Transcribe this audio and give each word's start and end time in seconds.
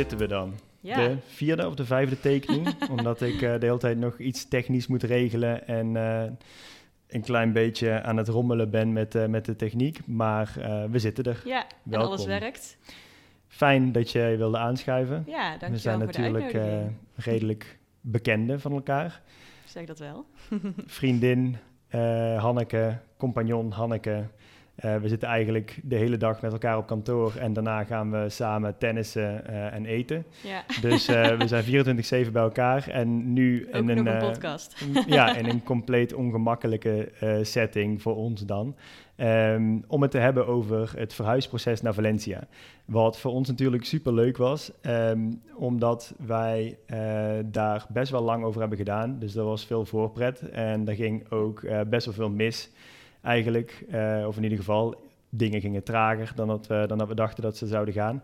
zitten 0.00 0.18
we 0.18 0.26
dan. 0.26 0.54
Ja. 0.80 0.96
De 0.96 1.16
vierde 1.26 1.66
of 1.66 1.74
de 1.74 1.84
vijfde 1.84 2.20
take 2.20 2.52
nu. 2.52 2.62
omdat 2.96 3.20
ik 3.20 3.42
eh, 3.42 3.58
de 3.58 3.66
hele 3.66 3.78
tijd 3.78 3.98
nog 3.98 4.18
iets 4.18 4.48
technisch 4.48 4.86
moet 4.86 5.02
regelen. 5.02 5.66
En 5.66 5.96
eh, 5.96 6.30
een 7.08 7.22
klein 7.22 7.52
beetje 7.52 8.02
aan 8.02 8.16
het 8.16 8.28
rommelen 8.28 8.70
ben 8.70 8.92
met, 8.92 9.14
eh, 9.14 9.26
met 9.26 9.44
de 9.44 9.56
techniek. 9.56 10.06
Maar 10.06 10.52
we 10.90 10.98
zitten 10.98 11.24
er. 11.24 11.42
Ja, 11.44 11.66
en 11.90 12.00
alles 12.00 12.24
werkt. 12.24 12.76
Fijn 13.48 13.92
dat 13.92 14.10
jij 14.10 14.36
wilde 14.36 14.58
aanschuiven. 14.58 15.24
Ja, 15.26 15.48
dankjewel 15.48 15.70
we 15.70 15.78
zijn 15.78 15.98
natuurlijk 15.98 16.56
redelijk 17.14 17.78
bekenden 18.00 18.60
van 18.60 18.72
elkaar. 18.72 19.22
zeg 19.64 19.84
dat 19.86 19.98
wel. 19.98 20.26
Vriendin 20.86 21.56
Hanneke, 22.36 22.98
compagnon 23.16 23.70
Hanneke. 23.70 24.24
Eh, 24.80 24.96
we 24.96 25.08
zitten 25.08 25.28
eigenlijk 25.28 25.80
de 25.82 25.96
hele 25.96 26.16
dag 26.16 26.40
met 26.40 26.52
elkaar 26.52 26.76
op 26.76 26.86
kantoor 26.86 27.34
en 27.36 27.52
daarna 27.52 27.84
gaan 27.84 28.10
we 28.10 28.28
samen 28.28 28.78
tennissen 28.78 29.46
eh, 29.46 29.74
en 29.74 29.86
eten. 29.86 30.24
Ja, 30.42 30.64
Dus 30.80 31.08
eh, 31.08 31.36
we 31.38 31.46
zijn 31.46 31.64
24-7 32.28 32.32
bij 32.32 32.42
elkaar 32.42 32.88
en 32.88 33.32
nu 33.32 33.66
ook 33.66 33.74
in 33.74 33.88
een, 33.88 34.06
een 34.06 34.18
podcast. 34.18 34.86
ja, 35.06 35.36
in 35.36 35.48
een 35.48 35.62
compleet 35.62 36.14
ongemakkelijke 36.14 37.08
setting 37.42 38.02
voor 38.02 38.16
ons 38.16 38.40
dan. 38.40 38.76
Ehm, 39.16 39.78
om 39.86 40.02
het 40.02 40.10
te 40.10 40.18
hebben 40.18 40.46
over 40.46 40.92
het 40.96 41.14
verhuisproces 41.14 41.82
naar 41.82 41.94
Valencia. 41.94 42.46
Wat 42.84 43.18
voor 43.18 43.32
ons 43.32 43.48
natuurlijk 43.48 43.84
super 43.84 44.12
leuk 44.12 44.36
was, 44.36 44.72
ehm, 44.80 45.32
omdat 45.54 46.14
wij 46.26 46.78
daar 47.44 47.86
best 47.88 48.10
wel 48.10 48.22
lang 48.22 48.44
over 48.44 48.60
hebben 48.60 48.78
gedaan. 48.78 49.18
Dus 49.18 49.34
er 49.34 49.44
was 49.44 49.66
veel 49.66 49.84
voorpret 49.84 50.50
en 50.50 50.88
er 50.88 50.94
ging 50.94 51.30
ook 51.30 51.62
best 51.88 52.04
wel 52.04 52.14
veel 52.14 52.30
mis 52.30 52.70
eigenlijk. 53.22 53.84
Eh, 53.90 54.24
of 54.26 54.36
in 54.36 54.42
ieder 54.42 54.58
geval, 54.58 55.00
dingen 55.28 55.60
gingen 55.60 55.82
trager 55.82 56.32
dan 56.34 56.48
dat, 56.48 56.66
we, 56.66 56.84
dan 56.86 56.98
dat 56.98 57.08
we 57.08 57.14
dachten 57.14 57.42
dat 57.42 57.56
ze 57.56 57.66
zouden 57.66 57.94
gaan. 57.94 58.22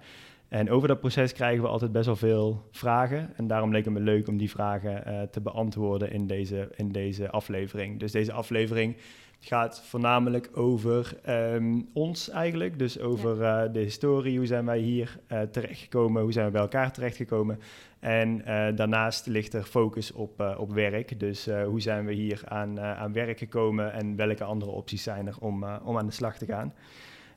En 0.49 0.71
over 0.71 0.89
dat 0.89 1.01
proces 1.01 1.33
krijgen 1.33 1.63
we 1.63 1.69
altijd 1.69 1.93
best 1.93 2.07
wel 2.07 2.17
veel 2.17 2.63
vragen. 2.71 3.31
En 3.37 3.47
daarom 3.47 3.73
leek 3.73 3.85
het 3.85 3.95
me 3.95 4.01
leuk 4.01 4.29
om 4.29 4.37
die 4.37 4.51
vragen 4.51 5.05
eh, 5.05 5.23
te 5.23 5.41
beantwoorden 5.41 6.13
in 6.13 6.27
deze, 6.27 6.69
in 6.77 6.93
deze 6.93 7.31
aflevering. 7.31 8.01
Dus 8.01 8.13
deze 8.13 8.33
aflevering 8.33 8.97
gaat 9.41 9.83
voornamelijk 9.85 10.51
over 10.55 11.19
ehm, 11.23 11.81
ons 11.93 12.31
eigenlijk. 12.31 12.79
Dus 12.79 13.01
over 13.01 13.43
eh, 13.43 13.73
de 13.73 13.81
historie, 13.81 14.37
hoe 14.37 14.47
zijn 14.47 14.65
wij 14.65 14.79
hier 14.79 15.19
eh, 15.27 15.41
terechtgekomen, 15.41 16.23
hoe 16.23 16.33
zijn 16.33 16.47
we 16.47 16.53
bij 16.53 16.61
elkaar 16.61 16.93
terechtgekomen. 16.93 17.59
En 18.07 18.45
eh, 18.45 18.77
daarnaast 18.77 19.27
ligt 19.27 19.55
er 19.55 19.63
focus 19.63 20.13
op, 20.13 20.41
eh, 20.41 20.55
op 20.59 20.73
werk. 20.73 21.21
Dus 21.21 21.47
eh, 21.47 21.65
hoe 21.65 21.81
zijn 21.81 22.07
we 22.07 22.13
hier 22.13 22.43
aan, 22.45 22.81
aan 22.81 23.13
werk 23.13 23.39
gekomen 23.39 23.93
en 23.93 24.17
welke 24.17 24.45
andere 24.45 24.71
opties 24.71 25.03
zijn 25.03 25.27
er 25.27 25.37
om, 25.41 25.65
om 25.65 25.99
aan 25.99 26.07
de 26.07 26.13
slag 26.13 26.39
te 26.39 26.47
gaan. 26.47 26.75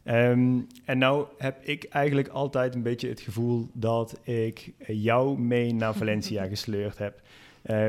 Ehm, 0.03 0.59
en 0.86 0.98
nou 0.98 1.28
heb 1.38 1.64
ik 1.64 1.84
eigenlijk 1.84 2.28
altijd 2.28 2.76
een 2.76 2.84
beetje 2.84 3.09
het 3.09 3.22
gevoel 3.22 3.70
dat 3.73 4.20
ik 4.23 4.73
jou 4.88 5.39
mee 5.39 5.73
naar 5.73 5.94
Valencia 5.94 6.48
gesleurd 6.56 6.98
heb. 6.98 7.22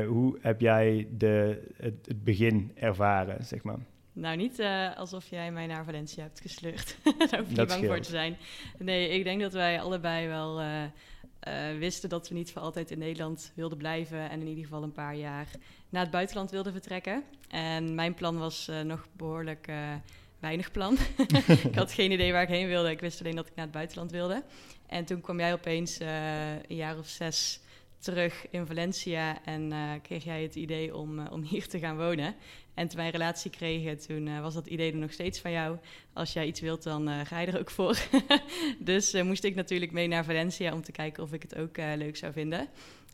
Hoe 0.07 0.37
heb 0.41 0.61
jij 0.61 1.07
de, 1.17 1.63
het, 1.77 2.05
het 2.05 2.23
begin 2.23 2.71
ervaren, 2.75 3.45
zeg 3.45 3.63
maar? 3.63 3.79
Nou, 4.13 4.37
niet 4.37 4.61
alsof 4.95 5.29
jij 5.29 5.51
mij 5.51 5.67
naar 5.67 5.85
Valencia 5.85 6.23
hebt 6.23 6.39
gesleurd. 6.39 6.97
Daar 7.29 7.39
hoef 7.39 7.49
je 7.49 7.57
niet 7.57 7.67
bang 7.67 7.85
voor 7.85 7.99
te 7.99 8.09
zijn. 8.09 8.37
Nee, 8.77 9.09
ik 9.09 9.23
denk 9.23 9.41
dat 9.41 9.53
wij 9.53 9.81
allebei 9.81 10.27
wel 10.27 10.61
eh, 11.41 11.77
wisten 11.77 12.09
dat 12.09 12.29
we 12.29 12.35
niet 12.35 12.51
voor 12.51 12.61
altijd 12.61 12.91
in 12.91 12.99
Nederland 12.99 13.51
wilden 13.55 13.77
blijven. 13.77 14.29
En 14.29 14.41
in 14.41 14.47
ieder 14.47 14.63
geval 14.63 14.83
een 14.83 14.91
paar 14.91 15.15
jaar 15.15 15.47
naar 15.89 16.01
het 16.01 16.11
buitenland 16.11 16.51
wilden 16.51 16.71
vertrekken. 16.71 17.23
En 17.47 17.95
mijn 17.95 18.13
plan 18.13 18.37
was 18.37 18.67
eh, 18.67 18.81
nog 18.81 19.07
behoorlijk 19.11 19.67
eh, 19.67 19.93
weinig 20.39 20.71
plan. 20.71 20.97
ik 21.69 21.75
had 21.75 21.91
geen 21.91 22.11
idee 22.11 22.31
waar 22.31 22.41
ik 22.41 22.47
heen 22.47 22.67
wilde. 22.67 22.89
Ik 22.89 22.99
wist 22.99 23.19
alleen 23.19 23.35
dat 23.35 23.47
ik 23.47 23.55
naar 23.55 23.65
het 23.65 23.73
buitenland 23.73 24.11
wilde. 24.11 24.43
En 24.87 25.05
toen 25.05 25.21
kwam 25.21 25.39
jij 25.39 25.53
opeens 25.53 25.99
een 25.99 26.75
jaar 26.75 26.97
of 26.97 27.07
zes 27.07 27.59
terug 27.99 28.45
in 28.49 28.65
Valencia 28.65 29.45
en 29.45 29.73
kreeg 30.01 30.23
jij 30.23 30.41
het 30.41 30.55
idee 30.55 30.95
om, 30.95 31.27
om 31.27 31.41
hier 31.41 31.67
te 31.67 31.79
gaan 31.79 31.97
wonen. 31.97 32.35
En 32.73 32.87
toen 32.87 32.97
wij 32.97 33.05
een 33.05 33.11
relatie 33.11 33.51
kregen, 33.51 33.97
toen 33.97 34.27
eh, 34.27 34.41
was 34.41 34.53
dat 34.53 34.67
idee 34.67 34.91
er 34.91 34.97
nog 34.97 35.11
steeds 35.11 35.39
van 35.39 35.51
jou. 35.51 35.77
Als 36.13 36.33
jij 36.33 36.45
iets 36.45 36.59
wilt, 36.59 36.83
dan 36.83 37.09
eh, 37.09 37.19
ga 37.25 37.39
je 37.39 37.47
er 37.47 37.59
ook 37.59 37.69
voor. 37.69 37.97
dus 38.79 39.13
eh, 39.13 39.23
moest 39.23 39.43
ik 39.43 39.55
natuurlijk 39.55 39.91
mee 39.91 40.07
naar 40.07 40.25
Valencia 40.25 40.73
om 40.73 40.81
te 40.81 40.91
kijken 40.91 41.23
of 41.23 41.33
ik 41.33 41.41
het 41.41 41.57
ook 41.57 41.77
leuk 41.77 42.17
zou 42.17 42.33
vinden. 42.33 42.67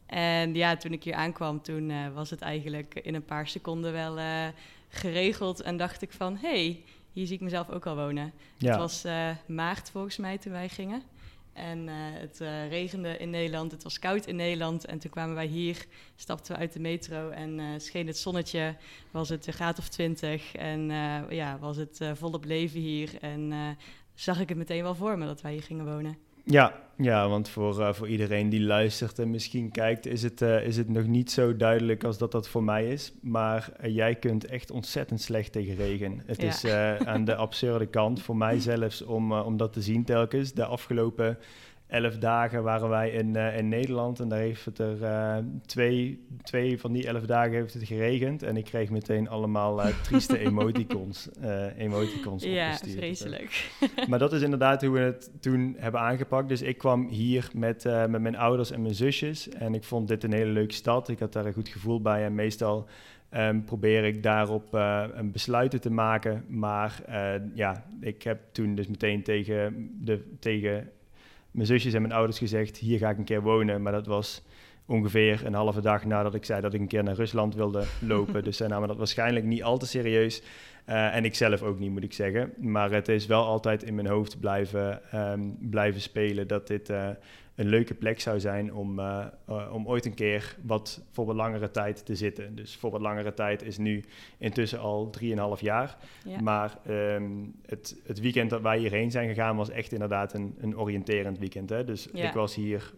En 0.05 0.55
ja, 0.55 0.77
toen 0.77 0.93
ik 0.93 1.03
hier 1.03 1.13
aankwam, 1.13 1.61
toen 1.61 2.13
was 2.13 2.29
het 2.29 2.41
eigenlijk 2.41 2.93
in 2.93 3.15
een 3.15 3.25
paar 3.25 3.47
seconden 3.47 3.91
wel 3.93 4.17
geregeld. 4.89 5.61
En 5.61 5.77
dacht 5.77 6.01
ik 6.01 6.11
van, 6.11 6.37
hé, 6.37 6.49
hey, 6.49 6.83
hier 7.13 7.25
zie 7.25 7.35
ik 7.35 7.41
mezelf 7.41 7.69
ook 7.69 7.85
al 7.85 7.95
wonen. 7.95 8.33
Het 8.57 8.75
was 8.75 9.03
maart 9.45 9.89
volgens 9.89 10.17
mij 10.17 10.37
toen 10.37 10.51
wij 10.51 10.69
gingen. 10.69 11.01
En 11.57 11.89
eh, 11.89 11.95
het 11.97 12.41
eh, 12.41 12.69
regende 12.69 13.17
in 13.17 13.29
Nederland, 13.29 13.71
het 13.71 13.83
was 13.83 13.99
koud 13.99 14.25
in 14.25 14.35
Nederland. 14.35 14.85
En 14.85 14.99
toen 14.99 15.11
kwamen 15.11 15.35
wij 15.35 15.45
hier, 15.45 15.85
stapten 16.15 16.53
we 16.53 16.59
uit 16.59 16.73
de 16.73 16.79
metro 16.79 17.29
en 17.29 17.59
eh, 17.59 17.65
scheen 17.77 18.07
het 18.07 18.17
zonnetje. 18.17 18.75
Was 19.11 19.29
het 19.29 19.47
een 19.47 19.53
graad 19.53 19.79
of 19.79 19.87
twintig 19.87 20.55
en 20.55 20.89
ja, 21.29 21.59
was 21.59 21.77
het 21.77 21.99
volop 22.13 22.45
leven 22.45 22.79
hier. 22.79 23.17
En 23.21 23.77
zag 24.13 24.39
ik 24.39 24.49
het 24.49 24.57
meteen 24.57 24.83
wel 24.83 24.95
voor 24.95 25.17
me 25.17 25.25
dat 25.25 25.41
wij 25.41 25.51
hier 25.51 25.63
gingen 25.63 25.85
wonen. 25.85 26.26
Ja, 26.47 26.73
ja 26.97 27.29
want 27.29 27.49
voor, 27.49 27.81
eh, 27.81 27.93
voor 27.93 28.07
iedereen 28.07 28.49
die 28.49 28.61
luistert 28.61 29.19
en 29.19 29.29
misschien 29.29 29.71
kijkt, 29.71 30.05
is 30.05 30.23
het, 30.23 30.41
eh, 30.41 30.65
is 30.65 30.77
het 30.77 30.89
nog 30.89 31.05
niet 31.07 31.31
zo 31.31 31.55
duidelijk 31.55 32.03
als 32.03 32.17
dat 32.17 32.31
dat 32.31 32.47
voor 32.47 32.63
mij 32.63 32.87
is. 32.87 33.13
Maar 33.21 33.69
eh, 33.77 33.95
jij 33.95 34.15
kunt 34.15 34.45
echt 34.45 34.71
ontzettend 34.71 35.21
slecht 35.21 35.51
tegen 35.51 35.75
regen. 35.75 36.21
Het 36.25 36.41
Ja. 36.41 36.47
is 36.47 36.65
aan 37.05 37.25
de 37.25 37.35
absurde 37.35 37.85
kant, 37.87 38.21
voor 38.21 38.37
mij 38.37 38.59
zelfs, 38.59 39.01
om, 39.01 39.33
om 39.33 39.57
dat 39.57 39.73
te 39.73 39.81
zien 39.81 40.03
telkens. 40.03 40.53
De 40.53 40.65
afgelopen 40.65 41.37
elf 41.87 42.17
dagen 42.17 42.63
waren 42.63 42.89
wij 42.89 43.09
in, 43.09 43.35
eh, 43.35 43.57
in 43.57 43.67
Nederland 43.67 44.19
en 44.19 44.27
daar 44.27 44.39
heeft 44.39 44.65
het 44.65 44.79
er 44.79 45.03
eh, 45.03 45.37
twee, 45.65 46.25
twee 46.43 46.79
van 46.79 46.91
die 46.91 47.07
elf 47.07 47.25
dagen 47.25 47.51
heeft 47.51 47.73
het 47.73 47.83
geregend. 47.83 48.43
En 48.43 48.57
ik 48.57 48.65
kreeg 48.65 48.89
meteen 48.89 49.29
allemaal 49.29 49.81
eh, 49.81 50.01
trieste 50.01 50.37
emoticons, 50.47 51.29
emoticons 51.77 52.43
Ja, 52.43 52.65
opgestuurd. 52.65 52.97
vreselijk. 52.97 53.71
Maar 54.07 54.19
dat 54.19 54.33
is 54.33 54.41
inderdaad 54.41 54.81
hoe 54.81 54.91
we 54.91 54.99
het 54.99 55.31
toen 55.39 55.75
hebben 55.77 56.01
aangepakt. 56.01 56.49
Dus 56.49 56.61
ik 56.61 56.77
kwam 56.77 57.07
hier 57.07 57.49
met, 57.53 57.83
met 57.83 58.21
mijn 58.21 58.37
ouders 58.37 58.71
en 58.71 58.81
mijn 58.81 58.95
zusjes. 58.95 59.49
En 59.49 59.73
ik 59.73 59.83
vond 59.83 60.07
dit 60.07 60.23
een 60.23 60.33
hele 60.33 60.51
leuke 60.51 60.73
stad. 60.73 61.09
Ik 61.09 61.19
had 61.19 61.33
daar 61.33 61.45
een 61.45 61.53
goed 61.53 61.69
gevoel 61.69 62.01
bij. 62.01 62.25
En 62.25 62.35
meestal 62.35 62.87
ehm, 63.29 63.61
probeer 63.61 64.03
ik 64.03 64.23
daarop 64.23 64.73
een 65.13 65.31
besluiten 65.31 65.81
te 65.81 65.91
maken. 65.91 66.45
Maar 66.47 67.01
ja, 67.53 67.85
ik 68.01 68.23
heb 68.23 68.39
toen 68.51 68.75
dus 68.75 68.87
meteen 68.87 69.23
tegen, 69.23 69.89
de, 70.01 70.35
tegen 70.39 70.89
mijn 71.57 71.69
zusjes 71.69 71.93
en 71.93 72.01
mijn 72.01 72.13
ouders 72.13 72.37
gezegd... 72.37 72.77
hier 72.77 72.97
ga 72.97 73.09
ik 73.09 73.17
een 73.17 73.23
keer 73.23 73.41
wonen. 73.41 73.81
Maar 73.81 73.91
dat 73.91 74.05
was 74.05 74.43
ongeveer 74.85 75.45
een 75.45 75.53
halve 75.53 75.81
dag 75.81 76.05
nadat 76.05 76.35
ik 76.35 76.45
zei 76.45 76.61
dat 76.61 76.73
ik 76.73 76.79
een 76.79 76.87
keer 76.87 77.03
naar 77.03 77.15
Rusland 77.15 77.55
wilde 77.55 77.83
lopen. 77.99 78.43
dus 78.43 78.57
zij 78.57 78.67
namen 78.67 78.87
dat 78.87 78.97
waarschijnlijk 78.97 79.45
niet 79.45 79.63
al 79.63 79.77
te 79.77 79.87
serieus. 79.87 80.41
Eh, 80.85 81.15
en 81.15 81.25
ik 81.25 81.35
zelf 81.35 81.61
ook 81.61 81.79
niet, 81.79 81.91
moet 81.91 82.03
ik 82.03 82.13
zeggen. 82.13 82.53
Maar 82.57 82.91
het 82.91 83.07
is 83.07 83.25
wel 83.25 83.45
altijd 83.45 83.83
in 83.83 83.95
mijn 83.95 84.07
hoofd 84.07 84.39
blijven, 84.39 85.11
ehm, 85.11 85.41
blijven 85.59 86.01
spelen 86.01 86.47
dat 86.47 86.67
dit 86.67 86.89
eh, 86.89 87.09
een 87.57 87.67
leuke 87.67 87.93
plek 87.93 88.19
zou 88.19 88.39
zijn 88.39 88.73
om, 88.73 88.99
eh, 88.99 89.25
eh, 89.47 89.73
om 89.73 89.87
ooit 89.87 90.05
een 90.05 90.13
keer 90.13 90.55
wat 90.63 91.01
voor 91.11 91.25
wat 91.25 91.35
langere 91.35 91.71
tijd 91.71 92.05
te 92.05 92.15
zitten. 92.15 92.55
Dus 92.55 92.75
voor 92.75 92.91
wat 92.91 93.01
langere 93.01 93.33
tijd 93.33 93.61
is 93.61 93.77
nu 93.77 94.03
intussen 94.37 94.79
al 94.79 95.09
3,5 95.09 95.61
jaar. 95.61 95.97
Ja. 96.23 96.41
Maar 96.41 96.77
ehm, 96.85 97.31
het, 97.65 97.95
het 98.03 98.19
weekend 98.19 98.49
dat 98.49 98.61
wij 98.61 98.77
hierheen 98.77 99.11
zijn 99.11 99.27
gegaan 99.27 99.55
was 99.55 99.69
echt 99.69 99.91
inderdaad 99.91 100.33
een, 100.33 100.55
een 100.59 100.77
oriënterend 100.77 101.37
weekend. 101.39 101.69
Hè? 101.69 101.83
Dus 101.83 102.07
Ja. 102.13 102.27
ik 102.27 102.33
was 102.33 102.55
hier 102.55 102.93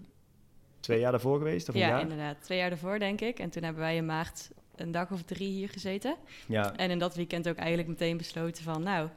twee 0.79 0.99
jaar 0.99 1.11
daarvoor 1.11 1.37
geweest, 1.37 1.69
of 1.69 1.75
een 1.75 1.81
ja, 1.81 1.87
jaar? 1.87 2.01
inderdaad. 2.01 2.41
Twee 2.41 2.57
jaar 2.57 2.71
ervoor, 2.71 2.99
denk 2.99 3.21
ik. 3.21 3.39
En 3.39 3.49
toen 3.49 3.63
hebben 3.63 3.81
wij 3.81 3.95
in 3.95 4.05
maart 4.05 4.49
een 4.75 4.91
dag 4.91 5.11
of 5.11 5.23
drie 5.23 5.49
hier 5.49 5.69
gezeten. 5.69 6.15
Ja, 6.47 6.75
En 6.75 6.89
in 6.89 6.99
dat 6.99 7.15
weekend 7.15 7.49
ook 7.49 7.57
eigenlijk 7.57 7.87
meteen 7.87 8.17
besloten 8.17 8.63
van, 8.63 8.83
nou, 8.83 9.09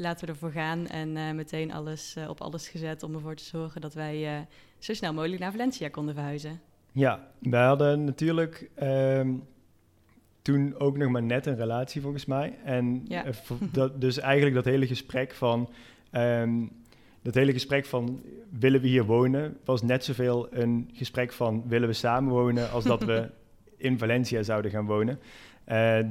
laten 0.00 0.26
we 0.26 0.32
ervoor 0.32 0.52
gaan. 0.52 0.86
En 0.86 1.16
eh, 1.16 1.32
meteen 1.32 1.72
alles 1.72 2.16
eh, 2.16 2.28
op 2.28 2.40
alles 2.40 2.68
gezet 2.68 3.02
om 3.02 3.14
ervoor 3.14 3.34
te 3.34 3.44
zorgen 3.44 3.80
dat 3.80 3.94
wij 3.94 4.36
eh, 4.36 4.40
zo 4.78 4.94
snel 4.94 5.12
mogelijk 5.12 5.40
naar 5.40 5.50
Valencia 5.50 5.88
konden 5.88 6.14
verhuizen. 6.14 6.60
Ja, 6.92 7.28
wij 7.38 7.64
hadden 7.64 8.04
natuurlijk 8.04 8.70
ehm, 8.74 9.34
toen 10.42 10.74
ook 10.78 10.96
nog 10.96 11.10
maar 11.10 11.22
net 11.22 11.46
een 11.46 11.56
relatie 11.56 12.00
volgens 12.00 12.26
mij. 12.26 12.58
En 12.64 13.04
Ja. 13.08 13.24
dat, 13.72 14.00
dus 14.00 14.18
eigenlijk 14.18 14.54
dat 14.54 14.64
hele 14.64 14.86
gesprek 14.86 15.32
van... 15.32 15.68
ehm, 16.10 16.66
dat 17.22 17.34
hele 17.34 17.52
gesprek 17.52 17.86
van 17.86 18.22
willen 18.58 18.80
we 18.80 18.88
hier 18.88 19.04
wonen... 19.04 19.56
was 19.64 19.82
net 19.82 20.04
zoveel 20.04 20.46
een 20.50 20.90
gesprek 20.92 21.32
van 21.32 21.64
willen 21.68 21.88
we 21.88 21.94
samenwonen... 21.94 22.70
als 22.70 22.84
dat 22.84 23.04
we 23.04 23.30
in 23.76 23.98
Valencia 23.98 24.42
zouden 24.42 24.70
gaan 24.70 24.86
wonen. 24.86 25.18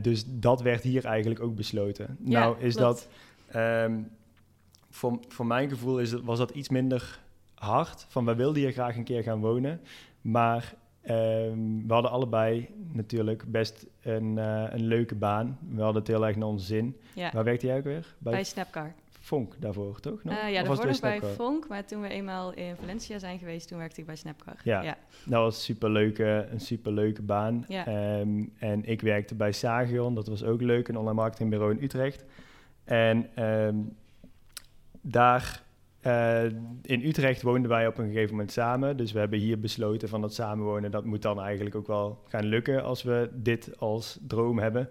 Dus 0.01 0.23
dat 0.27 0.61
werd 0.61 0.83
hier 0.83 1.05
eigenlijk 1.05 1.41
ook 1.41 1.55
besloten. 1.55 2.17
Ja, 2.25 2.39
nou 2.39 2.55
is 2.59 2.75
klopt. 2.75 2.99
dat... 2.99 3.09
ehm, 3.51 4.01
voor, 4.89 5.19
voor 5.27 5.45
mijn 5.45 5.69
gevoel 5.69 5.99
is 5.99 6.13
was 6.13 6.37
dat 6.37 6.51
iets 6.51 6.69
minder 6.69 7.19
hard. 7.55 8.05
Van 8.09 8.25
we 8.25 8.35
wilden 8.35 8.61
hier 8.61 8.71
graag 8.71 8.95
een 8.95 9.03
keer 9.03 9.23
gaan 9.23 9.39
wonen. 9.39 9.81
Maar 10.21 10.73
ehm, 11.01 11.87
we 11.87 11.93
hadden 11.93 12.11
allebei 12.11 12.69
natuurlijk 12.91 13.43
best 13.51 13.85
een, 14.01 14.37
eh, 14.37 14.63
een 14.69 14.85
leuke 14.85 15.15
baan. 15.15 15.57
We 15.69 15.81
hadden 15.81 16.01
het 16.01 16.11
heel 16.11 16.25
erg 16.25 16.35
naar 16.35 16.47
onze 16.47 16.65
zin. 16.65 16.97
Ja, 17.13 17.31
Waar 17.33 17.43
werkte 17.43 17.65
jij 17.65 17.77
ook 17.77 17.83
weer? 17.83 18.15
bij 18.17 18.43
Snapcar. 18.43 18.93
Fonk 19.21 19.55
daarvoor, 19.59 19.99
toch? 19.99 20.23
Nog? 20.23 20.33
Uh, 20.33 20.51
ja, 20.51 20.63
daarvoor 20.63 20.85
nog 20.85 20.99
bij 20.99 21.21
Fonk, 21.21 21.67
maar 21.67 21.85
toen 21.85 22.01
we 22.01 22.07
eenmaal 22.07 22.53
in 22.53 22.75
Valencia 22.75 23.19
zijn 23.19 23.39
geweest, 23.39 23.67
toen 23.67 23.77
werkte 23.77 23.99
ik 23.99 24.05
bij 24.05 24.15
Snapcar. 24.15 24.55
Ja, 24.63 24.81
ja. 24.81 24.97
dat 25.25 25.41
was 25.41 25.63
superleuke, 25.63 26.47
een 26.51 26.59
superleuke 26.59 27.21
baan. 27.21 27.65
Ja. 27.67 27.85
Ehm, 27.85 28.43
en 28.59 28.85
ik 28.85 29.01
werkte 29.01 29.35
bij 29.35 29.51
Sagion, 29.51 30.15
dat 30.15 30.27
was 30.27 30.43
ook 30.43 30.61
leuk, 30.61 30.87
een 30.87 30.97
online 30.97 31.15
marketingbureau 31.15 31.71
in 31.77 31.83
Utrecht. 31.83 32.25
En 32.89 33.43
um, 33.43 33.97
daar 35.01 35.61
uh, 36.05 36.43
in 36.81 37.05
Utrecht 37.05 37.41
woonden 37.41 37.69
wij 37.69 37.87
op 37.87 37.97
een 37.97 38.07
gegeven 38.07 38.31
moment 38.31 38.51
samen. 38.51 38.97
Dus 38.97 39.11
we 39.11 39.19
hebben 39.19 39.39
hier 39.39 39.59
besloten 39.59 40.09
van 40.09 40.21
dat 40.21 40.33
samenwonen, 40.33 40.91
dat 40.91 41.05
moet 41.05 41.21
dan 41.21 41.41
eigenlijk 41.41 41.75
ook 41.75 41.87
wel 41.87 42.23
gaan 42.27 42.45
lukken 42.45 42.83
als 42.83 43.03
we 43.03 43.29
dit 43.33 43.79
als 43.79 44.19
droom 44.27 44.59
hebben. 44.59 44.89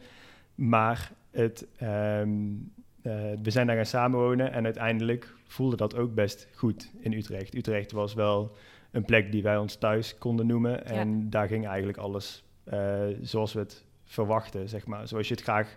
Maar 0.54 1.12
het, 1.30 1.66
um, 1.82 2.72
uh, 3.02 3.12
we 3.42 3.50
zijn 3.50 3.66
daar 3.66 3.76
gaan 3.76 3.86
samenwonen 3.86 4.52
en 4.52 4.64
uiteindelijk 4.64 5.34
voelde 5.46 5.76
dat 5.76 5.96
ook 5.96 6.14
best 6.14 6.48
goed 6.54 6.90
in 7.00 7.12
Utrecht. 7.12 7.54
Utrecht 7.54 7.92
was 7.92 8.14
wel 8.14 8.56
een 8.90 9.04
plek 9.04 9.32
die 9.32 9.42
wij 9.42 9.56
ons 9.56 9.76
thuis 9.76 10.18
konden 10.18 10.46
noemen. 10.46 10.86
En 10.86 11.30
daar 11.30 11.48
ging 11.48 11.66
eigenlijk 11.66 11.98
alles 11.98 12.44
uh, 12.72 13.00
zoals 13.22 13.52
we 13.52 13.58
het 13.58 13.84
verwachten, 14.04 14.68
zeg 14.68 14.86
maar. 14.86 15.08
Zoals 15.08 15.28
je 15.28 15.34
het 15.34 15.42
graag 15.42 15.76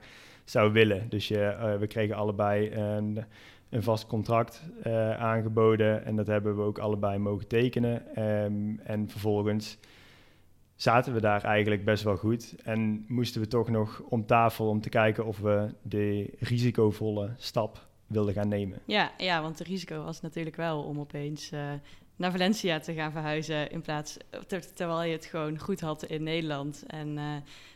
zou 0.52 0.72
willen. 0.72 1.10
Dus 1.10 1.28
je, 1.28 1.76
we 1.80 1.88
kregen 1.88 2.16
allebei 2.16 2.72
een 2.72 3.24
een 3.72 3.84
vast 3.84 4.08
contract 4.08 4.64
uh, 4.84 5.12
aangeboden 5.12 6.06
en 6.06 6.16
dat 6.16 6.28
hebben 6.28 6.56
we 6.56 6.62
ook 6.62 6.78
allebei 6.78 7.18
mogen 7.18 7.48
tekenen. 7.48 8.24
Um, 8.24 8.80
en 8.84 9.10
vervolgens 9.10 9.78
zaten 10.76 11.14
we 11.14 11.22
daar 11.22 11.44
eigenlijk 11.44 11.86
best 11.86 12.04
wel 12.04 12.18
goed 12.18 12.56
en 12.64 13.06
moesten 13.08 13.42
we 13.42 13.48
toch 13.48 13.70
nog 13.70 14.02
om 14.10 14.26
tafel 14.26 14.68
om 14.68 14.82
te 14.82 14.90
kijken 14.90 15.26
of 15.26 15.40
we 15.40 15.74
de 15.82 16.34
risicovolle 16.40 17.30
stap 17.38 17.88
wilden 18.08 18.34
gaan 18.34 18.48
nemen. 18.48 18.80
Ja, 18.86 19.12
ja 19.18 19.42
want 19.42 19.60
het 19.60 19.68
risico 19.68 20.04
was 20.04 20.22
natuurlijk 20.22 20.56
wel 20.56 20.84
om 20.84 21.00
opeens 21.00 21.52
uh, 21.52 21.60
naar 22.16 22.32
Valencia 22.32 22.80
te 22.80 22.94
gaan 22.94 23.12
verhuizen 23.12 23.72
in 23.72 23.82
plaats 23.82 24.18
ter, 24.48 24.74
terwijl 24.74 25.04
je 25.04 25.12
het 25.12 25.26
gewoon 25.26 25.60
goed 25.60 25.82
had 25.82 26.04
in 26.04 26.24
Nederland. 26.24 26.84
En 26.88 27.20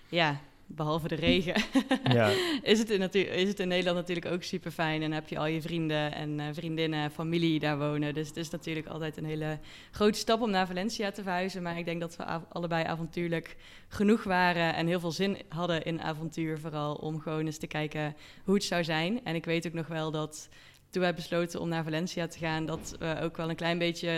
ja, 0.10 0.40
behalve 0.68 1.08
de 1.08 1.16
regen, 1.16 1.64
ja. 2.14 2.32
is, 2.62 2.80
het 2.80 2.90
in 2.90 3.12
is 3.12 3.48
het 3.48 3.60
in 3.60 3.68
Nederland 3.68 3.98
natuurlijk 3.98 4.28
ook 4.32 4.44
super 4.44 4.72
fijn. 4.72 5.02
En 5.02 5.12
heb 5.12 5.28
je 5.28 5.38
al 5.38 5.46
je 5.46 5.62
vrienden 5.62 6.14
en 6.14 6.40
uh, 6.40 6.46
vriendinnen, 6.52 7.12
familie 7.12 7.60
daar 7.60 7.78
wonen. 7.78 8.14
Dus 8.14 8.28
het 8.28 8.38
is 8.38 8.50
natuurlijk 8.50 8.88
altijd 8.88 9.18
een 9.18 9.26
hele 9.26 9.60
grote 9.92 10.20
stap 10.20 10.42
om 10.42 10.50
naar 10.50 10.68
Valencia 10.68 11.12
te 11.12 11.24
verhuizen. 11.24 11.62
Maar 11.64 11.78
ik 11.78 11.86
denk 11.86 12.02
dat 12.02 12.16
we 12.16 12.24
allebei 12.50 12.84
avontuurlijk 12.86 13.56
genoeg 13.88 14.24
waren 14.24 14.76
en 14.76 14.88
heel 14.88 15.00
veel 15.00 15.12
zin 15.12 15.38
hadden 15.50 15.84
in 15.84 16.02
avontuur. 16.02 16.60
Vooral 16.60 16.96
om 16.96 17.20
gewoon 17.20 17.46
eens 17.46 17.58
te 17.58 17.68
kijken 17.68 18.16
hoe 18.44 18.54
het 18.54 18.64
zou 18.64 18.84
zijn. 18.84 19.20
En 19.24 19.36
ik 19.36 19.46
weet 19.46 19.68
ook 19.68 19.74
nog 19.74 19.88
wel 19.88 20.12
dat 20.12 20.50
toen 20.90 21.02
wij 21.02 21.14
besloten 21.14 21.62
om 21.62 21.70
naar 21.70 21.84
Valencia 21.84 22.28
te 22.28 22.38
gaan, 22.38 22.66
dat 22.66 22.96
we 23.00 23.20
ook 23.22 23.38
wel 23.38 23.50
een 23.50 23.56
klein 23.56 23.78
beetje 23.78 24.10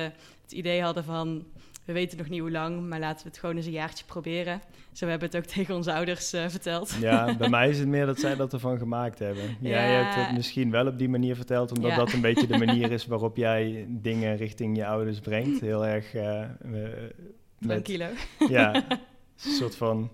het 0.41 0.51
idee 0.51 0.81
hadden 0.81 1.03
van 1.03 1.45
we 1.87 1.93
weten 1.93 2.17
nog 2.17 2.29
niet 2.29 2.39
hoe 2.39 2.51
lang, 2.51 2.87
maar 2.87 2.99
laten 2.99 3.23
we 3.23 3.29
het 3.29 3.39
gewoon 3.39 3.55
eens 3.55 3.65
een 3.65 3.71
jaartje 3.71 4.05
proberen. 4.05 4.61
Zo 4.91 5.07
hebben 5.07 5.29
we 5.29 5.37
het 5.37 5.45
ook 5.45 5.51
tegen 5.55 5.75
onze 5.75 5.93
ouders 5.93 6.33
uh, 6.33 6.47
verteld. 6.47 6.97
Ja, 6.99 7.33
bij 7.37 7.49
mij 7.49 7.69
is 7.69 7.79
het 7.79 7.87
meer 7.87 8.05
dat 8.05 8.19
zij 8.19 8.35
dat 8.35 8.53
ervan 8.53 8.77
gemaakt 8.77 9.19
hebben. 9.19 9.43
Ja. 9.43 9.69
Jij 9.69 9.93
hebt 9.93 10.15
het 10.15 10.35
misschien 10.35 10.71
wel 10.71 10.87
op 10.87 10.97
die 10.97 11.09
manier 11.09 11.35
verteld, 11.35 11.71
omdat 11.71 11.95
dat 11.95 12.13
een 12.13 12.21
beetje 12.21 12.47
de 12.47 12.57
manier 12.65 12.91
is 12.91 13.05
waarop 13.05 13.37
jij 13.37 13.85
dingen 13.89 14.37
richting 14.37 14.77
je 14.77 14.85
ouders 14.85 15.19
brengt. 15.19 15.61
Heel 15.61 15.85
erg... 15.85 16.13
Uh, 16.13 16.43
met, 17.59 17.81
kilo. 17.81 18.07
Ja, 18.49 18.73
een 18.75 19.51
soort 19.51 19.75
van 19.75 20.11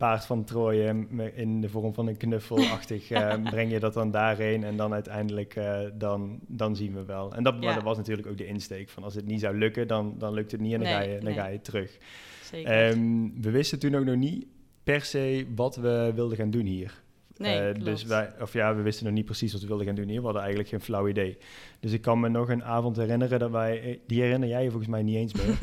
paard 0.00 0.24
van 0.24 0.44
Troje 0.44 1.06
in 1.34 1.60
de 1.60 1.68
vorm 1.68 1.94
van 1.94 2.06
een 2.06 2.16
knuffelachtig 2.16 3.10
uh, 3.10 3.34
breng 3.50 3.70
je 3.70 3.80
dat 3.80 3.94
dan 3.94 4.10
daarheen 4.10 4.64
en 4.64 4.76
dan 4.76 4.92
uiteindelijk 4.92 5.56
uh, 5.56 5.78
dan, 5.94 6.38
dan 6.46 6.76
zien 6.76 6.94
we 6.94 7.04
wel. 7.04 7.34
En 7.34 7.42
dat, 7.42 7.54
ja. 7.60 7.74
dat, 7.74 7.82
was 7.82 7.96
natuurlijk 7.96 8.28
ook 8.28 8.38
de 8.38 8.46
insteek 8.46 8.88
van 8.88 9.04
als 9.04 9.14
het 9.14 9.26
niet 9.26 9.40
zou 9.40 9.58
lukken, 9.58 9.88
dan, 9.88 10.14
dan 10.18 10.34
lukt 10.34 10.52
het 10.52 10.60
niet 10.60 10.72
en 10.72 10.80
dan, 10.80 10.88
ga, 10.88 11.00
je, 11.00 11.18
dan 11.18 11.32
ga 11.32 11.46
je 11.46 11.60
terug. 11.60 11.98
Zeker. 12.42 12.88
Um, 12.88 13.42
we 13.42 13.50
wisten 13.50 13.78
toen 13.78 13.96
ook 13.96 14.04
nog 14.04 14.16
niet 14.16 14.46
per 14.82 15.00
se 15.00 15.46
wat 15.54 15.76
we 15.76 16.12
wilden 16.14 16.36
gaan 16.36 16.50
doen 16.50 16.66
hier. 16.66 17.02
Nee, 17.40 17.74
uh, 17.74 17.84
dus 17.84 18.04
wij, 18.04 18.32
of 18.40 18.52
ja, 18.52 18.74
we 18.74 18.82
wisten 18.82 19.04
nog 19.04 19.14
niet 19.14 19.24
precies 19.24 19.52
wat 19.52 19.60
we 19.60 19.66
wilden 19.66 19.86
gaan 19.86 19.94
doen 19.94 20.08
hier. 20.08 20.18
We 20.18 20.24
hadden 20.24 20.40
eigenlijk 20.40 20.70
geen 20.70 20.80
flauw 20.80 21.08
idee. 21.08 21.38
Dus 21.80 21.92
ik 21.92 22.00
kan 22.00 22.20
me 22.20 22.28
nog 22.28 22.48
een 22.48 22.64
avond 22.64 22.96
herinneren 22.96 23.38
dat 23.38 23.50
wij, 23.50 23.82
eh, 23.82 23.98
die 24.06 24.22
herinner 24.22 24.48
jij 24.48 24.62
je 24.62 24.70
volgens 24.70 24.90
mij 24.90 25.02
niet 25.02 25.16
eens 25.16 25.34
meer. 25.34 25.58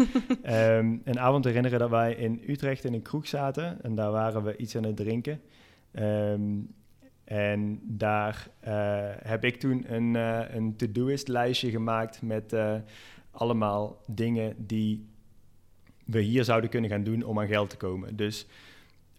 um, 0.78 1.02
een 1.06 1.20
avond 1.20 1.46
herinneren 1.46 1.80
dat 1.80 1.90
wij 1.90 2.14
in 2.14 2.42
Utrecht 2.48 2.84
in 2.84 2.94
een 2.94 3.02
kroeg 3.02 3.28
zaten 3.28 3.84
en 3.84 3.96
daar 3.96 4.12
waren 4.12 4.44
we 4.44 4.58
iets 4.58 4.76
aan 4.76 4.84
het 4.84 4.96
drinken. 4.96 5.42
Um, 5.94 6.76
en 7.24 7.80
daar 7.84 8.48
uh, 8.68 8.70
heb 9.20 9.44
ik 9.44 9.60
toen 9.60 9.94
een, 9.94 10.14
uh, 10.14 10.42
een 10.50 10.76
to-doist 10.76 11.28
lijstje 11.28 11.70
gemaakt 11.70 12.22
met 12.22 12.56
allemaal 13.32 14.02
dingen 14.08 14.54
die 14.58 15.06
we 16.06 16.20
hier 16.20 16.44
zouden 16.44 16.70
kunnen 16.70 16.90
gaan 16.90 17.04
doen 17.04 17.24
om 17.24 17.40
aan 17.40 17.48
geld 17.48 17.70
te 17.70 17.78
komen. 17.78 18.16
Dus 18.16 18.48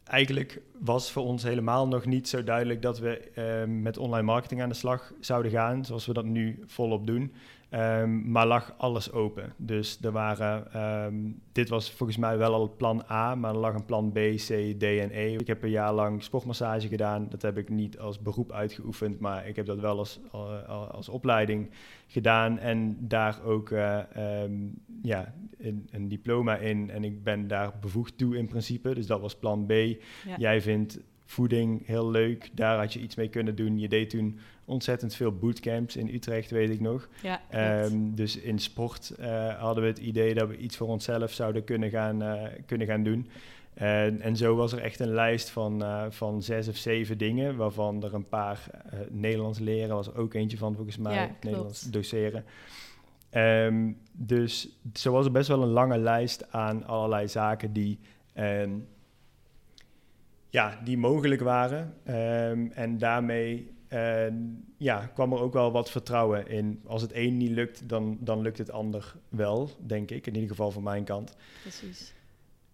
eigenlijk 0.09 0.61
was 0.79 1.11
voor 1.11 1.23
ons 1.23 1.43
helemaal 1.43 1.89
nog 1.89 2.07
niet 2.07 2.29
zo 2.29 2.45
duidelijk 2.45 2.83
dat 2.83 2.99
we 2.99 3.31
uh, 3.35 3.83
met 3.83 3.99
online 3.99 4.23
marketing 4.27 4.63
aan 4.63 4.69
de 4.69 4.75
slag 4.75 5.13
zouden 5.21 5.51
gaan, 5.51 5.85
zoals 5.85 6.07
we 6.07 6.13
dat 6.13 6.25
nu 6.25 6.63
volop 6.67 7.07
doen. 7.07 7.33
Um, 7.75 8.31
maar 8.31 8.47
lag 8.47 8.75
alles 8.77 9.13
open. 9.13 9.53
Dus 9.57 9.99
er 10.03 10.13
waren, 10.13 10.83
um, 11.05 11.41
dit 11.53 11.69
was 11.69 11.93
volgens 11.93 12.19
mij 12.19 12.39
wel 12.39 12.55
al 12.55 12.75
plan 12.77 13.05
A, 13.11 13.35
maar 13.35 13.55
er 13.55 13.61
lag 13.61 13.75
een 13.75 13.85
plan 13.85 14.13
B, 14.13 14.15
C, 14.15 14.47
D 14.79 14.83
en 14.83 15.11
E. 15.11 15.37
Ik 15.37 15.47
heb 15.47 15.63
een 15.63 15.71
jaar 15.71 15.93
lang 15.93 16.23
sportmassage 16.23 16.89
gedaan. 16.89 17.27
Dat 17.29 17.43
heb 17.43 17.59
ik 17.59 17.69
niet 17.69 17.99
als 17.99 18.23
beroep 18.23 18.53
uitgeoefend, 18.53 19.21
maar 19.21 19.49
ik 19.49 19.57
heb 19.57 19.67
dat 19.67 19.81
wel 19.81 19.99
als, 19.99 20.21
als 20.91 21.09
opleiding 21.09 21.71
gedaan. 22.07 22.59
En 22.59 22.97
daar 23.01 23.43
ook 23.45 23.71
uh, 23.71 23.99
um, 24.43 24.83
ja, 25.03 25.35
een, 25.59 25.89
een, 25.91 26.09
diploma 26.09 26.57
in. 26.57 26.91
En 26.91 27.05
ik 27.05 27.23
ben 27.25 27.49
daar 27.49 27.73
bevoegd 27.81 28.19
toe 28.19 28.37
in 28.37 28.47
principe. 28.47 28.95
Dus 28.95 29.07
dat 29.07 29.21
was 29.21 29.37
plan 29.37 29.67
B. 29.67 29.73
Ja. 29.73 29.99
Jij 30.37 30.61
vindt 30.61 31.01
voeding 31.25 31.87
heel 31.87 32.11
leuk. 32.11 32.51
Daar 32.53 32.79
had 32.79 32.93
je 32.93 33.01
iets 33.01 33.15
mee 33.15 33.29
kunnen 33.29 33.55
doen. 33.55 33.79
Je 33.79 33.89
deed 33.89 34.11
toen 34.11 34.39
ontzettend 34.69 35.15
veel 35.15 35.33
bootcamps 35.33 35.97
in 35.97 36.15
Utrecht, 36.15 36.51
weet 36.51 36.71
ik 36.71 36.81
nog. 36.81 37.09
Ja, 37.23 37.41
um, 37.85 38.15
dus 38.15 38.37
in 38.37 38.59
sport 38.59 39.13
uh, 39.21 39.55
hadden 39.61 39.83
we 39.83 39.89
het 39.89 39.99
idee 39.99 40.35
dat 40.35 40.49
we 40.49 40.57
iets 40.57 40.77
voor 40.77 40.89
onszelf 40.89 41.33
zouden 41.33 41.65
kunnen 41.65 41.91
gaan, 41.91 42.23
uh, 42.23 42.43
kunnen 42.67 42.87
gaan 42.87 43.03
doen. 43.03 43.29
En, 43.75 44.21
en 44.21 44.37
zo 44.37 44.57
was 44.57 44.73
er 44.73 44.79
echt 44.79 45.01
een 45.01 45.15
lijst 45.15 45.51
van, 45.51 45.83
uh, 45.83 46.05
van 46.09 46.43
zes 46.43 46.69
of 46.69 46.77
zeven 46.77 47.19
dingen, 47.19 47.57
waarvan 47.57 48.05
er 48.05 48.15
een 48.15 48.29
paar 48.29 48.67
Nederlands 49.11 49.59
leren 49.59 49.95
was 49.95 50.07
er 50.07 50.17
ook 50.17 50.35
eentje 50.35 50.59
van, 50.59 50.75
volgens 50.75 50.97
mij, 50.97 51.15
ja, 51.15 51.31
Nederlands 51.41 51.83
doseren. 51.83 52.45
Um, 53.33 53.99
dus 54.13 54.69
zo 54.95 55.13
was 55.13 55.25
er 55.25 55.33
best 55.33 55.49
wel 55.49 55.63
een 55.63 55.69
lange 55.69 55.99
lijst 55.99 56.53
aan 56.53 56.87
allerlei 56.87 57.29
zaken 57.29 57.73
die 57.73 57.99
um, 58.39 58.87
ja, 60.51 60.81
die 60.85 60.99
mogelijk 60.99 61.41
waren. 61.41 61.95
En 62.75 62.99
daarmee 62.99 63.77
uh, 63.93 64.27
ja, 64.77 65.11
kwam 65.15 65.33
er 65.33 65.41
ook 65.41 65.53
wel 65.53 65.73
wat 65.73 65.91
vertrouwen 65.91 66.49
in. 66.49 66.81
Als 66.87 67.03
het 67.03 67.11
een 67.15 67.37
niet 67.37 67.51
lukt, 67.51 67.89
dan, 67.89 68.19
dan 68.21 68.41
lukt 68.41 68.59
het 68.59 68.71
ander 68.71 69.15
wel, 69.29 69.71
denk 69.87 70.11
ik. 70.11 70.27
In 70.27 70.35
ieder 70.35 70.49
geval 70.49 70.71
van 70.71 70.83
mijn 70.83 71.05
kant. 71.05 71.37
Precies. 71.63 72.15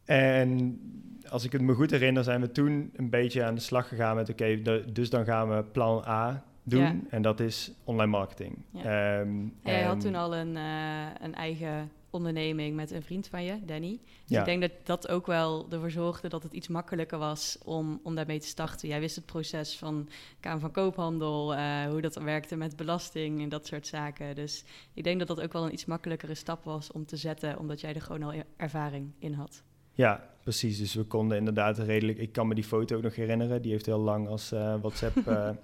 En 0.05 0.81
als 1.29 1.45
ik 1.45 1.53
het 1.53 1.63
me 1.63 1.75
goed 1.75 1.91
herinner, 1.91 2.25
zijn 2.25 2.41
we 2.41 2.53
toen 2.53 2.91
een 2.97 3.11
beetje 3.11 3.45
aan 3.45 3.55
de 3.55 3.61
slag 3.61 3.89
gegaan 3.89 4.17
met... 4.17 4.31
oké, 4.31 4.59
okay, 4.63 4.93
dus 4.93 5.11
dan 5.11 5.25
gaan 5.25 5.49
we 5.49 5.65
plan 5.65 6.05
A 6.07 6.45
doen. 6.65 6.81
Ja. 6.81 6.97
En 7.11 7.23
dat 7.23 7.41
is 7.41 7.73
online 7.85 8.11
marketing. 8.11 8.65
Ja. 8.71 9.21
Um, 9.21 9.55
ja, 9.65 9.77
je 9.77 9.85
had 9.85 10.01
toen 10.01 10.15
al 10.15 10.37
een, 10.37 10.57
uh, 10.57 11.07
een 11.21 11.35
eigen 11.35 11.91
onderneming 12.15 12.77
met 12.77 12.91
een 12.91 13.03
vriend 13.03 13.27
van 13.29 13.45
je, 13.45 13.65
Danny. 13.65 14.01
Dus 14.03 14.11
ja. 14.27 14.39
ik 14.39 14.45
denk 14.45 14.61
dat 14.61 14.73
dat 14.83 15.09
ook 15.09 15.27
wel 15.27 15.67
ervoor 15.71 15.91
zorgde 15.91 16.29
dat 16.29 16.43
het 16.43 16.53
iets 16.53 16.69
makkelijker 16.69 17.19
was 17.19 17.59
om, 17.65 18.01
om 18.03 18.15
daarmee 18.15 18.41
te 18.41 18.47
starten. 18.47 18.89
Jij 18.89 19.01
wist 19.01 19.17
het 19.17 19.27
proces 19.27 19.77
van 19.77 20.09
Kamer 20.41 20.61
van 20.61 20.71
Koophandel, 20.71 21.55
uh, 21.55 21.85
hoe 21.85 22.01
dat 22.01 22.15
werkte 22.15 22.57
met 22.57 22.77
belasting 22.77 23.43
en 23.43 23.49
dat 23.49 23.67
soort 23.67 23.87
zaken. 23.87 24.35
Dus 24.35 24.65
ik 24.95 25.05
denk 25.05 25.19
dat 25.19 25.29
dat 25.29 25.41
ook 25.41 25.53
wel 25.53 25.65
een 25.65 25.73
iets 25.73 25.85
makkelijkere 25.85 26.35
stap 26.35 26.65
was 26.65 26.93
om 26.93 27.07
te 27.07 27.17
zetten, 27.17 27.59
omdat 27.59 27.81
jij 27.81 27.95
er 27.95 28.01
gewoon 28.01 28.23
al 28.23 28.43
ervaring 28.57 29.13
in 29.19 29.33
had. 29.33 29.63
Ja, 29.93 30.31
precies. 30.43 30.79
Dus 30.79 30.95
we 30.95 31.05
konden 31.05 31.39
inderdaad 31.39 31.79
redelijk... 31.79 32.19
Ik 32.19 32.33
kan 32.33 32.49
me 32.49 32.55
die 32.55 32.65
foto 32.65 32.97
ook 32.97 33.03
nog 33.03 33.15
herinneren. 33.15 33.63
Die 33.63 33.71
heeft 33.71 33.87
heel 33.87 33.99
lang 34.01 34.29
als 34.29 34.53
uh, 34.53 34.75
WhatsApp... 34.81 35.17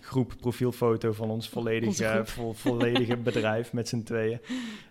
Groep 0.00 0.34
profielfoto 0.40 1.12
van 1.12 1.30
ons 1.30 1.48
volledige, 1.48 2.22
vo, 2.24 2.52
volledige 2.52 3.16
bedrijf 3.30 3.72
met 3.72 3.88
z'n 3.88 4.02
tweeën 4.02 4.40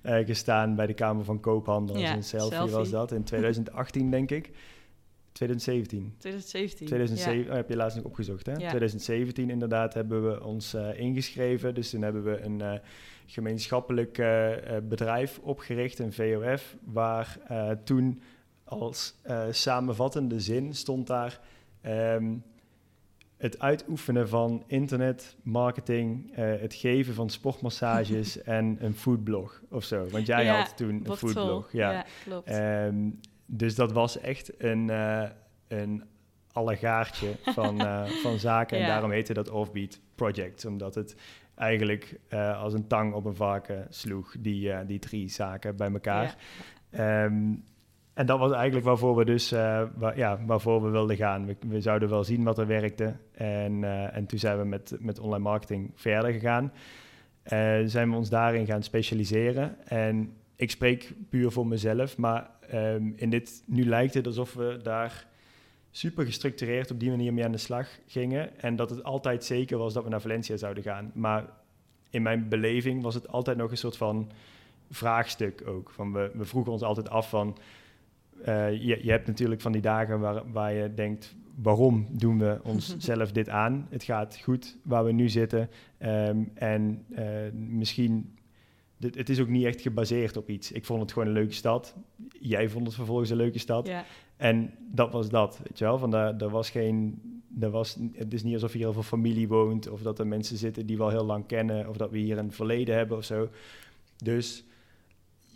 uh, 0.03 0.25
gestaan 0.25 0.75
bij 0.75 0.87
de 0.87 0.93
Kamer 0.93 1.25
van 1.25 1.39
Koophandel. 1.39 1.97
Ja, 1.97 2.15
een 2.15 2.23
selfie, 2.23 2.57
selfie, 2.57 2.75
was 2.75 2.89
dat 2.89 3.11
in 3.11 3.23
2018, 3.23 4.11
denk 4.11 4.31
ik. 4.31 4.49
2017. 5.31 6.13
2017. 6.17 6.85
2007 6.87 7.43
ja. 7.43 7.49
oh, 7.49 7.55
heb 7.55 7.69
je 7.69 7.75
laatst 7.75 7.97
nog 7.97 8.05
opgezocht, 8.05 8.45
hè? 8.45 8.51
Ja. 8.51 8.57
2017 8.57 9.49
inderdaad 9.49 9.93
hebben 9.93 10.29
we 10.29 10.43
ons 10.43 10.73
uh, 10.73 10.99
ingeschreven. 10.99 11.73
Dus 11.73 11.89
toen 11.89 12.01
hebben 12.01 12.23
we 12.23 12.41
een 12.41 12.59
uh, 12.59 12.73
gemeenschappelijk 13.25 14.23
bedrijf 14.83 15.39
opgericht, 15.39 15.99
een 15.99 16.13
VOF, 16.13 16.75
waar 16.83 17.37
toen 17.83 18.21
als 18.63 19.15
samenvattende 19.51 20.39
zin 20.39 20.73
stond 20.73 21.07
daar... 21.07 21.39
Um, 21.85 22.43
het 23.41 23.59
uitoefenen 23.59 24.29
van 24.29 24.63
internet, 24.67 25.35
marketing, 25.43 26.31
eh, 26.35 26.45
het 26.59 26.73
geven 26.73 27.13
van 27.13 27.29
sportmassages 27.29 28.41
en 28.57 28.77
een 28.79 28.93
foodblog 28.93 29.61
of 29.69 29.83
zo. 29.83 30.07
Want 30.07 30.27
jij 30.27 30.47
had 30.47 30.77
toen 30.77 31.01
een 31.03 31.15
foodblog. 31.17 31.71
Ja, 31.71 31.91
ja 31.91 32.05
klopt. 32.23 32.55
Um, 32.55 33.19
dus 33.45 33.75
dat 33.75 33.91
was 33.91 34.19
echt 34.19 34.63
een, 34.63 34.87
uh, 34.87 35.23
een 35.67 36.03
allegaartje 36.51 37.35
van, 37.41 37.81
uh, 37.81 38.05
van 38.23 38.39
zaken. 38.39 38.79
En 38.79 38.87
daarom 38.87 39.11
heette 39.11 39.33
dat 39.33 39.49
Offbeat 39.49 39.99
Project, 40.15 40.65
omdat 40.65 40.95
het 40.95 41.15
eigenlijk 41.55 42.19
als 42.57 42.73
een 42.73 42.87
tang 42.87 43.13
op 43.13 43.25
een 43.25 43.35
varken 43.35 43.87
sloeg, 43.89 44.35
die, 44.39 44.85
die 44.85 44.99
drie 44.99 45.29
zaken 45.29 45.75
bij 45.75 45.91
elkaar. 45.91 46.35
Um, 46.99 47.63
en 48.13 48.25
dat 48.25 48.39
was 48.39 48.51
eigenlijk 48.51 48.85
waarvoor 48.85 49.15
we 49.15 49.25
dus 49.25 49.51
waar, 49.95 50.17
ja, 50.17 50.39
waarvoor 50.45 50.83
we 50.83 50.89
wilden 50.89 51.15
gaan. 51.15 51.45
We, 51.45 51.55
we, 51.67 51.81
zouden 51.81 52.09
wel 52.09 52.23
zien 52.23 52.43
wat 52.43 52.57
er 52.57 52.67
werkte. 52.67 53.15
En, 53.31 53.81
uh, 53.81 54.15
en 54.15 54.25
toen 54.25 54.39
zijn 54.39 54.57
we 54.57 54.65
met, 54.65 54.95
met 54.99 55.19
online 55.19 55.43
marketing 55.43 55.91
verder 55.95 56.31
gegaan. 56.31 56.71
Uh, 57.43 57.79
zijn 57.85 58.09
we 58.09 58.15
ons 58.15 58.29
daarin 58.29 58.65
gaan 58.65 58.83
specialiseren. 58.83 59.87
En 59.87 60.33
ik 60.55 60.71
spreek 60.71 61.13
puur 61.29 61.51
voor 61.51 61.67
mezelf, 61.67 62.17
maar 62.17 62.49
um, 62.73 63.13
in 63.15 63.29
dit, 63.29 63.63
nu 63.65 63.85
lijkt 63.85 64.13
het 64.13 64.25
alsof 64.25 64.53
we 64.53 64.79
daar 64.83 65.25
super 65.91 66.25
gestructureerd 66.25 66.91
op 66.91 66.99
die 66.99 67.09
manier 67.09 67.33
mee 67.33 67.45
aan 67.45 67.51
de 67.51 67.57
slag 67.57 67.87
gingen. 68.07 68.59
En 68.59 68.75
dat 68.75 68.89
het 68.89 69.03
altijd 69.03 69.43
zeker 69.43 69.77
was 69.77 69.93
dat 69.93 70.03
we 70.03 70.09
naar 70.09 70.21
Valencia 70.21 70.57
zouden 70.57 70.83
gaan. 70.83 71.11
Maar 71.13 71.45
in 72.09 72.21
mijn 72.21 72.49
beleving 72.49 73.01
was 73.01 73.13
het 73.13 73.27
altijd 73.27 73.57
nog 73.57 73.71
een 73.71 73.77
soort 73.77 73.97
van 73.97 74.31
vraagstuk 74.89 75.63
ook. 75.65 75.89
Van 75.89 76.13
we, 76.13 76.31
we 76.33 76.45
vroegen 76.45 76.71
ons 76.71 76.81
altijd 76.81 77.09
af 77.09 77.29
van 77.29 77.57
uh, 78.47 78.71
je, 78.71 78.99
je, 79.03 79.11
hebt 79.11 79.27
natuurlijk 79.27 79.61
van 79.61 79.71
die 79.71 79.81
dagen 79.81 80.19
waar, 80.19 80.51
waar 80.51 80.73
je 80.73 80.93
denkt, 80.93 81.35
waarom 81.55 82.07
doen 82.09 82.39
we 82.39 82.59
onszelf 82.63 83.31
dit 83.41 83.49
aan? 83.49 83.87
Het 83.89 84.03
gaat 84.03 84.39
goed 84.43 84.77
waar 84.83 85.05
we 85.05 85.11
nu 85.11 85.29
zitten. 85.29 85.69
Um, 85.99 86.51
en 86.53 87.05
uh, 87.09 87.25
misschien, 87.53 88.35
dit, 88.97 89.15
het 89.15 89.29
is 89.29 89.39
ook 89.39 89.47
niet 89.47 89.65
echt 89.65 89.81
gebaseerd 89.81 90.37
op 90.37 90.49
iets. 90.49 90.71
Ik 90.71 90.85
vond 90.85 91.01
het 91.01 91.11
gewoon 91.11 91.27
een 91.27 91.33
leuke 91.33 91.53
stad. 91.53 91.95
Jij 92.39 92.69
vond 92.69 92.85
het 92.85 92.95
vervolgens 92.95 93.29
een 93.29 93.37
leuke 93.37 93.59
stad. 93.59 93.87
Ja. 93.87 94.05
En 94.37 94.73
dat 94.91 95.11
was 95.11 95.29
dat, 95.29 95.59
weet 95.63 95.77
je 95.77 95.85
wel. 95.85 95.97
Van 95.97 96.11
daar, 96.11 96.37
er 96.37 96.49
was 96.49 96.69
geen, 96.69 97.21
er 97.59 97.69
was, 97.69 97.97
het 98.13 98.33
is 98.33 98.43
niet 98.43 98.53
alsof 98.53 98.71
hier 98.71 98.81
heel 98.81 98.93
veel 98.93 99.03
familie 99.03 99.47
woont... 99.47 99.89
of 99.89 100.01
dat 100.01 100.19
er 100.19 100.27
mensen 100.27 100.57
zitten 100.57 100.85
die 100.85 100.97
we 100.97 101.03
al 101.03 101.09
heel 101.09 101.25
lang 101.25 101.45
kennen... 101.45 101.89
of 101.89 101.97
dat 101.97 102.11
we 102.11 102.17
hier 102.17 102.37
een 102.37 102.51
verleden 102.51 102.95
hebben 102.95 103.17
of 103.17 103.23
zo. 103.23 103.49
Dus 104.23 104.63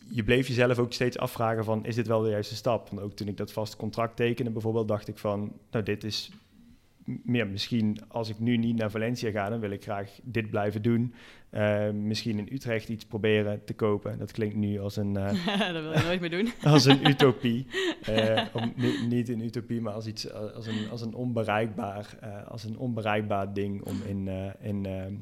je 0.10 0.24
bleef 0.24 0.48
jezelf 0.48 0.80
ook 0.80 0.94
steeds 0.94 1.18
afvragen 1.18 1.64
van, 1.64 1.86
is 1.86 1.96
dit 1.96 2.08
wel 2.08 2.22
de 2.22 2.30
juiste 2.30 2.56
stap? 2.56 2.90
Want 2.90 3.02
ook 3.02 3.14
toen 3.14 3.28
ik 3.28 3.38
dat 3.38 3.52
vast 3.52 3.76
contract 3.76 4.16
tekende 4.16 4.52
bijvoorbeeld, 4.52 4.88
dacht 4.88 5.08
ik 5.08 5.18
van, 5.18 5.52
nou 5.72 5.84
dit 5.84 6.04
is 6.04 6.32
meer 7.06 7.48
misschien 7.48 7.98
als 8.08 8.30
ik 8.30 8.40
nu 8.40 8.58
niet 8.58 8.76
naar 8.76 8.92
Valencia 8.92 9.32
ga, 9.32 9.50
dan 9.50 9.60
wil 9.60 9.72
ik 9.72 9.84
graag 9.84 10.20
dit 10.24 10.50
blijven 10.50 10.82
doen. 10.82 11.14
Uh, 11.52 11.90
misschien 11.90 12.38
in 12.38 12.50
Utrecht 12.52 12.90
iets 12.90 13.06
proberen 13.06 13.64
te 13.66 13.74
kopen. 13.74 14.18
Dat 14.18 14.32
klinkt 14.32 14.56
nu 14.56 14.80
als 14.80 14.96
een... 14.96 15.18
Uh, 15.18 15.26
dat 15.74 15.84
wil 15.84 15.94
je 15.94 16.04
nooit 16.04 16.20
meer 16.20 16.30
doen. 16.30 16.52
als 16.74 16.86
een 16.86 17.08
utopie. 17.10 17.68
Uh, 18.10 18.42
om, 18.54 18.74
niet, 18.76 19.08
niet, 19.08 19.30
een 19.30 19.42
utopie, 19.42 19.82
maar 19.82 19.94
als, 19.94 20.08
iets, 20.08 20.32
als, 20.32 20.68
een, 20.68 20.90
als, 20.90 21.02
een, 21.02 21.14
onbereikbaar, 21.14 22.18
als 22.48 22.64
een 22.64 22.78
onbereikbaar 22.78 23.54
ding 23.54 23.84
om 23.84 24.02
in... 24.06 24.28
in 24.60 24.86
ehm, 24.86 25.14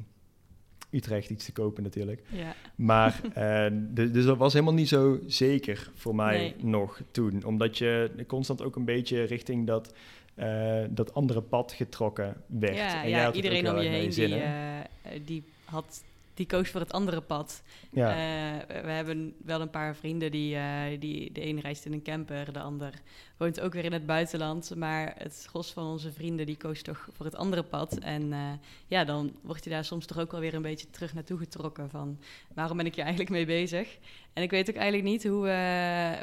Utrecht 0.94 1.30
iets 1.30 1.44
te 1.44 1.52
kopen 1.52 1.82
natuurlijk. 1.82 2.22
Ja. 2.30 2.54
Maar 2.74 3.20
uh, 3.38 3.66
dus, 3.72 4.12
dus 4.12 4.24
dat 4.24 4.36
was 4.36 4.52
helemaal 4.52 4.74
niet 4.74 4.88
zo 4.88 5.18
zeker 5.26 5.90
voor 5.94 6.14
mij 6.14 6.54
nog 6.62 7.00
toen. 7.10 7.44
Omdat 7.44 7.78
je 7.78 8.10
constant 8.26 8.62
ook 8.62 8.76
een 8.76 8.84
beetje 8.84 9.22
richting 9.22 9.66
dat, 9.66 9.94
uh, 10.36 10.84
dat 10.90 11.14
andere 11.14 11.42
pad 11.42 11.72
getrokken 11.72 12.36
werd. 12.46 12.76
Ja, 12.76 13.02
en 13.02 13.08
ja 13.08 13.32
iedereen 13.32 13.70
om 13.70 13.78
je 13.78 13.88
heen 13.88 14.10
die, 14.10 14.28
uh, 14.28 14.80
die 15.24 15.44
had 15.64 16.04
die 16.34 16.46
koos 16.46 16.70
voor 16.70 16.80
het 16.80 16.92
andere 16.92 17.20
pad. 17.20 17.62
Ja. 17.90 18.08
Uh, 18.08 18.82
we 18.82 18.90
hebben 18.90 19.34
wel 19.44 19.60
een 19.60 19.70
paar 19.70 19.96
vrienden 19.96 20.30
die, 20.30 20.54
uh, 20.54 20.82
die... 20.98 21.32
De 21.32 21.46
een 21.46 21.60
reist 21.60 21.84
in 21.84 21.92
een 21.92 22.02
camper, 22.02 22.52
de 22.52 22.60
ander 22.60 22.94
woont 23.36 23.60
ook 23.60 23.72
weer 23.72 23.84
in 23.84 23.92
het 23.92 24.06
buitenland. 24.06 24.74
Maar 24.76 25.14
het 25.18 25.46
gros 25.48 25.72
van 25.72 25.86
onze 25.86 26.12
vrienden 26.12 26.46
die 26.46 26.56
koos 26.56 26.82
toch 26.82 27.08
voor 27.12 27.26
het 27.26 27.36
andere 27.36 27.62
pad. 27.62 27.98
En 27.98 28.22
uh, 28.22 28.52
ja, 28.86 29.04
dan 29.04 29.32
word 29.42 29.64
je 29.64 29.70
daar 29.70 29.84
soms 29.84 30.06
toch 30.06 30.18
ook 30.18 30.30
wel 30.30 30.40
weer 30.40 30.54
een 30.54 30.62
beetje 30.62 30.90
terug 30.90 31.14
naartoe 31.14 31.38
getrokken 31.38 31.90
van... 31.90 32.18
waarom 32.54 32.76
ben 32.76 32.86
ik 32.86 32.94
hier 32.94 33.04
eigenlijk 33.04 33.34
mee 33.34 33.46
bezig? 33.46 33.98
En 34.32 34.42
ik 34.42 34.50
weet 34.50 34.68
ook 34.68 34.76
eigenlijk 34.76 35.08
niet 35.08 35.24
hoe... 35.26 35.42
we 35.42 35.48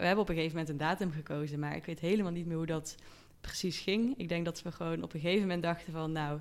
hebben 0.05 0.17
op 0.17 0.29
een 0.29 0.35
gegeven 0.35 0.57
moment 0.57 0.69
een 0.69 0.87
datum 0.87 1.11
gekozen, 1.11 1.59
maar 1.59 1.75
ik 1.75 1.85
weet 1.85 1.99
helemaal 1.99 2.31
niet 2.31 2.45
meer 2.45 2.57
hoe 2.57 2.65
dat 2.65 2.95
precies 3.41 3.79
ging. 3.79 4.13
Ik 4.17 4.29
denk 4.29 4.45
dat 4.45 4.61
we 4.61 4.71
gewoon 4.71 5.03
op 5.03 5.13
een 5.13 5.19
gegeven 5.19 5.41
moment 5.41 5.63
dachten 5.63 5.93
van... 5.93 6.11
nou, 6.11 6.39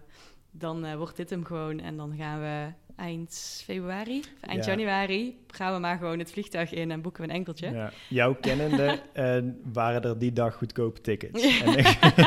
dan 0.50 0.96
wordt 0.96 1.16
dit 1.16 1.30
hem 1.30 1.44
gewoon 1.44 1.80
en 1.80 1.96
dan 1.96 2.16
gaan 2.16 2.40
we 2.40 2.72
eind 3.00 3.62
februari, 3.64 4.22
eind 4.40 4.64
januari, 4.64 5.36
gaan 5.46 5.74
we 5.74 5.80
maar 5.80 5.98
gewoon 5.98 6.18
het 6.18 6.32
vliegtuig 6.32 6.72
in 6.72 6.90
en 6.90 7.02
boeken 7.02 7.22
we 7.22 7.28
een 7.28 7.34
enkeltje. 7.34 7.70
Ja. 7.70 7.90
Jouw 8.08 8.34
kennende 8.34 8.98
uh, 9.14 9.52
waren 9.72 10.02
er 10.02 10.18
die 10.18 10.32
dag 10.32 10.54
goedkope 10.54 11.00
tickets. 11.00 11.62
En 11.62 11.84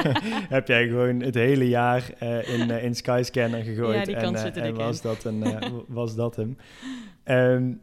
heb 0.56 0.68
jij 0.68 0.88
gewoon 0.88 1.22
het 1.22 1.36
hele 1.36 1.68
jaar 1.68 2.10
uh, 2.24 2.60
in, 2.60 2.70
uh, 2.70 2.84
in 2.84 2.96
Skyscanner 2.96 3.64
gegooid. 3.64 3.96
Ja, 3.96 4.04
die 4.04 4.16
en, 4.16 4.22
en 4.56 4.76
was, 4.76 5.02
dat 5.02 5.24
een, 5.24 5.44
was 5.88 6.16
dat 6.16 6.36
hem. 6.36 6.58
Um, 7.26 7.82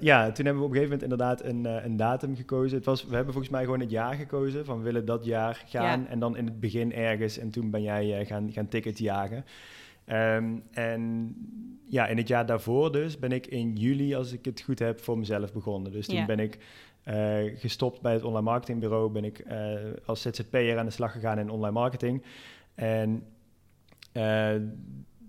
ja, 0.00 0.32
toen 0.32 0.44
hebben 0.44 0.62
we 0.62 0.68
op 0.68 0.74
een 0.74 0.80
gegeven 0.80 0.98
moment 0.98 1.02
inderdaad 1.02 1.44
een, 1.44 1.64
een 1.84 1.96
datum 1.96 2.36
gekozen. 2.36 2.76
Het 2.76 2.86
was, 2.86 3.04
we 3.06 3.14
hebben 3.14 3.32
volgens 3.32 3.52
mij 3.52 3.64
gewoon 3.64 3.80
het 3.80 3.90
jaar 3.90 4.14
gekozen 4.14 4.64
van 4.64 4.78
we 4.78 4.84
willen 4.84 5.04
dat 5.04 5.24
jaar 5.24 5.62
gaan. 5.66 6.06
En 6.06 6.18
dan 6.18 6.36
in 6.36 6.44
het 6.44 6.60
begin 6.60 6.92
ergens. 6.92 7.38
En 7.38 7.50
toen 7.50 7.70
ben 7.70 7.82
jij 7.82 8.26
gaan, 8.26 8.52
gaan 8.52 8.68
tickets 8.68 9.00
jagen. 9.00 9.44
Um, 10.12 10.62
en 10.70 11.34
ja, 11.88 12.06
in 12.06 12.16
het 12.16 12.28
jaar 12.28 12.46
daarvoor 12.46 12.92
dus 12.92 13.18
ben 13.18 13.32
ik 13.32 13.46
in 13.46 13.76
juli, 13.76 14.14
als 14.14 14.32
ik 14.32 14.44
het 14.44 14.60
goed 14.60 14.78
heb, 14.78 15.00
voor 15.00 15.18
mezelf 15.18 15.52
begonnen. 15.52 15.92
Dus 15.92 16.06
toen 16.06 16.26
ben 16.26 16.38
ik 16.38 16.58
uh, 17.04 17.58
gestopt 17.58 18.00
bij 18.00 18.12
het 18.12 18.22
online 18.22 18.44
marketingbureau, 18.44 19.10
ben 19.10 19.24
ik 19.24 19.44
uh, 19.46 19.74
als 20.06 20.22
ZZP'er 20.22 20.78
aan 20.78 20.84
de 20.84 20.90
slag 20.90 21.12
gegaan 21.12 21.38
in 21.38 21.50
online 21.50 21.72
marketing. 21.72 22.22
En 22.74 23.22
uh, 24.12 24.54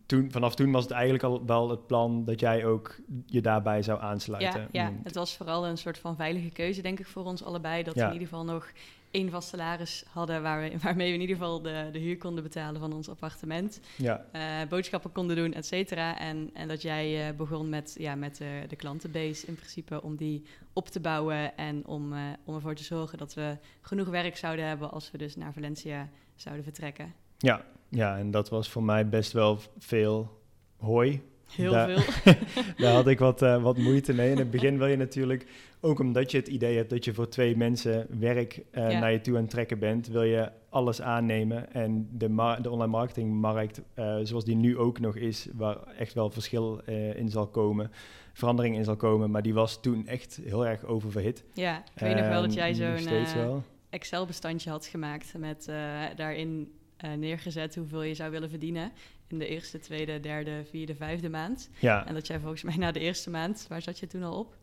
toen, 0.05 0.31
vanaf 0.31 0.55
toen 0.55 0.71
was 0.71 0.83
het 0.83 0.91
eigenlijk 0.91 1.23
al 1.23 1.45
wel 1.45 1.69
het 1.69 1.87
plan 1.87 2.25
dat 2.25 2.39
jij 2.39 2.65
ook 2.65 2.99
je 3.25 3.41
daarbij 3.41 3.81
zou 3.81 4.01
aansluiten. 4.01 4.67
Ja, 4.71 4.87
ja. 4.87 4.93
het 5.03 5.15
was 5.15 5.37
vooral 5.37 5.67
een 5.67 5.77
soort 5.77 5.97
van 5.97 6.15
veilige 6.15 6.49
keuze, 6.49 6.81
denk 6.81 6.99
ik, 6.99 7.07
voor 7.07 7.25
ons 7.25 7.43
allebei. 7.43 7.83
Dat 7.83 7.93
we 7.93 8.01
in 8.01 8.13
ieder 8.13 8.27
geval 8.27 8.43
nog 8.43 8.71
één 9.11 9.29
vast 9.29 9.49
salaris 9.49 10.03
hadden 10.09 10.41
waar 10.41 10.61
we, 10.61 10.77
waarmee 10.83 11.07
we 11.07 11.13
in 11.13 11.21
ieder 11.21 11.35
geval 11.35 11.61
de, 11.61 11.89
de 11.91 11.99
huur 11.99 12.17
konden 12.17 12.43
betalen 12.43 12.81
van 12.81 12.93
ons 12.93 13.09
appartement. 13.09 13.79
Ja. 13.97 14.25
Uh, 14.35 14.69
boodschappen 14.69 15.11
konden 15.11 15.35
doen, 15.35 15.53
et 15.53 15.65
cetera. 15.65 16.19
En, 16.19 16.49
en 16.53 16.67
dat 16.67 16.81
jij 16.81 17.29
uh, 17.29 17.35
begon 17.35 17.69
met, 17.69 17.95
ja, 17.99 18.15
met 18.15 18.39
uh, 18.41 18.47
de 18.67 18.75
klantenbase 18.75 19.47
in 19.47 19.55
principe 19.55 20.03
om 20.03 20.15
die 20.15 20.43
op 20.73 20.87
te 20.87 20.99
bouwen 20.99 21.57
en 21.57 21.85
om, 21.85 22.13
om 22.45 22.55
ervoor 22.55 22.75
te 22.75 22.83
zorgen 22.83 23.17
dat 23.17 23.33
we 23.33 23.57
genoeg 23.81 24.07
werk 24.07 24.37
zouden 24.37 24.65
hebben 24.65 24.91
als 24.91 25.11
we 25.11 25.17
dus 25.17 25.35
naar 25.35 25.53
Valencia 25.53 26.09
zouden 26.35 26.63
vertrekken. 26.63 27.13
Ja, 27.37 27.65
ja 27.89 28.17
en 28.17 28.31
dat 28.31 28.49
was 28.49 28.69
voor 28.69 28.83
mij 28.83 29.09
best 29.09 29.31
wel 29.31 29.59
veel 29.77 30.41
hooi. 30.77 31.21
Heel 31.55 31.73
veel. 31.73 32.33
daar 32.77 32.93
had 32.93 33.07
ik 33.07 33.19
wat, 33.19 33.39
wat 33.39 33.77
moeite 33.77 34.13
mee. 34.13 34.31
In 34.31 34.37
het 34.37 34.51
begin 34.51 34.77
wil 34.77 34.87
je 34.87 34.97
natuurlijk 34.97 35.45
ook 35.81 35.99
omdat 35.99 36.31
je 36.31 36.37
het 36.37 36.47
idee 36.47 36.75
hebt 36.77 36.89
dat 36.89 37.05
je 37.05 37.13
voor 37.13 37.29
twee 37.29 37.57
mensen 37.57 38.07
werk 38.19 38.63
uh, 38.71 38.87
naar 38.99 39.11
je 39.11 39.21
toe 39.21 39.35
aan 39.35 39.41
het 39.41 39.49
trekken 39.49 39.79
bent, 39.79 40.07
wil 40.07 40.23
je 40.23 40.51
alles 40.69 41.01
aannemen. 41.01 41.73
En 41.73 42.07
de, 42.11 42.55
de 42.61 42.69
online 42.69 42.91
marketingmarkt, 42.91 43.81
uh, 43.95 44.17
zoals 44.23 44.45
die 44.45 44.55
nu 44.55 44.77
ook 44.77 44.99
nog 44.99 45.15
is, 45.15 45.47
waar 45.53 45.77
echt 45.97 46.13
wel 46.13 46.29
verschil 46.29 46.81
in 47.15 47.29
zal 47.29 47.47
komen, 47.47 47.91
verandering 48.33 48.75
in 48.75 48.83
zal 48.83 48.95
komen, 48.95 49.31
maar 49.31 49.41
die 49.41 49.53
was 49.53 49.81
toen 49.81 50.07
echt 50.07 50.39
heel 50.43 50.65
erg 50.65 50.85
oververhit. 50.85 51.43
Ja, 51.53 51.77
ik 51.77 52.01
weet 52.01 52.15
nog 52.15 52.27
wel 52.27 52.41
dat 52.41 52.53
jij 52.53 52.73
zo'n 52.73 53.63
Excel-bestandje 53.89 54.69
had 54.69 54.85
gemaakt 54.85 55.33
met 55.37 55.71
daarin 56.15 56.71
neergezet 57.17 57.75
hoeveel 57.75 58.01
je 58.01 58.13
zou 58.13 58.31
willen 58.31 58.49
verdienen 58.49 58.91
in 59.31 59.39
de 59.39 59.47
eerste, 59.47 59.79
tweede, 59.79 60.19
derde, 60.19 60.61
vierde, 60.69 60.95
vijfde 60.95 61.29
maand. 61.29 61.69
Ja. 61.79 62.07
En 62.07 62.13
dat 62.13 62.27
jij 62.27 62.39
volgens 62.39 62.63
mij 62.63 62.75
na 62.75 62.91
de 62.91 62.99
eerste 62.99 63.29
maand, 63.29 63.65
waar 63.69 63.81
zat 63.81 63.99
je 63.99 64.07
toen 64.07 64.23
al 64.23 64.39
op? 64.39 64.55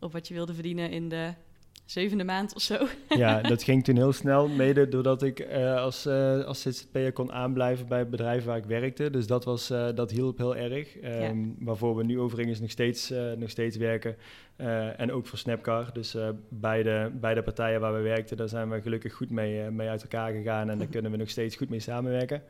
Of 0.00 0.12
wat 0.12 0.28
je 0.28 0.34
wilde 0.34 0.54
verdienen 0.54 0.90
in 0.90 1.08
de 1.08 1.32
zevende 1.86 2.24
maand 2.24 2.54
of 2.54 2.62
zo. 2.62 2.76
Ja, 3.08 3.40
dat 3.40 3.62
ging 3.62 3.84
toen 3.84 3.96
heel 3.96 4.12
snel, 4.12 4.48
mede 4.48 4.88
doordat 4.88 5.22
ik 5.22 5.40
uh, 5.40 5.76
als, 5.76 6.06
uh, 6.06 6.44
als 6.44 6.60
ZZP'er 6.60 7.12
kon 7.12 7.32
aanblijven 7.32 7.86
bij 7.88 7.98
het 7.98 8.10
bedrijf 8.10 8.44
waar 8.44 8.56
ik 8.56 8.64
werkte. 8.64 9.10
Dus 9.10 9.26
dat, 9.26 9.44
was, 9.44 9.70
uh, 9.70 9.88
dat 9.94 10.10
hielp 10.10 10.38
heel 10.38 10.56
erg. 10.56 10.96
Um, 11.04 11.56
Waarvoor 11.58 11.96
we 11.96 12.04
nu 12.04 12.20
overigens 12.20 12.60
nog 12.60 12.70
steeds, 12.70 13.12
nog 13.36 13.50
steeds 13.50 13.76
werken. 13.76 14.16
en 14.96 15.12
ook 15.12 15.26
voor 15.26 15.38
Snapcar. 15.38 15.90
Dus 15.92 16.16
beide, 16.48 17.10
beide 17.14 17.42
partijen 17.42 17.80
waar 17.80 17.94
we 17.94 18.00
werkten, 18.00 18.36
daar 18.36 18.48
zijn 18.48 18.70
we 18.70 18.80
gelukkig 18.80 19.12
goed 19.12 19.30
mee, 19.30 19.70
mee 19.70 19.88
uit 19.88 20.02
elkaar 20.02 20.32
gegaan. 20.32 20.70
En 20.70 20.78
daar 20.78 20.86
kunnen 20.96 21.10
we 21.10 21.16
nog 21.16 21.30
steeds 21.30 21.56
goed 21.56 21.68
mee 21.68 21.80
samenwerken. 21.80 22.42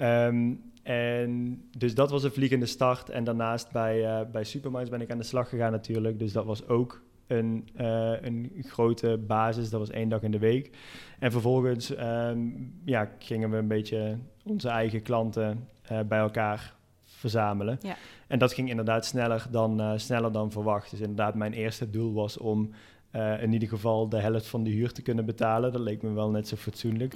Um, 0.00 0.70
en 0.82 1.62
dus 1.76 1.94
dat 1.94 2.10
was 2.10 2.22
een 2.22 2.30
vliegende 2.30 2.66
start. 2.66 3.10
En 3.10 3.24
daarnaast 3.24 3.72
bij, 3.72 4.20
uh, 4.20 4.30
bij 4.32 4.44
Superminds 4.44 4.90
ben 4.90 5.00
ik 5.00 5.10
aan 5.10 5.18
de 5.18 5.24
slag 5.24 5.48
gegaan 5.48 5.72
natuurlijk. 5.72 6.18
Dus 6.18 6.32
dat 6.32 6.44
was 6.44 6.68
ook 6.68 7.02
een, 7.26 7.68
uh, 7.80 8.22
een 8.22 8.52
grote 8.60 9.20
basis. 9.26 9.70
Dat 9.70 9.80
was 9.80 9.90
één 9.90 10.08
dag 10.08 10.22
in 10.22 10.30
de 10.30 10.38
week. 10.38 10.76
En 11.18 11.32
vervolgens 11.32 11.94
ehm, 11.94 12.38
ja, 12.84 13.10
gingen 13.18 13.50
we 13.50 13.56
een 13.56 13.68
beetje 13.68 14.18
onze 14.44 14.68
eigen 14.68 15.02
klanten 15.02 15.68
uh, 15.92 16.00
bij 16.00 16.18
elkaar 16.18 16.74
verzamelen. 17.04 17.78
Ja. 17.80 17.96
En 18.26 18.38
dat 18.38 18.52
ging 18.52 18.68
inderdaad 18.68 19.06
sneller 19.06 19.46
dan, 19.50 20.00
sneller 20.00 20.32
dan 20.32 20.50
verwacht. 20.50 20.90
Dus 20.90 21.00
inderdaad, 21.00 21.34
mijn 21.34 21.52
eerste 21.52 21.90
doel 21.90 22.12
was 22.12 22.38
om 22.38 22.70
uh, 23.16 23.42
in 23.42 23.52
ieder 23.52 23.68
geval 23.68 24.08
de 24.08 24.20
helft 24.20 24.46
van 24.46 24.62
de 24.62 24.70
huur 24.70 24.92
te 24.92 25.02
kunnen 25.02 25.24
betalen. 25.24 25.72
Dat 25.72 25.80
leek 25.80 26.02
me 26.02 26.12
wel 26.12 26.30
net 26.30 26.48
zo 26.48 26.56
fatsoenlijk. 26.56 27.14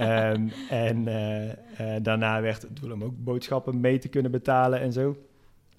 um, 0.00 0.52
en 0.86 1.04
daarna 2.02 2.40
werd 2.40 2.62
het 2.62 2.80
doel 2.80 2.92
om 2.92 3.04
ook 3.04 3.24
boodschappen 3.24 3.80
mee 3.80 3.98
te 3.98 4.08
kunnen 4.08 4.30
betalen 4.30 4.80
en 4.80 4.92
zo. 4.92 5.16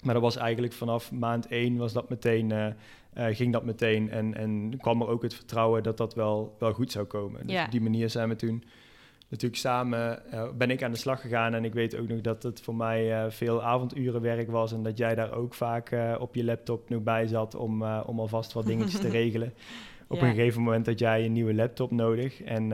Maar 0.03 0.13
dat 0.13 0.23
was 0.23 0.35
eigenlijk 0.35 0.73
vanaf 0.73 1.11
maand 1.11 1.47
één 1.47 1.77
was 1.77 1.93
dat 1.93 2.09
meteen, 2.09 2.75
ging 3.13 3.53
dat 3.53 3.65
meteen. 3.65 4.11
En, 4.11 4.35
en 4.35 4.77
kwam 4.77 5.01
er 5.01 5.07
ook 5.07 5.21
het 5.21 5.33
vertrouwen 5.33 5.83
dat 5.83 5.97
dat 5.97 6.13
wel, 6.13 6.55
wel 6.59 6.73
goed 6.73 6.91
zou 6.91 7.05
komen. 7.05 7.47
Dus 7.47 7.63
op 7.63 7.71
die 7.71 7.81
manier 7.81 8.09
zijn 8.09 8.29
we 8.29 8.35
toen 8.35 8.63
natuurlijk 9.29 9.61
samen, 9.61 10.21
uh, 10.33 10.43
ben 10.57 10.69
ik 10.69 10.83
aan 10.83 10.91
de 10.91 10.97
slag 10.97 11.21
gegaan. 11.21 11.53
En 11.53 11.65
ik 11.65 11.73
weet 11.73 11.97
ook 11.97 12.07
nog 12.07 12.21
dat 12.21 12.43
het 12.43 12.61
voor 12.61 12.75
mij 12.75 13.31
veel 13.31 13.63
avondurenwerk 13.63 14.51
was. 14.51 14.71
En 14.71 14.83
dat 14.83 14.97
jij 14.97 15.15
daar 15.15 15.33
ook 15.33 15.53
vaak 15.53 15.95
op 16.19 16.35
je 16.35 16.43
laptop 16.43 16.89
nog 16.89 17.03
bij 17.03 17.27
zat 17.27 17.55
om, 17.55 17.83
om 17.83 18.19
alvast 18.19 18.53
wat 18.53 18.65
dingetjes 18.65 19.01
te 19.01 19.09
regelen. 19.19 19.53
Op 20.07 20.21
een 20.21 20.29
gegeven 20.29 20.61
moment 20.61 20.85
had 20.85 20.99
jij 20.99 21.25
een 21.25 21.31
nieuwe 21.31 21.53
laptop 21.53 21.91
nodig. 21.91 22.43
En 22.43 22.69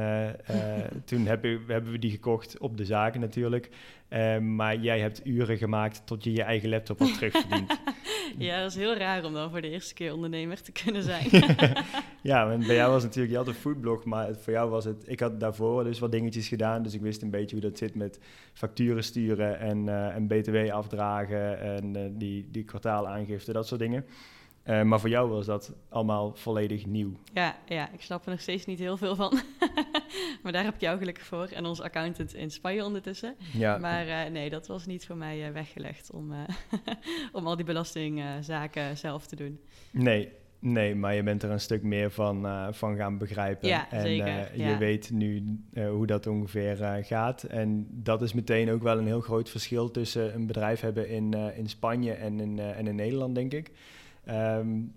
toen 1.05 1.25
hebben 1.25 1.91
we 1.91 1.99
die 1.99 2.11
gekocht 2.11 2.59
op 2.59 2.77
de 2.77 2.85
zaken 2.85 3.19
natuurlijk. 3.19 3.69
Um, 4.13 4.55
maar 4.55 4.77
jij 4.77 4.99
hebt 4.99 5.25
uren 5.25 5.57
gemaakt 5.57 6.01
tot 6.05 6.23
je 6.23 6.31
je 6.31 6.43
eigen 6.43 6.69
laptop 6.69 6.99
had 6.99 7.13
terugverdiend. 7.13 7.79
ja, 8.37 8.61
dat 8.61 8.69
is 8.69 8.77
heel 8.77 8.95
raar 8.95 9.25
om 9.25 9.33
dan 9.33 9.49
voor 9.49 9.61
de 9.61 9.69
eerste 9.69 9.93
keer 9.93 10.13
ondernemer 10.13 10.61
te 10.61 10.71
kunnen 10.71 11.03
zijn. 11.03 11.27
ja, 12.21 12.47
want 12.47 12.67
bij 12.67 12.75
jou 12.75 12.91
was 12.91 13.03
natuurlijk, 13.03 13.31
je 13.31 13.37
had 13.37 13.47
een 13.47 13.53
foodblog, 13.53 14.05
maar 14.05 14.35
voor 14.35 14.53
jou 14.53 14.69
was 14.69 14.85
het, 14.85 15.03
ik 15.07 15.19
had 15.19 15.39
daarvoor 15.39 15.83
dus 15.83 15.99
wat 15.99 16.11
dingetjes 16.11 16.47
gedaan, 16.47 16.83
dus 16.83 16.93
ik 16.93 17.01
wist 17.01 17.21
een 17.21 17.29
beetje 17.29 17.55
hoe 17.55 17.69
dat 17.69 17.77
zit 17.77 17.95
met 17.95 18.19
facturen 18.53 19.03
sturen 19.03 19.59
en, 19.59 19.87
uh, 19.87 20.15
en 20.15 20.27
btw 20.27 20.71
afdragen 20.71 21.59
en 21.59 21.97
uh, 21.97 22.03
die, 22.11 22.47
die 22.51 22.63
kwartaalaangifte, 22.63 23.53
dat 23.53 23.67
soort 23.67 23.81
dingen. 23.81 24.05
Uh, 24.65 24.81
maar 24.81 24.99
voor 24.99 25.09
jou 25.09 25.29
was 25.29 25.45
dat 25.45 25.73
allemaal 25.89 26.35
volledig 26.35 26.85
nieuw. 26.85 27.11
Ja, 27.33 27.57
ja, 27.65 27.89
ik 27.93 28.01
snap 28.01 28.25
er 28.25 28.31
nog 28.31 28.39
steeds 28.39 28.65
niet 28.65 28.79
heel 28.79 28.97
veel 28.97 29.15
van. 29.15 29.39
maar 30.43 30.51
daar 30.51 30.63
heb 30.63 30.73
ik 30.73 30.81
jou 30.81 30.97
gelukkig 30.97 31.25
voor. 31.25 31.45
En 31.45 31.65
onze 31.65 31.83
accountant 31.83 32.33
in 32.33 32.51
Spanje 32.51 32.85
ondertussen. 32.85 33.35
Ja. 33.53 33.77
Maar 33.77 34.07
uh, 34.07 34.31
nee, 34.31 34.49
dat 34.49 34.67
was 34.67 34.85
niet 34.85 35.05
voor 35.05 35.15
mij 35.15 35.47
uh, 35.47 35.53
weggelegd 35.53 36.11
om, 36.11 36.33
om 37.31 37.47
al 37.47 37.55
die 37.55 37.65
belastingzaken 37.65 38.97
zelf 38.97 39.27
te 39.27 39.35
doen. 39.35 39.59
Nee, 39.91 40.29
nee, 40.59 40.95
maar 40.95 41.15
je 41.15 41.23
bent 41.23 41.43
er 41.43 41.49
een 41.49 41.59
stuk 41.59 41.83
meer 41.83 42.11
van, 42.11 42.47
van 42.73 42.95
gaan 42.95 43.17
begrijpen. 43.17 43.67
Ja, 43.67 43.91
en 43.91 44.01
zeker. 44.01 44.57
je 44.67 44.77
weet 44.77 45.11
nu 45.11 45.59
hoe 45.73 46.05
dat 46.05 46.27
ongeveer 46.27 47.03
gaat. 47.03 47.43
En 47.43 47.87
dat 47.89 48.21
is 48.21 48.33
meteen 48.33 48.71
ook 48.71 48.83
wel 48.83 48.97
een 48.97 49.05
heel 49.05 49.21
groot 49.21 49.49
verschil 49.49 49.91
tussen 49.91 50.35
een 50.35 50.47
bedrijf 50.47 50.79
hebben 50.79 51.09
in, 51.09 51.33
in 51.33 51.69
Spanje 51.69 52.13
en 52.13 52.39
in, 52.39 52.59
en 52.59 52.87
in 52.87 52.95
Nederland, 52.95 53.35
denk 53.35 53.53
ik. 53.53 53.71
Um, 54.29 54.93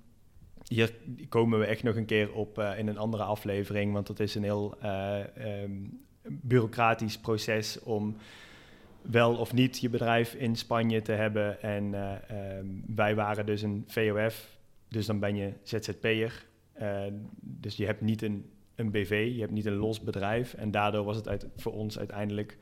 hier 0.68 0.94
komen 1.28 1.58
we 1.58 1.64
echt 1.64 1.82
nog 1.82 1.96
een 1.96 2.04
keer 2.04 2.32
op 2.32 2.58
uh, 2.58 2.78
in 2.78 2.88
een 2.88 2.98
andere 2.98 3.22
aflevering, 3.22 3.92
want 3.92 4.06
dat 4.06 4.20
is 4.20 4.34
een 4.34 4.42
heel 4.42 4.76
uh, 4.82 5.18
um, 5.62 6.00
bureaucratisch 6.22 7.18
proces 7.18 7.80
om 7.80 8.16
wel 9.02 9.36
of 9.36 9.52
niet 9.52 9.78
je 9.78 9.88
bedrijf 9.88 10.34
in 10.34 10.56
Spanje 10.56 11.02
te 11.02 11.12
hebben. 11.12 11.62
En 11.62 11.84
uh, 11.84 12.12
um, 12.58 12.84
wij 12.86 13.14
waren 13.14 13.46
dus 13.46 13.62
een 13.62 13.84
VOF, 13.86 14.58
dus 14.88 15.06
dan 15.06 15.18
ben 15.18 15.36
je 15.36 15.52
ZZP'er. 15.62 16.46
dus 17.40 17.76
je 17.76 17.86
hebt 17.86 18.00
niet 18.00 18.22
een, 18.22 18.50
een 18.74 18.90
BV, 18.90 19.30
je 19.34 19.40
hebt 19.40 19.52
niet 19.52 19.66
een 19.66 19.76
los 19.76 20.00
bedrijf. 20.00 20.54
En 20.54 20.70
daardoor 20.70 21.04
was 21.04 21.16
het 21.16 21.28
uit, 21.28 21.46
voor 21.56 21.72
ons 21.72 21.98
uiteindelijk 21.98 22.58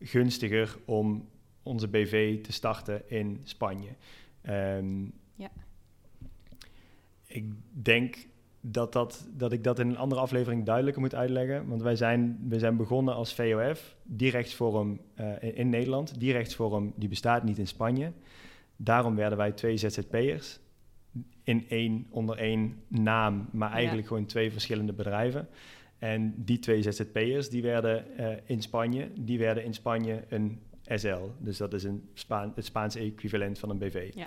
gunstiger 0.00 0.76
om 0.84 1.28
onze 1.62 1.88
BV 1.88 2.42
te 2.42 2.52
starten 2.52 3.10
in 3.10 3.40
Spanje. 3.42 3.90
Ja 5.36 5.50
ik 7.32 7.44
denk 7.72 8.16
dat, 8.60 8.92
dat, 8.92 9.28
dat 9.36 9.52
ik 9.52 9.64
dat 9.64 9.78
in 9.78 9.88
een 9.88 9.96
andere 9.96 10.20
aflevering 10.20 10.64
duidelijker 10.64 11.02
moet 11.02 11.14
uitleggen. 11.14 11.68
Want 11.68 11.82
wij 11.82 11.96
zijn, 11.96 12.38
we 12.48 12.58
zijn 12.58 12.76
begonnen 12.76 13.14
als 13.14 13.34
VOF. 13.34 13.96
Die 14.02 14.30
rechtsvorm 14.30 15.00
uh, 15.20 15.26
in, 15.40 15.54
in, 15.54 15.68
Nederland. 15.68 16.20
Die 16.20 16.32
rechtsvorm 16.32 16.92
die 16.96 17.08
bestaat 17.08 17.42
niet 17.44 17.58
in 17.58 17.66
Spanje. 17.66 18.12
Daarom 18.76 19.16
werden 19.16 19.38
wij 19.38 19.52
twee 19.52 19.76
ZZP'ers. 19.76 20.60
In 21.44 21.68
één, 21.68 22.06
onder 22.10 22.38
één 22.38 22.76
naam, 22.88 23.48
maar 23.52 23.72
eigenlijk 23.72 24.06
gewoon 24.06 24.26
twee 24.26 24.52
verschillende 24.52 24.92
bedrijven. 24.92 25.48
En 25.98 26.34
die 26.36 26.58
twee 26.58 26.82
ZZP'ers, 26.82 27.50
die 27.50 27.62
werden 27.62 28.04
uh, 28.20 28.26
in 28.44 28.62
Spanje, 28.62 29.08
die 29.20 29.38
werden 29.38 29.64
in 29.64 29.74
Spanje 29.74 30.24
een 30.28 30.60
SL. 30.86 31.18
Dus 31.38 31.56
dat 31.56 31.72
is 31.72 31.84
een 31.84 32.08
Spaan, 32.14 32.52
het 32.54 32.64
Spaanse 32.64 32.98
equivalent 32.98 33.58
van 33.58 33.70
een 33.70 33.78
BV. 33.78 34.10
Ja. 34.14 34.26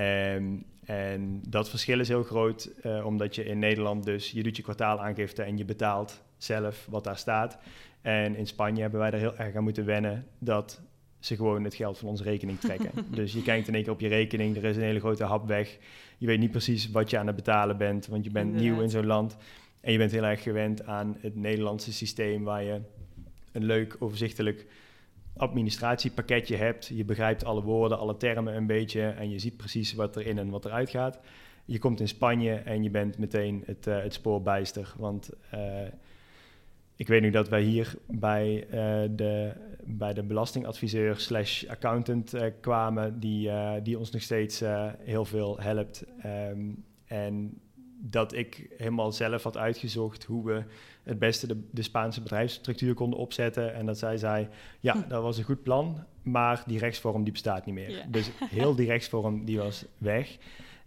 Um, 0.00 0.64
en 0.84 1.42
dat 1.48 1.70
verschil 1.70 2.00
is 2.00 2.08
heel 2.08 2.22
groot, 2.22 2.70
uh, 2.84 3.06
omdat 3.06 3.34
je 3.34 3.44
in 3.44 3.58
Nederland 3.58 4.04
dus, 4.04 4.30
je 4.30 4.42
doet 4.42 4.56
je 4.56 4.62
kwartaalaangifte 4.62 5.42
en 5.42 5.56
je 5.56 5.64
betaalt 5.64 6.22
zelf 6.36 6.86
wat 6.90 7.04
daar 7.04 7.16
staat. 7.16 7.58
En 8.00 8.36
in 8.36 8.46
Spanje 8.46 8.80
hebben 8.80 9.00
wij 9.00 9.10
er 9.10 9.18
heel 9.18 9.36
erg 9.36 9.54
aan 9.54 9.62
moeten 9.62 9.84
wennen 9.84 10.26
dat 10.38 10.80
ze 11.18 11.36
gewoon 11.36 11.64
het 11.64 11.74
geld 11.74 11.98
van 11.98 12.08
onze 12.08 12.22
rekening 12.22 12.60
trekken. 12.60 12.90
dus 13.14 13.32
je 13.32 13.42
kijkt 13.42 13.68
in 13.68 13.74
één 13.74 13.82
keer 13.82 13.92
op 13.92 14.00
je 14.00 14.08
rekening, 14.08 14.56
er 14.56 14.64
is 14.64 14.76
een 14.76 14.82
hele 14.82 15.00
grote 15.00 15.24
hap 15.24 15.46
weg. 15.46 15.78
Je 16.18 16.26
weet 16.26 16.38
niet 16.38 16.50
precies 16.50 16.90
wat 16.90 17.10
je 17.10 17.18
aan 17.18 17.26
het 17.26 17.36
betalen 17.36 17.76
bent, 17.76 18.06
want 18.06 18.24
je 18.24 18.30
bent 18.30 18.54
nieuw 18.54 18.80
in 18.80 18.90
zo'n 18.90 19.06
land. 19.06 19.36
En 19.80 19.92
je 19.92 19.98
bent 19.98 20.12
heel 20.12 20.24
erg 20.24 20.42
gewend 20.42 20.86
aan 20.86 21.16
het 21.20 21.36
Nederlandse 21.36 21.92
systeem 21.92 22.44
waar 22.44 22.62
je 22.62 22.80
een 23.52 23.64
leuk, 23.64 23.96
overzichtelijk 23.98 24.66
administratiepakketje 25.36 26.56
hebt. 26.56 26.86
Je 26.86 27.04
begrijpt 27.04 27.44
alle 27.44 27.62
woorden, 27.62 27.98
alle 27.98 28.16
termen 28.16 28.56
een 28.56 28.66
beetje 28.66 29.02
en 29.02 29.30
je 29.30 29.38
ziet 29.38 29.56
precies 29.56 29.94
wat 29.94 30.16
er 30.16 30.26
in 30.26 30.38
en 30.38 30.50
wat 30.50 30.64
eruit 30.64 30.90
gaat. 30.90 31.20
Je 31.64 31.78
komt 31.78 32.00
in 32.00 32.08
Spanje 32.08 32.54
en 32.54 32.82
je 32.82 32.90
bent 32.90 33.18
meteen 33.18 33.62
het, 33.66 33.86
uh, 33.86 34.02
het 34.02 34.14
spoor. 34.14 34.42
Want 34.96 35.30
uh, 35.54 35.60
ik 36.96 37.08
weet 37.08 37.22
nu 37.22 37.30
dat 37.30 37.48
wij 37.48 37.62
hier 37.62 37.94
bij, 38.06 38.66
uh, 38.66 39.16
de, 39.16 39.52
bij 39.84 40.12
de 40.12 40.22
belastingadviseur 40.22 41.18
slash 41.18 41.64
accountant 41.64 42.34
kwamen, 42.60 43.20
die, 43.20 43.50
die 43.82 43.98
ons 43.98 44.10
nog 44.10 44.22
steeds 44.22 44.62
heel 45.04 45.24
veel 45.24 45.60
helpt. 45.60 46.04
Um, 46.24 46.84
en 47.10 47.60
dat 48.02 48.34
ik 48.34 48.68
helemaal 48.76 49.12
zelf 49.12 49.42
had 49.42 49.56
uitgezocht 49.56 50.24
hoe 50.24 50.44
we 50.44 50.64
het 51.02 51.18
beste 51.18 51.46
de, 51.46 51.62
de, 51.70 51.82
Spaanse 51.82 52.22
bedrijfsstructuur 52.22 52.94
konden 52.94 53.18
opzetten. 53.18 53.74
En 53.74 53.86
dat 53.86 53.98
zij 53.98 54.16
zei, 54.16 54.48
ja, 54.80 54.92
hm. 54.92 55.08
dat 55.08 55.22
was 55.22 55.38
een 55.38 55.44
goed 55.44 55.62
plan, 55.62 56.04
maar 56.22 56.62
die 56.66 56.78
rechtsvorm 56.78 57.22
die 57.22 57.32
bestaat 57.32 57.66
niet 57.66 57.74
meer. 57.74 58.06
Dus 58.08 58.30
heel 58.44 58.74
die 58.74 58.86
rechtsvorm 58.86 59.44
die 59.44 59.58
was 59.58 59.84
weg. 59.98 60.36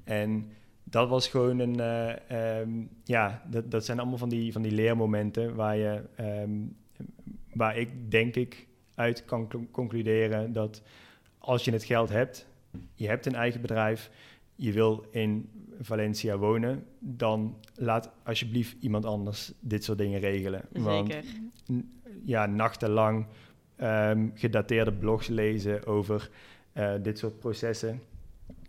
En 0.03 0.51
dat 0.83 1.09
was 1.09 1.27
gewoon 1.27 1.59
een, 1.59 1.77
uh, 1.79 2.59
um, 2.59 2.89
ja, 3.03 3.43
dat, 3.49 3.71
dat 3.71 3.85
zijn 3.85 3.99
allemaal 3.99 4.17
van 4.17 4.29
die, 4.29 4.51
van 4.51 4.61
die 4.61 4.71
leermomenten 4.71 5.55
waar 5.55 5.77
je, 5.77 6.03
um, 6.19 6.75
waar 7.53 7.77
ik 7.77 8.11
denk 8.11 8.35
ik 8.35 8.67
uit 8.95 9.25
kan 9.25 9.67
concluderen 9.71 10.53
dat 10.53 10.81
als 11.37 11.65
je 11.65 11.71
het 11.71 11.83
geld 11.83 12.09
hebt, 12.09 12.47
je 12.95 13.07
hebt 13.07 13.25
een 13.25 13.35
eigen 13.35 13.61
bedrijf, 13.61 14.09
je 14.55 14.71
wil 14.71 15.05
in 15.11 15.49
Valencia 15.79 16.37
wonen, 16.37 16.85
dan 16.99 17.57
laat 17.75 18.11
alsjeblieft 18.23 18.75
iemand 18.79 19.05
anders 19.05 19.53
dit 19.59 19.83
soort 19.83 19.97
dingen 19.97 20.19
regelen. 20.19 20.61
Zeker. 20.73 20.83
Want 20.83 21.15
ja, 22.25 22.45
nachtenlang 22.45 23.25
um, 23.77 24.31
gedateerde 24.35 24.93
blogs 24.93 25.27
lezen 25.27 25.85
over 25.85 26.29
uh, 26.73 26.93
dit 27.01 27.17
soort 27.17 27.39
processen. 27.39 28.01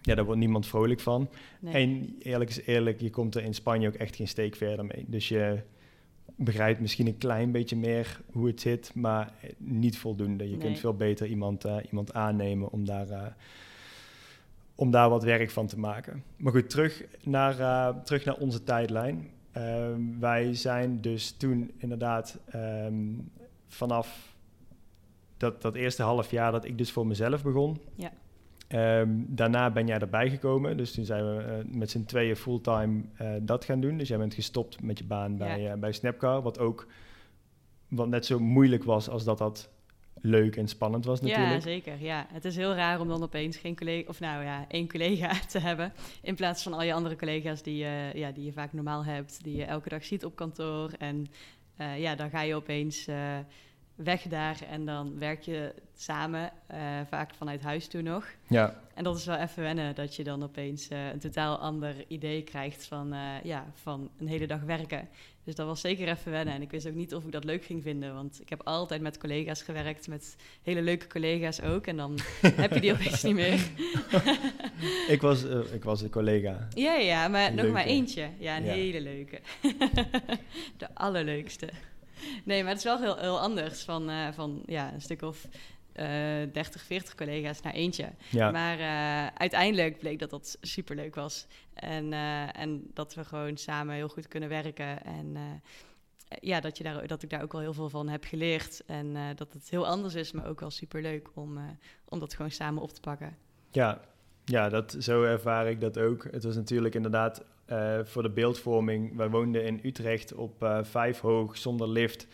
Ja, 0.02 0.14
daar 0.14 0.24
wordt 0.24 0.40
niemand 0.40 0.66
vrolijk 0.66 1.00
van. 1.00 1.28
Nee. 1.60 1.74
En 1.74 2.16
eerlijk 2.18 2.50
is 2.50 2.62
eerlijk, 2.62 3.00
je 3.00 3.10
komt 3.10 3.34
er 3.34 3.42
in 3.42 3.54
Spanje 3.54 3.88
ook 3.88 3.94
echt 3.94 4.16
geen 4.16 4.28
steek 4.28 4.56
verder 4.56 4.84
mee. 4.84 5.04
Dus 5.08 5.28
je 5.28 5.62
begrijpt 6.36 6.80
misschien 6.80 7.06
een 7.06 7.18
klein 7.18 7.52
beetje 7.52 7.76
meer 7.76 8.20
hoe 8.32 8.46
het 8.46 8.60
zit, 8.60 8.94
maar 8.94 9.32
niet 9.58 9.98
voldoende. 9.98 10.44
Je 10.44 10.56
nee. 10.56 10.58
kunt 10.58 10.78
veel 10.78 10.94
beter 10.94 11.26
iemand, 11.26 11.66
uh, 11.66 11.76
iemand 11.90 12.12
aannemen 12.12 12.70
om 12.72 12.84
daar... 12.84 13.08
Uh, 13.08 13.26
om 14.74 14.90
daar 14.90 15.08
wat 15.08 15.22
werk 15.22 15.50
van 15.50 15.66
te 15.66 15.78
maken. 15.78 16.22
Maar 16.36 16.52
goed, 16.52 16.70
terug 16.70 17.04
naar, 17.22 17.58
uh, 17.58 17.88
terug 17.88 18.24
naar 18.24 18.36
onze 18.36 18.64
tijdlijn. 18.64 19.30
Um, 19.56 20.20
wij 20.20 20.54
zijn 20.54 21.00
dus 21.00 21.32
toen 21.32 21.72
inderdaad 21.76 22.38
um, 22.54 23.30
vanaf 23.66 24.34
dat, 25.36 25.62
dat 25.62 25.74
eerste 25.74 26.02
half 26.02 26.30
jaar 26.30 26.52
dat 26.52 26.64
ik 26.64 26.78
dus 26.78 26.92
voor 26.92 27.06
mezelf 27.06 27.42
begon. 27.42 27.80
Ja. 27.94 28.12
Um, 29.00 29.26
daarna 29.28 29.70
ben 29.70 29.86
jij 29.86 29.98
erbij 29.98 30.30
gekomen. 30.30 30.76
Dus 30.76 30.92
toen 30.92 31.04
zijn 31.04 31.36
we 31.36 31.42
uh, 31.42 31.74
met 31.74 31.90
z'n 31.90 32.04
tweeën 32.04 32.36
fulltime 32.36 33.02
uh, 33.20 33.28
dat 33.40 33.64
gaan 33.64 33.80
doen. 33.80 33.98
Dus 33.98 34.08
jij 34.08 34.18
bent 34.18 34.34
gestopt 34.34 34.82
met 34.82 34.98
je 34.98 35.04
baan 35.04 35.36
bij, 35.36 35.60
ja. 35.60 35.76
bij 35.76 35.92
Snapcar. 35.92 36.42
Wat 36.42 36.58
ook 36.58 36.86
wat 37.88 38.08
net 38.08 38.26
zo 38.26 38.38
moeilijk 38.38 38.84
was 38.84 39.08
als 39.08 39.24
dat 39.24 39.38
dat 39.38 39.70
leuk 40.24 40.56
en 40.56 40.68
spannend 40.68 41.04
was 41.04 41.20
natuurlijk. 41.20 41.52
Ja, 41.52 41.60
zeker. 41.60 42.02
Ja. 42.02 42.26
Het 42.32 42.44
is 42.44 42.56
heel 42.56 42.74
raar 42.74 43.00
om 43.00 43.08
dan 43.08 43.22
opeens 43.22 43.56
geen 43.56 43.76
collega, 43.76 44.08
of 44.08 44.20
nou 44.20 44.44
ja, 44.44 44.64
één 44.68 44.88
collega 44.88 45.40
te 45.48 45.58
hebben. 45.58 45.92
In 46.22 46.34
plaats 46.34 46.62
van 46.62 46.72
al 46.72 46.82
je 46.82 46.92
andere 46.92 47.16
collega's 47.16 47.62
die, 47.62 47.76
je 47.76 48.10
ja, 48.14 48.32
die 48.32 48.44
je 48.44 48.52
vaak 48.52 48.72
normaal 48.72 49.04
hebt, 49.04 49.44
die 49.44 49.56
je 49.56 49.64
elke 49.64 49.88
dag 49.88 50.04
ziet 50.04 50.24
op 50.24 50.36
kantoor. 50.36 50.90
En 50.98 51.26
uh, 51.80 52.00
ja, 52.00 52.14
dan 52.14 52.30
ga 52.30 52.40
je 52.42 52.54
opeens 52.54 53.08
uh, 53.08 53.38
weg 53.94 54.22
daar 54.22 54.62
en 54.70 54.84
dan 54.84 55.18
werk 55.18 55.42
je 55.42 55.74
samen, 55.96 56.52
uh, 56.70 56.78
vaak 57.08 57.34
vanuit 57.34 57.62
huis 57.62 57.86
toe 57.86 58.02
nog. 58.02 58.26
Ja. 58.48 58.80
En 58.94 59.04
dat 59.04 59.16
is 59.16 59.24
wel 59.24 59.36
even 59.36 59.62
wennen, 59.62 59.94
dat 59.94 60.16
je 60.16 60.24
dan 60.24 60.42
opeens 60.42 60.90
een 60.90 61.18
totaal 61.18 61.58
ander 61.58 61.94
idee 62.08 62.42
krijgt 62.42 62.86
van, 62.86 63.14
ja, 63.42 63.66
van 63.74 64.10
een 64.18 64.28
hele 64.28 64.46
dag 64.46 64.60
werken. 64.60 65.08
Dus 65.44 65.54
dat 65.54 65.66
was 65.66 65.80
zeker 65.80 66.08
even 66.08 66.30
wennen. 66.30 66.54
En 66.54 66.62
ik 66.62 66.70
wist 66.70 66.86
ook 66.86 66.94
niet 66.94 67.14
of 67.14 67.24
ik 67.24 67.32
dat 67.32 67.44
leuk 67.44 67.64
ging 67.64 67.82
vinden. 67.82 68.14
Want 68.14 68.40
ik 68.40 68.48
heb 68.48 68.60
altijd 68.64 69.00
met 69.00 69.18
collega's 69.18 69.62
gewerkt, 69.62 70.08
met 70.08 70.36
hele 70.62 70.82
leuke 70.82 71.06
collega's 71.06 71.62
ook. 71.62 71.86
En 71.86 71.96
dan 71.96 72.18
heb 72.62 72.72
je 72.72 72.80
die 72.80 72.92
opeens 72.92 73.22
niet 73.22 73.34
meer. 73.34 73.60
ik, 75.14 75.18
was, 75.20 75.44
ik 75.72 75.84
was 75.84 76.00
een 76.02 76.10
collega. 76.10 76.68
Ja, 76.74 76.94
ja, 76.94 77.28
maar 77.28 77.54
nog 77.54 77.70
maar 77.70 77.84
eentje. 77.84 78.28
Ja, 78.38 78.56
een 78.56 78.62
hele 78.62 79.00
leuke. 79.00 79.40
De 80.78 80.94
allerleukste. 80.94 81.68
Nee, 82.44 82.62
maar 82.62 82.70
het 82.70 82.78
is 82.78 82.84
wel 82.84 83.00
heel, 83.00 83.16
heel 83.16 83.40
anders 83.40 83.82
van, 83.82 84.10
uh, 84.10 84.28
van 84.32 84.62
ja, 84.66 84.92
een 84.92 85.00
stuk 85.00 85.22
of 85.22 85.48
uh, 85.96 86.04
30, 86.52 86.82
40 86.82 87.14
collega's 87.14 87.60
naar 87.60 87.72
eentje. 87.72 88.10
Ja. 88.30 88.50
Maar 88.50 88.78
uh, 88.78 89.26
uiteindelijk 89.26 89.98
bleek 89.98 90.18
dat 90.18 90.30
dat 90.30 90.58
superleuk 90.60 91.14
was. 91.14 91.46
En, 91.74 92.12
uh, 92.12 92.58
en 92.58 92.90
dat 92.94 93.14
we 93.14 93.24
gewoon 93.24 93.56
samen 93.56 93.94
heel 93.94 94.08
goed 94.08 94.28
kunnen 94.28 94.48
werken. 94.48 95.04
En 95.04 95.36
ja, 96.40 96.60
dat, 96.60 96.78
je 96.78 96.84
daar, 96.84 97.06
dat 97.06 97.22
ik 97.22 97.30
daar 97.30 97.42
ook 97.42 97.52
wel 97.52 97.60
heel 97.60 97.72
veel 97.72 97.90
van 97.90 98.08
heb 98.08 98.24
geleerd. 98.24 98.82
En 98.86 99.16
dat 99.36 99.52
het 99.52 99.70
heel 99.70 99.86
anders 99.86 100.14
is, 100.14 100.32
maar 100.32 100.46
ook 100.46 100.60
wel 100.60 100.70
superleuk 100.70 101.28
om, 101.34 101.78
om 102.08 102.18
dat 102.18 102.34
gewoon 102.34 102.50
samen 102.50 102.82
op 102.82 102.92
te 102.92 103.00
pakken. 103.00 103.36
Ja, 103.70 104.00
ja 104.44 104.68
dat, 104.68 104.96
zo 104.98 105.22
ervaar 105.22 105.70
ik 105.70 105.80
dat 105.80 105.98
ook. 105.98 106.24
Het 106.30 106.44
was 106.44 106.54
natuurlijk 106.54 106.94
inderdaad 106.94 107.42
voor 108.04 108.22
de 108.22 108.30
beeldvorming. 108.30 109.16
Wij 109.16 109.28
woonden 109.30 109.64
in 109.64 109.80
Utrecht 109.82 110.34
op 110.34 110.80
vijf 110.82 111.20
hoog 111.20 111.56
zonder 111.56 111.88
lift. 111.88 112.26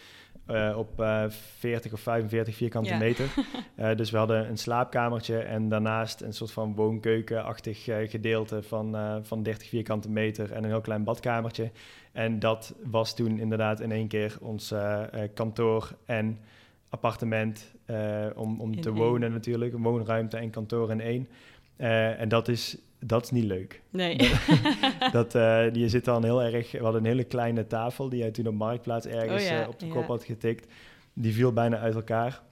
Uh, 0.50 0.74
op 0.78 1.00
uh, 1.00 1.24
40 1.28 1.92
of 1.92 2.00
45 2.00 2.54
vierkante 2.56 2.88
Ja. 2.90 2.98
meter. 2.98 3.26
Dus 3.96 4.10
we 4.10 4.16
hadden 4.16 4.48
een 4.48 4.58
slaapkamertje 4.58 5.38
en 5.38 5.68
daarnaast 5.68 6.20
een 6.20 6.32
soort 6.32 6.50
van 6.52 6.74
woonkeukenachtig 6.74 7.84
gedeelte 7.84 8.62
van, 8.62 8.96
van 9.22 9.42
30 9.42 9.68
vierkante 9.68 10.10
meter 10.10 10.52
en 10.52 10.64
een 10.64 10.70
heel 10.70 10.80
klein 10.80 11.04
badkamertje. 11.04 11.70
En 12.12 12.38
dat 12.38 12.74
was 12.84 13.14
toen 13.14 13.38
inderdaad 13.38 13.80
in 13.80 13.92
één 13.92 14.08
keer 14.08 14.36
ons 14.40 14.74
kantoor 15.34 15.90
en 16.06 16.38
appartement 16.88 17.74
om, 18.34 18.60
om 18.60 18.72
In 18.72 18.80
te 18.80 18.88
één. 18.88 18.98
wonen 18.98 19.32
natuurlijk. 19.32 19.72
Een 19.74 19.82
woonruimte 19.82 20.36
en 20.36 20.50
kantoor 20.50 20.90
in 20.90 21.00
één. 21.00 21.28
en 22.18 22.28
dat 22.28 22.48
is, 22.48 22.78
dat 23.00 23.24
is 23.24 23.30
niet 23.30 23.44
leuk. 23.44 23.82
Nee. 23.90 24.16
dat, 25.12 25.34
uh, 25.36 25.74
je 25.74 25.88
zit 25.88 26.04
dan 26.04 26.24
heel 26.24 26.42
erg... 26.42 26.72
We 26.72 26.82
hadden 26.82 27.00
een 27.00 27.06
hele 27.06 27.24
kleine 27.24 27.66
tafel 27.66 28.08
die 28.08 28.20
hij 28.20 28.30
toen 28.30 28.46
op 28.46 28.54
Marktplaats 28.54 29.06
ergens 29.06 29.42
Oh 29.42 29.48
ja, 29.48 29.62
uh, 29.62 29.68
op 29.68 29.78
de 29.78 29.86
ja. 29.86 29.92
kop 29.92 30.06
had 30.06 30.24
getikt. 30.24 30.72
Die 31.12 31.32
viel 31.32 31.52
bijna 31.52 31.78
uit 31.78 31.94
elkaar. 31.94 32.42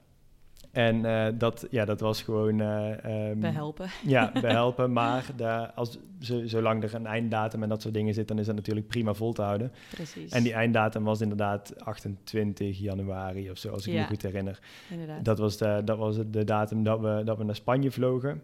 En 0.72 0.96
uh, 0.96 1.26
dat, 1.34 1.66
ja, 1.70 1.84
dat 1.84 2.00
was 2.00 2.22
gewoon... 2.22 2.60
Um, 2.60 3.40
Behelpen. 3.40 3.88
Ja, 4.04 4.32
behelpen. 4.40 4.92
maar 4.92 5.26
daar, 5.36 5.72
als, 5.74 5.98
zo, 6.20 6.46
zolang 6.46 6.82
er 6.82 6.94
een 6.94 7.06
einddatum 7.06 7.62
en 7.62 7.68
dat 7.68 7.82
soort 7.82 7.94
dingen 7.94 8.14
zit... 8.14 8.28
dan 8.28 8.38
is 8.38 8.46
dat 8.46 8.54
natuurlijk 8.54 8.86
prima 8.86 9.14
vol 9.14 9.32
te 9.32 9.42
houden. 9.42 9.72
Precies. 9.90 10.32
En 10.32 10.42
die 10.42 10.52
einddatum 10.52 11.04
was 11.04 11.20
inderdaad 11.20 11.84
28 11.84 12.78
januari 12.78 13.50
of 13.50 13.58
zo, 13.58 13.72
als 13.72 13.86
ik 13.86 13.92
Ja. 13.92 14.00
me 14.00 14.06
goed 14.06 14.22
herinner. 14.22 14.58
Inderdaad. 14.90 15.24
Dat 15.24 15.38
was 15.38 15.56
de, 15.56 15.82
dat 15.84 15.98
was 15.98 16.16
de 16.30 16.44
datum 16.44 16.82
dat 16.82 17.00
we, 17.00 17.22
dat 17.24 17.38
we 17.38 17.44
naar 17.44 17.54
Spanje 17.54 17.90
vlogen. 17.90 18.42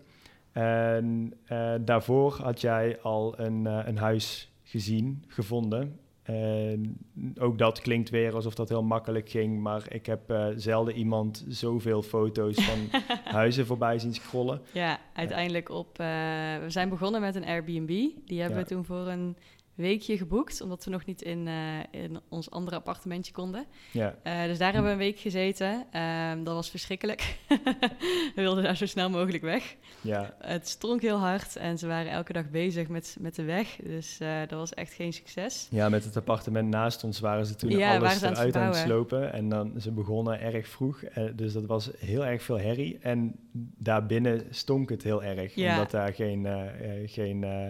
En 0.54 1.34
uh, 1.52 1.74
daarvoor 1.80 2.32
had 2.42 2.60
jij 2.60 3.00
al 3.00 3.38
een, 3.38 3.64
uh, 3.64 3.80
een 3.84 3.98
huis 3.98 4.52
gezien, 4.62 5.24
gevonden. 5.28 5.98
En 6.22 6.96
ook 7.38 7.58
dat 7.58 7.80
klinkt 7.80 8.10
weer 8.10 8.34
alsof 8.34 8.54
dat 8.54 8.68
heel 8.68 8.82
makkelijk 8.82 9.28
ging, 9.30 9.60
maar 9.60 9.84
ik 9.88 10.06
heb 10.06 10.30
uh, 10.30 10.46
zelden 10.56 10.94
iemand 10.94 11.44
zoveel 11.48 12.02
foto's 12.02 12.64
van 12.64 13.00
huizen 13.24 13.66
voorbij 13.66 13.98
zien 13.98 14.14
scrollen. 14.14 14.60
Ja, 14.72 14.98
uiteindelijk 15.14 15.68
op. 15.68 15.96
We 15.96 16.64
zijn 16.66 16.88
begonnen 16.88 17.20
met 17.20 17.34
een 17.34 17.44
Airbnb. 17.44 17.86
Die 18.26 18.40
hebben 18.40 18.58
Ja. 18.58 18.64
we 18.64 18.68
toen 18.74 18.84
voor 18.84 19.08
een 19.08 19.36
weekje 19.74 20.16
geboekt, 20.16 20.60
omdat 20.60 20.84
we 20.84 20.90
nog 20.90 21.04
niet 21.04 21.22
in, 21.22 21.46
uh, 21.46 21.78
in 21.90 22.20
ons 22.28 22.50
andere 22.50 22.76
appartementje 22.76 23.32
konden. 23.32 23.64
Ja, 23.90 24.14
Uh, 24.26 24.44
dus 24.44 24.58
daar 24.58 24.72
hebben 24.72 24.90
we 24.90 24.96
een 25.04 25.04
week 25.12 25.18
gezeten. 25.18 25.86
Um, 26.00 26.44
dat 26.44 26.54
was 26.54 26.70
verschrikkelijk. 26.70 27.36
we 28.34 28.42
wilden 28.42 28.62
daar 28.64 28.76
zo 28.76 28.86
snel 28.86 29.10
mogelijk 29.10 29.42
weg. 29.42 29.76
ja, 30.00 30.34
Het 30.40 30.68
stonk 30.68 31.00
heel 31.00 31.18
hard 31.18 31.56
en 31.56 31.78
ze 31.78 31.86
waren 31.86 32.12
elke 32.12 32.32
dag 32.32 32.50
bezig 32.50 32.88
met, 32.88 33.16
met 33.20 33.34
de 33.34 33.42
weg. 33.42 33.76
Dus 33.82 34.18
uh, 34.22 34.38
dat 34.40 34.58
was 34.58 34.74
echt 34.74 34.92
geen 34.92 35.12
succes. 35.12 35.68
ja, 35.70 35.88
met 35.88 36.04
het 36.04 36.16
appartement 36.16 36.68
naast 36.68 37.04
ons 37.04 37.20
waren 37.20 37.46
ze 37.46 37.54
toen 37.54 37.70
Ja, 37.70 37.96
alles 37.96 38.18
ze 38.18 38.24
aan 38.26 38.30
het 38.30 38.38
eruit 38.38 38.56
aan 38.56 38.66
het 38.66 38.76
slopen. 38.76 39.32
En 39.32 39.48
dan, 39.48 39.72
ze 39.80 39.90
begonnen 39.90 40.40
erg 40.40 40.68
vroeg, 40.68 41.02
eh, 41.02 41.24
dus 41.34 41.52
dat 41.52 41.66
was 41.66 41.90
heel 41.98 42.26
erg 42.26 42.42
veel 42.42 42.58
herrie. 42.58 42.98
En 43.00 43.34
daarbinnen 43.78 44.46
stonk 44.50 44.90
het 44.90 45.02
heel 45.02 45.22
erg, 45.24 45.54
Ja. 45.54 45.72
omdat 45.74 45.90
daar 45.90 46.14
geen... 46.14 46.46
eh, 46.46 47.02
eh, 47.02 47.10
geen 47.10 47.44
eh, 47.44 47.66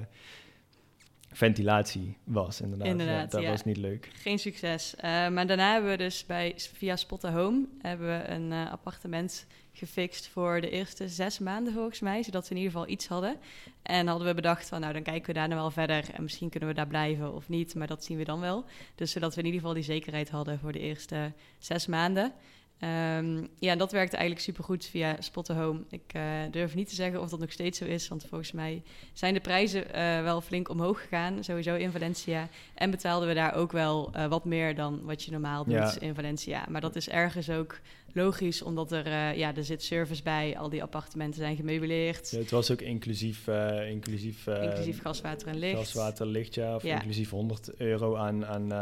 ventilatie 1.36 2.16
was, 2.24 2.60
inderdaad. 2.60 2.86
Inderdaad, 2.88 3.24
ja, 3.24 3.26
dat 3.26 3.42
ja. 3.42 3.50
was 3.50 3.64
niet 3.64 3.76
leuk. 3.76 4.10
Geen 4.14 4.38
succes. 4.38 4.94
Uh, 4.96 5.02
maar 5.02 5.46
daarna 5.46 5.72
hebben 5.72 5.90
we 5.90 5.96
dus 5.96 6.26
bij, 6.26 6.54
via 6.56 6.96
Spot 6.96 7.22
Home 7.22 7.66
hebben 7.80 8.06
we 8.06 8.28
een 8.28 8.50
uh, 8.50 8.72
appartement 8.72 9.46
gefixt 9.72 10.28
voor 10.28 10.60
de 10.60 10.70
eerste 10.70 11.08
zes 11.08 11.38
maanden 11.38 11.72
volgens 11.72 12.00
mij, 12.00 12.22
zodat 12.22 12.48
we 12.48 12.54
in 12.54 12.60
ieder 12.60 12.72
geval 12.72 12.88
iets 12.88 13.06
hadden. 13.06 13.36
En 13.82 14.06
hadden 14.06 14.26
we 14.26 14.34
bedacht 14.34 14.68
van, 14.68 14.80
nou 14.80 14.92
dan 14.92 15.02
kijken 15.02 15.26
we 15.26 15.32
daar 15.32 15.48
nou 15.48 15.60
wel 15.60 15.70
verder 15.70 16.04
en 16.12 16.22
misschien 16.22 16.48
kunnen 16.48 16.68
we 16.68 16.74
daar 16.74 16.86
blijven 16.86 17.34
of 17.34 17.48
niet, 17.48 17.74
maar 17.74 17.86
dat 17.86 18.04
zien 18.04 18.18
we 18.18 18.24
dan 18.24 18.40
wel. 18.40 18.64
Dus 18.94 19.10
zodat 19.10 19.34
we 19.34 19.40
in 19.40 19.46
ieder 19.46 19.60
geval 19.60 19.74
die 19.74 19.84
zekerheid 19.84 20.30
hadden 20.30 20.58
voor 20.58 20.72
de 20.72 20.78
eerste 20.78 21.32
zes 21.58 21.86
maanden. 21.86 22.32
Um, 22.80 23.48
ja, 23.58 23.76
dat 23.76 23.92
werkte 23.92 24.16
eigenlijk 24.16 24.46
supergoed 24.46 24.84
via 24.86 25.16
Spot 25.18 25.48
Home. 25.48 25.80
Ik 25.90 26.12
uh, 26.16 26.22
durf 26.50 26.74
niet 26.74 26.88
te 26.88 26.94
zeggen 26.94 27.20
of 27.20 27.28
dat 27.30 27.38
nog 27.40 27.52
steeds 27.52 27.78
zo 27.78 27.84
is, 27.84 28.08
want 28.08 28.26
volgens 28.28 28.52
mij 28.52 28.82
zijn 29.12 29.34
de 29.34 29.40
prijzen 29.40 29.84
uh, 29.86 30.22
wel 30.22 30.40
flink 30.40 30.68
omhoog 30.68 31.00
gegaan, 31.00 31.44
sowieso 31.44 31.74
in 31.74 31.90
Valencia. 31.90 32.48
En 32.74 32.90
betaalden 32.90 33.28
we 33.28 33.34
daar 33.34 33.54
ook 33.54 33.72
wel 33.72 34.10
uh, 34.16 34.26
wat 34.26 34.44
meer 34.44 34.74
dan 34.74 35.00
wat 35.04 35.22
je 35.22 35.30
normaal 35.30 35.64
doet 35.64 35.74
Ja. 35.74 35.94
in 36.00 36.14
Valencia. 36.14 36.64
Maar 36.68 36.80
dat 36.80 36.96
is 36.96 37.08
ergens 37.08 37.50
ook 37.50 37.80
logisch, 38.14 38.62
omdat 38.62 38.92
er, 38.92 39.06
uh, 39.06 39.36
ja, 39.36 39.54
er 39.56 39.64
zit 39.64 39.82
service 39.82 40.22
bij, 40.22 40.58
al 40.58 40.68
die 40.68 40.82
appartementen 40.82 41.40
zijn 41.40 41.56
gemeubileerd. 41.56 42.30
Ja, 42.30 42.38
het 42.38 42.50
was 42.50 42.70
ook 42.70 42.80
inclusief... 42.80 43.46
Uh, 43.46 43.90
inclusief, 43.90 44.46
uh, 44.46 44.62
inclusief 44.62 45.00
gaswater 45.00 45.48
en 45.48 45.58
licht. 45.58 45.76
Gaswater, 45.78 46.26
licht, 46.26 46.54
ja. 46.54 46.74
Of 46.74 46.82
Ja. 46.82 46.94
inclusief 46.94 47.30
100 47.30 47.76
euro 47.76 48.16
aan, 48.16 48.46
aan 48.46 48.72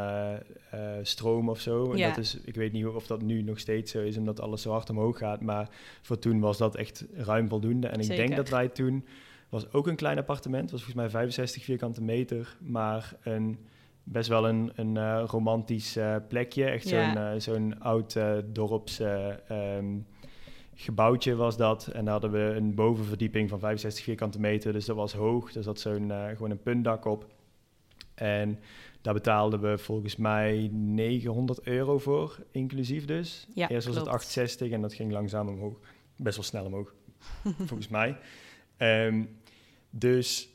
stroom 1.03 1.49
of 1.49 1.61
zo. 1.61 1.93
En 1.93 1.99
Ja. 1.99 2.09
dat 2.09 2.19
is, 2.19 2.39
ik 2.45 2.55
weet 2.55 2.73
niet 2.73 2.87
of 2.87 3.07
dat 3.07 3.23
nu 3.23 3.43
nog 3.43 3.59
steeds 3.59 3.91
zo 3.91 4.03
is, 4.03 4.17
omdat 4.17 4.41
alles 4.41 4.63
zo 4.63 4.71
hard 4.71 4.91
omhoog 4.91 5.19
gaat. 5.19 5.41
Maar 5.41 5.69
voor 6.03 6.19
toen 6.19 6.41
was 6.41 6.59
dat 6.59 6.77
echt 6.77 7.05
ruim 7.15 7.49
voldoende. 7.49 7.87
En 7.87 7.99
ik 7.99 8.05
Zeker. 8.05 8.25
denk 8.27 8.37
dat 8.37 8.49
wij 8.49 8.69
toen... 8.69 9.05
was 9.49 9.73
ook 9.73 9.87
een 9.87 9.97
klein 9.97 10.19
appartement. 10.19 10.71
was 10.71 10.83
volgens 10.83 11.01
mij 11.03 11.11
65 11.11 11.65
vierkante 11.65 12.03
meter. 12.03 12.57
Maar 12.61 13.15
een, 13.23 13.59
best 14.05 14.29
wel 14.29 14.49
een, 14.49 14.73
een 14.75 14.95
uh, 14.95 15.23
romantisch 15.27 15.97
uh, 15.97 16.17
plekje. 16.29 16.65
Echt 16.65 16.89
Ja. 16.89 17.13
zo'n 17.15 17.35
uh, 17.35 17.41
zo'n 17.41 17.81
oud 17.81 18.19
dorps... 18.45 19.01
Um, 19.51 20.07
gebouwtje 20.75 21.35
was 21.35 21.57
dat. 21.57 21.87
En 21.87 22.05
daar 22.05 22.13
hadden 22.13 22.31
we 22.33 22.55
een 22.57 22.75
bovenverdieping 22.75 23.49
van 23.49 23.59
65 23.59 24.05
vierkante 24.05 24.41
meter. 24.41 24.73
Dus 24.73 24.85
dat 24.85 24.97
was 24.97 25.13
hoog. 25.13 25.55
Er 25.55 25.63
zat 25.63 25.81
zo'n 25.81 26.13
gewoon 26.35 26.51
een 26.51 26.63
puntdak 26.63 27.05
op. 27.05 27.27
En 28.15 28.59
daar 29.03 29.15
betaalden 29.15 29.61
we 29.61 29.79
volgens 29.79 30.17
mij 30.17 30.69
900 30.73 31.63
euro 31.63 31.99
voor, 31.99 32.45
inclusief 32.51 33.05
dus. 33.05 33.47
Ja, 33.55 33.69
Eerst 33.69 33.87
was 33.87 33.95
klopt. 33.95 34.11
het 34.11 34.17
860 34.21 34.71
en 34.71 34.81
dat 34.81 34.95
ging 34.95 35.13
langzaam 35.13 35.49
omhoog. 35.49 35.79
Best 36.17 36.37
wel 36.37 36.45
snel 36.45 36.65
omhoog, 36.65 36.95
volgens 37.69 37.89
mij. 37.89 38.17
Um, 38.79 39.29
dus 39.91 40.49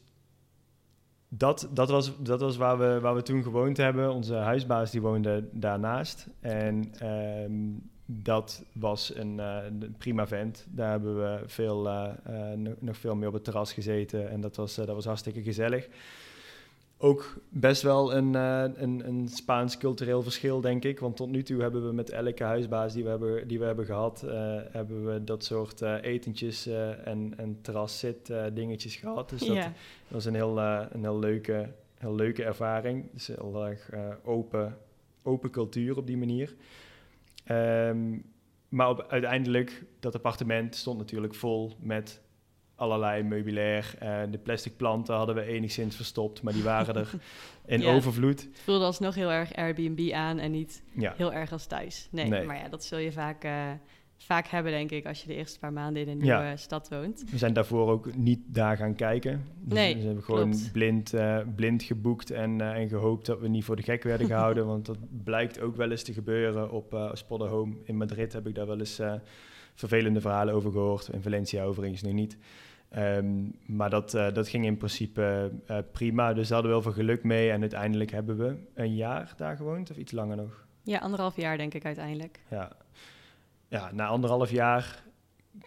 dat, 1.30 1.70
dat, 1.74 1.90
was, 1.90 2.12
dat 2.20 2.42
was 2.42 2.58
waar 2.58 2.78
we, 2.78 3.00
waar 3.00 3.16
we 3.16 3.22
toen 3.22 3.44
gewoond 3.44 3.78
hebben. 3.78 4.14
Onze 4.14 4.34
huisbaas 4.34 4.92
die 4.92 5.02
woonde 5.02 5.44
daarnaast. 5.52 6.28
En 6.40 6.92
um, 7.44 7.90
dat 8.06 8.64
was 8.72 9.16
een, 9.16 9.38
uh, 9.38 9.58
een, 9.66 9.96
prima 9.98 10.28
vent. 10.28 10.66
Daar 10.70 10.90
hebben 10.90 11.18
we 11.18 11.44
veel, 11.46 11.88
uh, 11.88 12.10
uh, 12.30 12.70
nog, 12.80 12.98
veel 12.98 13.16
meer 13.16 13.28
op 13.28 13.34
het 13.34 13.44
terras 13.44 13.74
gezeten. 13.74 14.30
En 14.30 14.42
dat 14.42 14.56
was, 14.56 14.76
dat 14.76 14.88
was 14.88 15.06
hartstikke 15.06 15.44
gezellig. 15.44 15.88
Ook 16.98 17.42
best 17.50 17.82
wel 17.82 18.16
een, 18.16 18.34
een, 18.34 19.08
een 19.08 19.28
Spaans 19.28 19.78
cultureel 19.78 20.22
verschil, 20.24 20.62
denk 20.62 20.84
ik. 20.84 21.00
Want 21.00 21.16
tot 21.16 21.30
nu 21.30 21.44
toe 21.44 21.62
hebben 21.62 21.88
we 21.88 21.94
met 21.94 22.10
elke 22.10 22.44
huisbaas 22.44 22.94
die 22.94 23.04
we 23.04 23.10
hebben, 23.10 23.48
die 23.48 23.60
we 23.60 23.66
hebben 23.66 23.86
gehad... 23.86 24.22
hebben 24.72 25.06
we 25.06 25.24
dat 25.24 25.44
soort 25.44 25.82
etentjes 25.82 26.68
en, 27.04 27.34
en 27.38 27.62
dingetjes 28.54 28.96
gehad. 28.96 29.30
Dus 29.30 29.40
dat, 29.40 29.68
was 30.08 30.26
een 30.26 30.36
heel, 30.36 30.60
een 30.60 31.04
heel, 31.04 31.20
leuke, 31.20 31.70
heel 31.98 32.16
leuke 32.16 32.44
ervaring. 32.44 33.12
Dus 33.14 33.28
heel 33.28 33.66
erg 33.66 33.90
open, 34.24 34.78
open 35.24 35.50
cultuur 35.50 35.98
op 35.98 36.08
die 36.08 36.18
manier. 36.18 36.56
Um, 37.52 38.26
maar 38.70 38.90
op, 38.90 39.06
uiteindelijk, 39.10 39.84
dat 40.00 40.16
appartement 40.16 40.76
stond 40.76 40.98
natuurlijk 40.98 41.36
vol 41.36 41.74
met 41.80 42.22
allerlei 42.78 43.24
meubilair. 43.24 43.94
Uh, 44.04 44.20
de 44.32 44.38
plastic 44.38 44.78
planten 44.78 45.16
hadden 45.16 45.36
we 45.36 45.42
enigszins 45.42 45.96
verstopt, 45.96 46.42
maar 46.42 46.54
die 46.54 46.64
waren 46.64 46.96
er 46.96 47.10
in 47.66 47.86
overvloed. 47.86 48.42
Het 48.42 48.60
voelde 48.64 48.86
alsnog 48.86 49.16
heel 49.16 49.32
erg 49.32 49.56
Airbnb 49.56 50.12
aan 50.12 50.40
en 50.40 50.52
niet 50.52 50.84
heel 50.94 51.34
erg 51.34 51.52
als 51.52 51.66
thuis. 51.66 52.08
Nee, 52.12 52.30
maar 52.46 52.58
ja, 52.58 52.70
dat 52.70 52.84
zul 52.84 52.98
je 52.98 53.12
vaak, 53.12 53.46
uh, 53.46 53.72
vaak 54.18 54.48
hebben, 54.48 54.72
denk 54.72 54.92
ik, 54.92 55.06
als 55.06 55.22
je 55.22 55.28
de 55.28 55.36
eerste 55.36 55.60
paar 55.60 55.74
maanden 55.74 56.02
in 56.02 56.10
een 56.10 56.18
nieuwe 56.18 56.54
stad 56.56 56.90
woont. 56.90 57.24
We 57.32 57.38
zijn 57.38 57.54
daarvoor 57.54 57.90
ook 57.90 58.16
niet 58.16 58.40
daar 58.46 58.78
gaan 58.78 58.96
kijken. 58.96 59.46
Dus 59.60 59.78
nee, 59.78 59.96
we 59.96 60.06
hebben 60.06 60.24
gewoon 60.24 60.56
blind, 60.72 61.14
uh, 61.14 61.40
blind 61.56 61.84
geboekt 61.84 62.32
en, 62.32 62.62
en 62.62 62.90
gehoopt 62.90 63.26
dat 63.26 63.40
we 63.40 63.48
niet 63.48 63.64
voor 63.64 63.76
de 63.76 63.84
gek 63.84 64.04
werden 64.04 64.28
gehouden. 64.36 64.66
want 64.66 64.86
dat 64.86 64.98
blijkt 65.24 65.60
ook 65.60 65.76
wel 65.76 65.92
eens 65.92 66.04
te 66.04 66.14
gebeuren 66.14 66.72
op 66.72 66.94
uh, 66.94 67.12
Home 67.28 67.76
in 67.84 67.98
Madrid. 67.98 68.34
Heb 68.34 68.48
ik 68.48 68.56
daar 68.56 68.68
wel 68.68 68.80
eens 68.80 69.02
vervelende 69.78 70.22
verhalen 70.22 70.54
over 70.54 70.72
gehoord. 70.72 71.10
In 71.12 71.22
Valencia 71.22 71.64
overigens 71.64 72.02
nog 72.02 72.14
niet. 72.14 72.38
Ehm, 72.90 73.46
maar 73.66 73.90
dat, 73.90 74.14
uh, 74.14 74.34
dat 74.34 74.48
ging 74.48 74.66
in 74.66 74.78
principe 74.78 75.52
uh, 75.70 75.78
prima. 75.92 76.34
Dus 76.34 76.48
daar 76.48 76.62
hadden 76.62 76.76
we 76.76 76.82
wel 76.82 76.94
veel 76.94 77.04
geluk 77.04 77.24
mee. 77.24 77.52
En 77.52 77.62
uiteindelijk 77.62 78.12
hebben 78.12 78.38
we 78.38 78.56
een 78.74 78.96
jaar 78.96 79.34
daar 79.38 79.56
gewoond, 79.56 79.92
of 79.92 79.98
iets 79.98 80.12
langer 80.12 80.36
nog? 80.36 80.66
Ja, 80.84 80.98
anderhalf 80.98 81.36
jaar 81.36 81.58
denk 81.58 81.74
ik 81.74 81.86
uiteindelijk. 81.86 82.40
Ja, 82.50 82.72
ja 83.68 83.92
na 83.92 84.08
anderhalf 84.08 84.52
jaar 84.52 85.04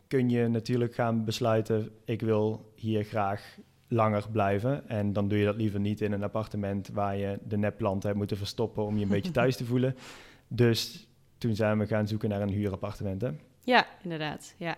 kun 0.09 0.31
je 0.31 0.49
natuurlijk 0.49 0.95
gaan 0.95 1.25
besluiten... 1.25 1.91
ik 2.05 2.21
wil 2.21 2.73
hier 2.75 3.05
graag 3.05 3.59
langer 3.89 4.27
blijven. 4.33 4.89
En 4.89 5.13
dan 5.13 5.29
doe 5.29 5.39
je 5.39 5.45
dat 5.45 5.57
liever 5.57 5.81
niet 5.81 6.01
in 6.01 6.13
een 6.13 6.23
appartement... 6.23 6.89
waar 6.89 7.17
je 7.17 7.39
de 7.45 7.57
nepplanten 7.57 8.07
hebt 8.07 8.19
moeten 8.19 8.37
verstoppen... 8.37 8.85
om 8.85 8.97
je 8.97 9.03
een 9.03 9.09
beetje 9.09 9.33
thuis 9.41 9.57
te 9.57 9.65
voelen. 9.65 9.97
Dus 10.49 11.09
toen 11.39 11.55
zijn 11.55 11.79
we 11.79 11.87
gaan 11.87 12.09
zoeken 12.09 12.29
naar 12.29 12.41
een 12.41 12.49
huurappartement, 12.49 13.21
hè? 13.21 13.31
Ja, 13.65 13.87
inderdaad, 14.03 14.55
ja. 14.57 14.77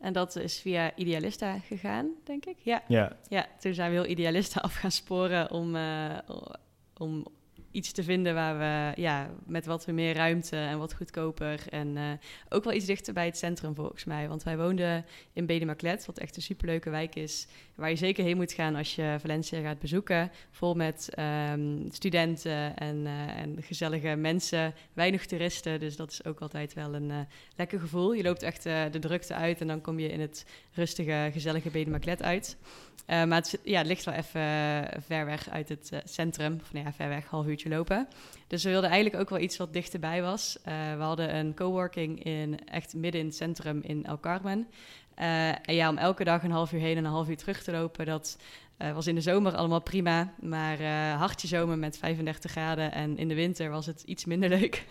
En 0.00 0.12
dat 0.12 0.36
is 0.36 0.60
via 0.60 0.96
Idealista 0.96 1.58
gegaan, 1.58 2.10
denk 2.24 2.44
ik. 2.44 2.56
Ja. 2.58 2.82
Ja. 2.88 3.16
ja 3.28 3.46
toen 3.58 3.74
zijn 3.74 3.90
we 3.90 3.96
heel 3.96 4.10
Idealista 4.10 4.60
af 4.66 4.74
gaan 4.74 4.90
sporen 4.90 5.50
om, 5.50 5.76
uh, 5.76 6.18
om 6.96 7.26
iets 7.70 7.92
te 7.92 8.02
vinden 8.02 8.34
waar 8.34 8.58
we 8.58 9.00
ja, 9.00 9.30
met 9.46 9.66
wat 9.66 9.86
meer 9.86 10.14
ruimte 10.14 10.56
en 10.56 10.78
wat 10.78 10.94
goedkoper. 10.94 11.60
En 11.68 11.96
uh, 11.96 12.10
ook 12.48 12.64
wel 12.64 12.72
iets 12.72 12.86
dichter 12.86 13.14
bij 13.14 13.26
het 13.26 13.36
centrum 13.36 13.74
volgens 13.74 14.04
mij. 14.04 14.28
Want 14.28 14.42
wij 14.42 14.56
woonden 14.56 15.04
in 15.32 15.46
Bedemaclet, 15.46 16.06
wat 16.06 16.18
echt 16.18 16.36
een 16.36 16.42
superleuke 16.42 16.90
wijk 16.90 17.14
is. 17.14 17.46
Waar 17.74 17.90
je 17.90 17.96
zeker 17.96 18.24
heen 18.24 18.36
moet 18.36 18.52
gaan 18.52 18.74
als 18.74 18.94
je 18.94 19.16
Valencia 19.20 19.60
gaat 19.60 19.78
bezoeken. 19.78 20.30
Vol 20.50 20.74
met 20.74 21.08
um, 21.18 21.86
studenten 21.90 22.76
en, 22.76 22.96
uh, 22.96 23.36
en 23.36 23.62
gezellige 23.62 24.14
mensen. 24.14 24.74
Weinig 24.92 25.26
toeristen, 25.26 25.80
dus 25.80 25.96
dat 25.96 26.10
is 26.10 26.24
ook 26.24 26.40
altijd 26.40 26.74
wel 26.74 26.94
een 26.94 27.10
uh, 27.10 27.18
lekker 27.56 27.80
gevoel. 27.80 28.12
Je 28.12 28.22
loopt 28.22 28.42
echt 28.42 28.62
de 28.62 28.98
drukte 29.00 29.34
uit 29.34 29.60
en 29.60 29.66
dan 29.66 29.80
kom 29.80 29.98
je 29.98 30.08
in 30.08 30.20
het 30.20 30.46
rustige, 30.72 31.30
gezellige 31.32 31.70
Bedemaclet 31.70 32.22
uit. 32.22 32.56
Maar 33.06 33.28
het, 33.28 33.58
ja, 33.64 33.78
het 33.78 33.86
ligt 33.86 34.04
wel 34.04 34.14
even 34.14 35.02
ver 35.02 35.24
weg 35.26 35.50
uit 35.50 35.68
het 35.68 36.02
centrum. 36.04 36.58
Of 36.62 36.72
nou 36.72 36.84
ja, 36.84 36.92
ver 36.92 37.08
weg, 37.08 37.26
half 37.26 37.46
lopen. 37.68 38.08
Dus 38.46 38.64
we 38.64 38.70
wilden 38.70 38.90
eigenlijk 38.90 39.22
ook 39.22 39.30
wel 39.30 39.38
iets 39.38 39.56
wat 39.56 39.72
dichterbij 39.72 40.22
was. 40.22 40.58
Uh, 40.58 40.96
we 40.96 41.02
hadden 41.02 41.36
een 41.36 41.54
coworking 41.54 42.24
in, 42.24 42.66
echt 42.66 42.94
midden 42.94 43.20
in 43.20 43.26
het 43.26 43.36
centrum 43.36 43.80
in 43.82 44.04
El 44.04 44.20
Carmen. 44.20 44.68
en 45.14 45.74
ja, 45.74 45.88
om 45.88 45.96
elke 45.98 46.24
dag 46.24 46.42
een 46.42 46.50
half 46.50 46.72
uur 46.72 46.80
heen 46.80 46.96
en 46.96 47.04
een 47.04 47.10
half 47.10 47.28
uur 47.28 47.36
terug 47.36 47.62
te 47.62 47.72
lopen, 47.72 48.06
dat 48.06 48.36
uh, 48.82 48.92
was 48.92 49.06
in 49.06 49.14
de 49.14 49.20
zomer 49.20 49.54
allemaal 49.54 49.82
prima, 49.82 50.34
maar 50.40 50.80
uh, 50.80 51.18
hartje 51.18 51.48
zomer 51.48 51.78
met 51.78 51.98
35 51.98 52.50
graden 52.50 52.92
en 52.92 53.18
in 53.18 53.28
de 53.28 53.34
winter 53.34 53.70
was 53.70 53.86
het 53.86 54.02
iets 54.02 54.24
minder 54.24 54.48
leuk. 54.58 54.84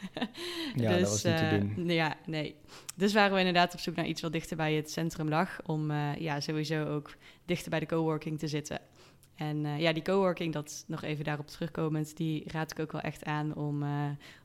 ja, 0.75 0.97
dus, 0.97 1.01
dat 1.01 1.09
was 1.09 1.23
niet 1.23 1.37
te 1.37 1.73
doen. 1.75 1.89
Ja, 1.89 2.15
nee. 2.25 2.55
Dus 2.95 3.13
waren 3.13 3.33
we 3.33 3.39
inderdaad 3.39 3.73
op 3.73 3.79
zoek 3.79 3.95
naar 3.95 4.05
iets 4.05 4.21
wat 4.21 4.31
dichter 4.31 4.57
bij 4.57 4.73
het 4.73 4.91
centrum 4.91 5.29
lag, 5.29 5.59
om 5.65 5.91
ja, 6.17 6.39
sowieso 6.39 6.85
ook 6.85 7.15
dichter 7.45 7.69
bij 7.69 7.79
de 7.79 7.85
coworking 7.85 8.39
te 8.39 8.47
zitten. 8.47 8.79
En 9.39 9.77
ja, 9.77 9.93
die 9.93 10.03
coworking, 10.03 10.53
dat 10.53 10.83
nog 10.87 11.03
even 11.03 11.25
daarop 11.25 11.47
terugkomend, 11.47 12.17
die 12.17 12.43
raad 12.47 12.71
ik 12.71 12.79
ook 12.79 12.91
wel 12.91 13.01
echt 13.01 13.23
aan 13.25 13.55
om, 13.55 13.83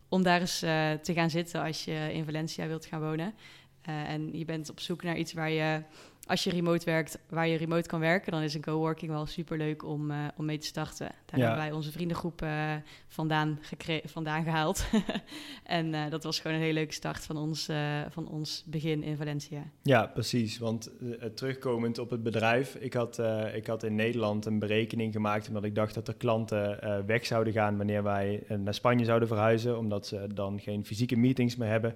om 0.08 0.22
daar 0.22 0.40
eens 0.40 0.58
te 1.02 1.12
gaan 1.14 1.30
zitten 1.30 1.62
als 1.62 1.84
je 1.84 2.10
in 2.12 2.24
Valencia 2.24 2.66
wilt 2.66 2.86
gaan 2.86 3.00
wonen. 3.00 3.34
en 3.82 4.38
je 4.38 4.44
bent 4.44 4.70
op 4.70 4.80
zoek 4.80 5.02
naar 5.02 5.16
iets 5.16 5.32
waar 5.32 5.50
je 5.50 5.82
als 6.26 6.44
je 6.44 6.50
remote 6.50 6.84
werkt, 6.84 7.18
waar 7.28 7.48
je 7.48 7.56
remote 7.56 7.88
kan 7.88 8.00
werken, 8.00 8.32
dan 8.32 8.42
is 8.42 8.54
een 8.54 8.60
coworking 8.60 9.10
wel 9.10 9.26
super 9.26 9.58
leuk 9.58 9.84
om, 9.84 10.10
uh, 10.10 10.16
om 10.36 10.44
mee 10.44 10.58
te 10.58 10.66
starten. 10.66 11.06
Daar 11.26 11.40
hebben 11.40 11.58
wij 11.58 11.72
onze 11.72 11.92
vriendengroep 11.92 12.42
uh, 12.42 12.74
vandaan, 13.08 13.60
vandaan 14.04 14.44
gehaald. 14.44 14.84
en 15.64 15.86
uh, 15.86 16.10
dat 16.10 16.24
was 16.24 16.40
gewoon 16.40 16.56
een 16.56 16.62
hele 16.62 16.74
leuke 16.74 16.92
start 16.92 17.24
van 17.24 17.36
ons, 17.36 17.68
van 18.08 18.28
ons 18.28 18.64
begin 18.66 19.02
in 19.02 19.16
Valencia. 19.16 19.62
Ja, 19.82 20.06
precies. 20.06 20.58
Want 20.58 20.90
terugkomend 21.34 21.98
op 21.98 22.10
het 22.10 22.22
bedrijf, 22.22 22.74
ik 22.74 22.92
had, 22.92 23.18
ik 23.54 23.66
had 23.66 23.82
in 23.82 23.94
Nederland 23.94 24.46
een 24.46 24.58
berekening 24.58 25.12
gemaakt 25.12 25.48
omdat 25.48 25.64
ik 25.64 25.74
dacht 25.74 25.94
dat 25.94 26.08
er 26.08 26.14
klanten 26.14 26.78
weg 27.06 27.26
zouden 27.26 27.52
gaan 27.52 27.76
wanneer 27.76 28.02
wij 28.02 28.42
naar 28.58 28.74
Spanje 28.74 29.04
zouden 29.04 29.28
verhuizen, 29.28 29.78
omdat 29.78 30.06
ze 30.06 30.26
dan 30.34 30.60
geen 30.60 30.84
fysieke 30.84 31.16
meetings 31.16 31.56
meer 31.56 31.68
hebben 31.68 31.94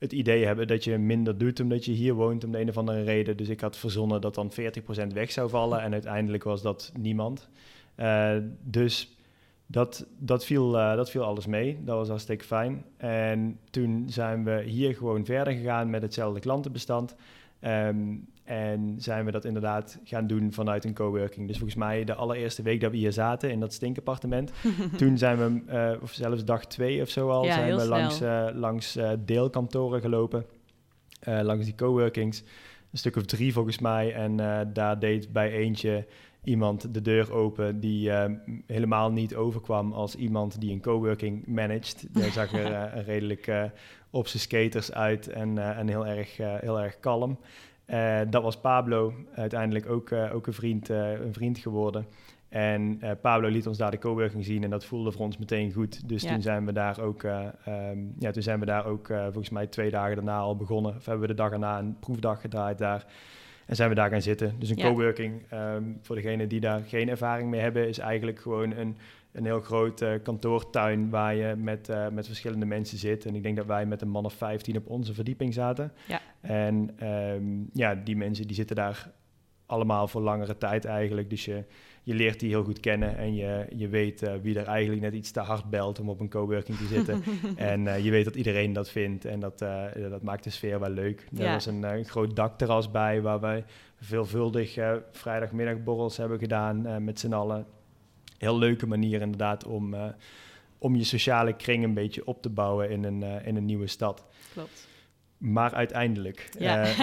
het 0.00 0.12
idee 0.12 0.46
hebben 0.46 0.66
dat 0.66 0.84
je 0.84 0.98
minder 0.98 1.38
doet 1.38 1.60
omdat 1.60 1.84
je 1.84 1.92
hier 1.92 2.14
woont 2.14 2.44
om 2.44 2.52
de 2.52 2.60
een 2.60 2.68
of 2.68 2.76
andere 2.76 3.02
reden. 3.02 3.36
Dus 3.36 3.48
ik 3.48 3.60
had 3.60 3.76
verzonnen 3.76 4.20
dat 4.20 4.34
dan 4.34 4.50
40% 4.50 5.06
weg 5.12 5.30
zou 5.30 5.48
vallen 5.48 5.80
en 5.80 5.92
uiteindelijk 5.92 6.44
was 6.44 6.62
dat 6.62 6.92
niemand. 6.98 7.48
Uh, 7.96 8.36
dus 8.62 9.16
dat, 9.66 10.06
dat, 10.18 10.44
viel, 10.44 10.78
uh, 10.78 10.94
dat 10.94 11.10
viel 11.10 11.22
alles 11.22 11.46
mee. 11.46 11.78
Dat 11.84 11.96
was 11.96 12.08
hartstikke 12.08 12.44
fijn. 12.44 12.84
En 12.96 13.58
toen 13.70 14.04
zijn 14.08 14.44
we 14.44 14.62
hier 14.62 14.94
gewoon 14.94 15.24
verder 15.24 15.52
gegaan 15.52 15.90
met 15.90 16.02
hetzelfde 16.02 16.40
klantenbestand. 16.40 17.16
Um, 17.60 18.28
en 18.50 18.94
zijn 18.98 19.24
we 19.24 19.30
dat 19.30 19.44
inderdaad 19.44 19.98
gaan 20.04 20.26
doen 20.26 20.52
vanuit 20.52 20.84
een 20.84 20.94
coworking. 20.94 21.46
Dus 21.46 21.56
volgens 21.56 21.78
mij 21.78 22.04
de 22.04 22.14
allereerste 22.14 22.62
week 22.62 22.80
dat 22.80 22.90
we 22.90 22.96
hier 22.96 23.12
zaten 23.12 23.50
in 23.50 23.60
dat 23.60 23.72
stinkappartement. 23.72 24.52
toen 24.96 25.18
zijn 25.18 25.36
we, 25.38 25.72
uh, 25.72 26.02
of 26.02 26.12
zelfs 26.12 26.44
dag 26.44 26.66
twee 26.66 27.02
of 27.02 27.08
zo 27.08 27.28
al, 27.28 27.44
zijn 27.44 27.76
we 27.76 27.86
langs, 27.86 28.22
uh, 28.22 28.48
langs 28.54 28.96
uh, 28.96 29.10
deelkantoren 29.24 30.00
gelopen. 30.00 30.44
langs 31.22 31.64
die 31.64 31.74
coworkings. 31.74 32.40
Een 32.92 32.98
stuk 32.98 33.16
of 33.16 33.24
drie 33.24 33.52
volgens 33.52 33.78
mij. 33.78 34.14
En 34.14 34.36
daar 34.72 34.98
deed 34.98 35.32
bij 35.32 35.52
eentje 35.52 36.06
iemand 36.44 36.94
de 36.94 37.00
deur 37.00 37.32
open 37.32 37.80
die 37.80 38.10
helemaal 38.66 39.12
niet 39.12 39.34
overkwam 39.34 39.92
als 39.92 40.14
iemand 40.14 40.60
die 40.60 40.72
een 40.72 40.80
coworking 40.80 41.46
managed. 41.46 42.06
Hij 42.12 42.30
zag 42.40 42.52
er 42.52 43.02
redelijk 43.04 43.70
op 44.10 44.26
zijn 44.26 44.42
skaters 44.42 44.92
uit 44.92 45.28
en, 45.28 45.76
en 45.76 45.88
heel, 45.88 46.06
erg, 46.06 46.36
heel 46.36 46.80
erg 46.80 47.00
kalm. 47.00 47.38
Uh, 47.90 48.20
dat 48.30 48.42
was 48.42 48.60
Pablo, 48.60 49.14
uiteindelijk 49.34 49.88
ook, 49.88 50.10
uh, 50.10 50.34
ook 50.34 50.46
een, 50.46 50.52
vriend, 50.52 50.90
uh, 50.90 51.10
een 51.10 51.32
vriend 51.32 51.58
geworden. 51.58 52.06
En 52.48 53.00
Pablo 53.20 53.48
liet 53.48 53.66
ons 53.66 53.78
daar 53.78 53.90
de 53.90 53.98
coworking 53.98 54.44
zien 54.44 54.64
en 54.64 54.70
dat 54.70 54.84
voelde 54.84 55.12
voor 55.12 55.24
ons 55.24 55.38
meteen 55.38 55.72
goed. 55.72 56.08
Dus 56.08 56.22
ja. 56.22 56.32
toen 56.32 56.42
zijn 56.42 56.66
we 56.66 56.72
daar 56.72 57.00
ook, 57.00 57.22
um, 57.22 58.14
ja, 58.18 58.30
toen 58.30 58.42
zijn 58.42 58.60
we 58.60 58.66
daar 58.66 58.86
ook 58.86 59.06
volgens 59.06 59.50
mij 59.50 59.66
twee 59.66 59.90
dagen 59.90 60.14
daarna 60.14 60.38
al 60.38 60.56
begonnen. 60.56 60.96
Of 60.96 61.04
hebben 61.04 61.22
we 61.22 61.34
de 61.34 61.42
dag 61.42 61.52
erna 61.52 61.78
een 61.78 61.96
proefdag 62.00 62.40
gedraaid 62.40 62.78
daar. 62.78 63.06
En 63.66 63.76
zijn 63.76 63.88
we 63.88 63.94
daar 63.94 64.10
gaan 64.10 64.22
zitten. 64.22 64.54
Dus 64.58 64.68
een 64.68 64.76
ja. 64.76 64.88
coworking, 64.88 65.42
um, 65.52 65.98
voor 66.02 66.16
degenen 66.16 66.48
die 66.48 66.60
daar 66.60 66.80
geen 66.86 67.08
ervaring 67.08 67.50
mee 67.50 67.60
hebben, 67.60 67.88
is 67.88 67.98
eigenlijk 67.98 68.38
gewoon 68.38 68.76
een 68.76 68.96
een 69.32 69.44
heel 69.44 69.60
groot 69.60 70.00
uh, 70.00 70.12
kantoortuin 70.22 71.10
waar 71.10 71.34
je 71.34 71.54
met, 71.56 71.88
uh, 71.88 72.08
met 72.08 72.26
verschillende 72.26 72.66
mensen 72.66 72.98
zit. 72.98 73.26
En 73.26 73.34
ik 73.34 73.42
denk 73.42 73.56
dat 73.56 73.66
wij 73.66 73.86
met 73.86 74.02
een 74.02 74.08
man 74.08 74.24
of 74.24 74.32
15 74.32 74.76
op 74.76 74.86
onze 74.86 75.14
verdieping 75.14 75.54
zaten. 75.54 75.92
Ja. 76.06 76.20
En 76.40 77.06
um, 77.08 77.70
ja, 77.72 77.94
die 77.94 78.16
mensen 78.16 78.46
die 78.46 78.56
zitten 78.56 78.76
daar 78.76 79.12
allemaal 79.66 80.08
voor 80.08 80.20
langere 80.20 80.58
tijd 80.58 80.84
eigenlijk. 80.84 81.30
Dus 81.30 81.44
je, 81.44 81.64
je 82.02 82.14
leert 82.14 82.40
die 82.40 82.48
heel 82.48 82.64
goed 82.64 82.80
kennen 82.80 83.16
en 83.16 83.34
je, 83.34 83.66
je 83.76 83.88
weet 83.88 84.22
uh, 84.22 84.32
wie 84.42 84.58
er 84.58 84.66
eigenlijk 84.66 85.02
net 85.02 85.14
iets 85.14 85.30
te 85.30 85.40
hard 85.40 85.70
belt 85.70 86.00
om 86.00 86.08
op 86.08 86.20
een 86.20 86.28
coworking 86.28 86.78
te 86.78 86.86
zitten. 86.86 87.22
en 87.56 88.02
je 88.02 88.10
weet 88.10 88.24
dat 88.24 88.34
iedereen 88.34 88.72
dat 88.72 88.90
vindt 88.90 89.24
en 89.24 89.40
dat, 89.40 89.58
dat 90.08 90.22
maakt 90.22 90.44
de 90.44 90.50
sfeer 90.50 90.80
wel 90.80 90.90
leuk. 90.90 91.26
Ja. 91.30 91.44
Er 91.44 91.52
was 91.52 91.66
een, 91.66 91.82
een 91.82 92.04
groot 92.04 92.36
dakterras 92.36 92.90
bij 92.90 93.20
waar 93.20 93.40
wij 93.40 93.64
veelvuldig 94.00 94.78
vrijdagmiddagborrels 95.10 96.16
hebben 96.16 96.38
gedaan 96.38 97.04
met 97.04 97.20
z'n 97.20 97.32
allen 97.32 97.66
heel 98.38 98.58
leuke 98.58 98.86
manier 98.86 99.20
inderdaad 99.20 99.66
om, 99.66 99.94
om 100.78 100.96
je 100.96 101.04
sociale 101.04 101.56
kring 101.56 101.84
een 101.84 101.94
beetje 101.94 102.26
op 102.26 102.42
te 102.42 102.48
bouwen 102.48 102.90
in 102.90 103.04
een, 103.04 103.22
in 103.22 103.56
een 103.56 103.64
nieuwe 103.64 103.86
stad. 103.86 104.24
Klopt. 104.52 104.88
Maar 105.40 105.74
uiteindelijk, 105.74 106.48
ja. 106.58 106.80
uh, 106.80 106.96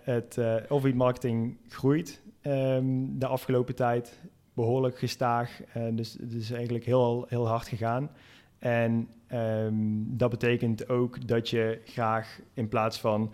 het, 0.00 0.36
het 0.68 0.94
marketing 0.94 1.56
groeit 1.68 2.22
um, 2.42 3.18
de 3.18 3.26
afgelopen 3.26 3.74
tijd 3.74 4.20
behoorlijk 4.54 4.98
gestaag. 4.98 5.60
dus 5.92 6.16
het 6.20 6.32
is 6.32 6.50
eigenlijk 6.50 6.84
heel, 6.84 7.26
heel 7.28 7.48
hard 7.48 7.68
gegaan. 7.68 8.10
En 8.58 9.08
um, 9.32 10.16
dat 10.16 10.30
betekent 10.30 10.88
ook 10.88 11.28
dat 11.28 11.48
je 11.48 11.80
graag 11.84 12.40
in 12.54 12.68
plaats 12.68 13.00
van 13.00 13.32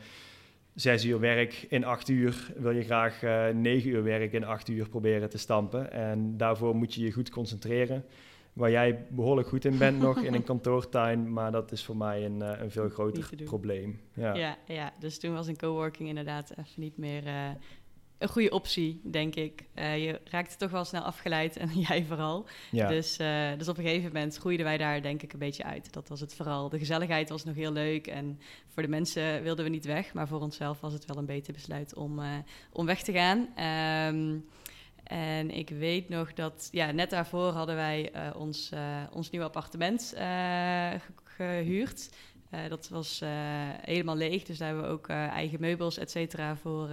zes 0.75 1.05
uur 1.05 1.21
werk 1.21 1.67
in 1.69 1.85
acht 1.85 2.09
uur 2.09 2.53
wil 2.57 2.71
je 2.71 2.83
graag 2.83 3.23
negen 3.55 3.91
uur 3.91 4.03
werk 4.03 4.33
in 4.33 4.45
acht 4.45 4.69
uur 4.69 4.89
proberen 4.89 5.31
te 5.31 5.39
stampen. 5.39 5.93
En 5.93 6.37
daarvoor 6.37 6.77
moet 6.77 6.95
je 6.95 7.05
je 7.05 7.13
goed 7.13 7.31
concentreren. 7.31 8.05
Waar 8.59 8.71
jij 8.71 9.07
behoorlijk 9.11 9.49
goed 9.49 9.65
in 9.65 9.79
bent 9.79 10.01
nog 10.01 10.23
in 10.23 10.35
een 10.35 10.45
kantoortuin, 10.53 11.33
maar 11.33 11.53
dat 11.53 11.73
is 11.73 11.85
voor 11.85 11.97
mij 11.97 12.25
een, 12.25 12.41
uh, 12.41 12.61
een 12.61 12.71
veel 12.71 12.89
groter 12.89 13.45
probleem. 13.45 14.01
Ja. 14.15 14.35
Ja, 14.35 14.59
ja, 14.67 14.93
dus 14.99 15.19
toen 15.19 15.33
was 15.33 15.47
een 15.47 15.57
coworking 15.57 16.09
inderdaad 16.09 16.51
even 16.51 16.81
niet 16.81 16.97
meer 16.97 17.27
eh, 17.27 17.51
een 18.19 18.29
goede 18.29 18.51
optie, 18.51 19.01
denk 19.05 19.35
ik. 19.35 19.65
Eh, 19.75 20.05
je 20.05 20.21
raakte 20.25 20.57
toch 20.57 20.71
wel 20.71 20.85
snel 20.85 21.03
afgeleid 21.03 21.57
en 21.57 21.69
jij 21.89 22.05
vooral. 22.05 22.47
Ja. 22.71 22.89
Dus, 22.89 23.17
eh, 23.17 23.49
dus 23.59 23.69
op 23.69 23.79
een 23.79 23.85
gegeven 23.85 24.13
moment 24.13 24.37
groeiden 24.37 24.67
wij 24.67 24.77
daar 24.77 25.03
denk 25.03 25.23
ik 25.23 25.33
een 25.33 25.39
beetje 25.39 25.65
uit. 25.65 25.93
Dat 25.93 26.09
was 26.09 26.21
het 26.21 26.35
vooral. 26.35 26.69
De 26.69 26.79
gezelligheid 26.79 27.29
was 27.29 27.45
nog 27.45 27.55
heel 27.55 27.73
leuk 27.73 28.07
en 28.07 28.41
voor 28.69 28.83
de 28.83 28.89
mensen 28.89 29.43
wilden 29.43 29.65
we 29.65 29.71
niet 29.71 29.85
weg. 29.85 30.15
Maar 30.15 30.29
voor 30.29 30.41
onszelf 30.41 30.81
was 30.81 30.93
het 30.93 31.05
wel 31.05 31.17
een 31.17 31.27
beter 31.27 31.53
besluit 31.53 31.95
om, 31.95 32.19
eh, 32.19 32.29
om 32.73 32.87
weg 32.87 33.03
te 33.03 33.13
gaan. 33.13 33.49
Ehm, 33.55 34.39
en 35.09 35.51
ik 35.51 35.69
weet 35.69 36.09
nog 36.09 36.35
dat, 36.35 36.69
ja, 36.73 36.91
net 36.91 37.11
daarvoor 37.11 37.53
hadden 37.53 37.75
wij 37.75 38.11
eh, 38.13 38.31
ons, 38.37 38.71
eh, 38.71 39.03
ons 39.13 39.31
nieuwe 39.31 39.47
appartement 39.47 40.13
ge- 40.17 40.99
gehuurd. 41.25 42.11
Eh, 42.51 42.61
dat 42.69 42.89
was 42.89 43.21
eh, 43.21 43.29
helemaal 43.81 44.17
leeg, 44.17 44.43
dus 44.43 44.59
daar 44.59 44.69
hebben 44.69 44.87
we 44.87 44.93
ook 44.93 45.09
eh, 45.09 45.27
eigen 45.27 45.61
meubels, 45.61 45.99
et 45.99 46.11
cetera, 46.11 46.57
voor 46.57 46.89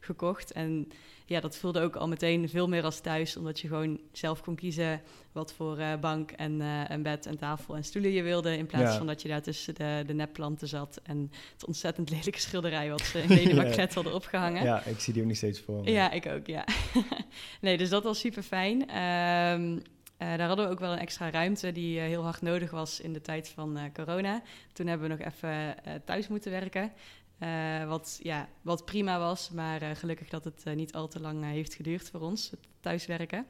gekocht. 0.00 0.52
En 0.52 0.88
ja, 1.26 1.40
dat 1.40 1.56
voelde 1.56 1.80
ook 1.80 1.96
al 1.96 2.08
meteen 2.08 2.48
veel 2.48 2.68
meer 2.68 2.82
als 2.84 3.00
thuis, 3.00 3.36
omdat 3.36 3.60
je 3.60 3.68
gewoon 3.68 4.00
zelf 4.12 4.42
kon 4.42 4.54
kiezen 4.54 5.00
wat 5.32 5.52
voor 5.52 5.78
bank 6.00 6.30
en 6.30 6.60
een 6.90 7.02
bed 7.02 7.26
en 7.26 7.36
tafel 7.38 7.76
en 7.76 7.84
stoelen 7.84 8.10
je 8.10 8.22
wilde, 8.22 8.56
in 8.56 8.66
plaats 8.66 8.90
Ja. 8.92 8.96
van 8.96 9.06
dat 9.06 9.22
je 9.22 9.28
daar 9.28 9.42
tussen 9.42 9.74
de, 9.74 10.02
de 10.06 10.12
nepplanten 10.14 10.68
zat 10.68 11.00
en 11.02 11.30
het 11.52 11.66
ontzettend 11.66 12.10
lelijke 12.10 12.40
schilderij 12.40 12.90
wat 12.90 13.00
ze 13.00 13.18
in 13.22 13.28
Denemarken 13.36 13.82
Ja. 13.82 13.88
hadden 13.94 14.14
opgehangen. 14.14 14.64
ja, 14.64 14.82
ik 14.84 15.00
zie 15.00 15.12
die 15.12 15.22
ook 15.22 15.28
nog 15.28 15.36
steeds 15.36 15.60
voor 15.60 15.80
me. 15.80 15.90
Ja, 15.90 16.10
ik 16.10 16.26
ook, 16.26 16.46
ja. 16.46 16.64
nee, 17.60 17.76
dus 17.78 17.88
dat 17.88 18.02
was 18.04 18.18
super 18.18 18.42
fijn. 18.42 18.88
Daar 20.18 20.46
hadden 20.48 20.66
we 20.66 20.72
ook 20.72 20.80
wel 20.80 20.92
een 20.92 20.98
extra 20.98 21.30
ruimte 21.30 21.72
die 21.72 22.00
eh, 22.00 22.06
heel 22.06 22.22
hard 22.22 22.42
nodig 22.42 22.70
was 22.70 23.00
in 23.00 23.12
de 23.12 23.20
tijd 23.20 23.48
van 23.48 23.76
eh, 23.76 23.84
corona. 23.92 24.42
Toen 24.72 24.86
hebben 24.86 25.08
we 25.08 25.14
nog 25.16 25.32
even 25.32 25.84
eh, 25.84 25.94
thuis 26.04 26.28
moeten 26.28 26.50
werken. 26.50 26.92
Eh, 27.38 27.88
wat, 27.88 28.18
ja, 28.22 28.48
wat 28.62 28.84
prima 28.84 29.18
was, 29.18 29.50
maar 29.50 29.82
eh, 29.82 29.90
gelukkig 29.96 30.28
dat 30.28 30.44
het 30.44 30.62
eh, 30.64 30.74
niet 30.74 30.92
al 30.94 31.08
te 31.08 31.20
lang 31.20 31.42
eh, 31.42 31.48
heeft 31.48 31.74
geduurd 31.74 32.10
voor 32.10 32.20
ons, 32.20 32.50
het 32.50 32.60
thuiswerken. 32.80 33.46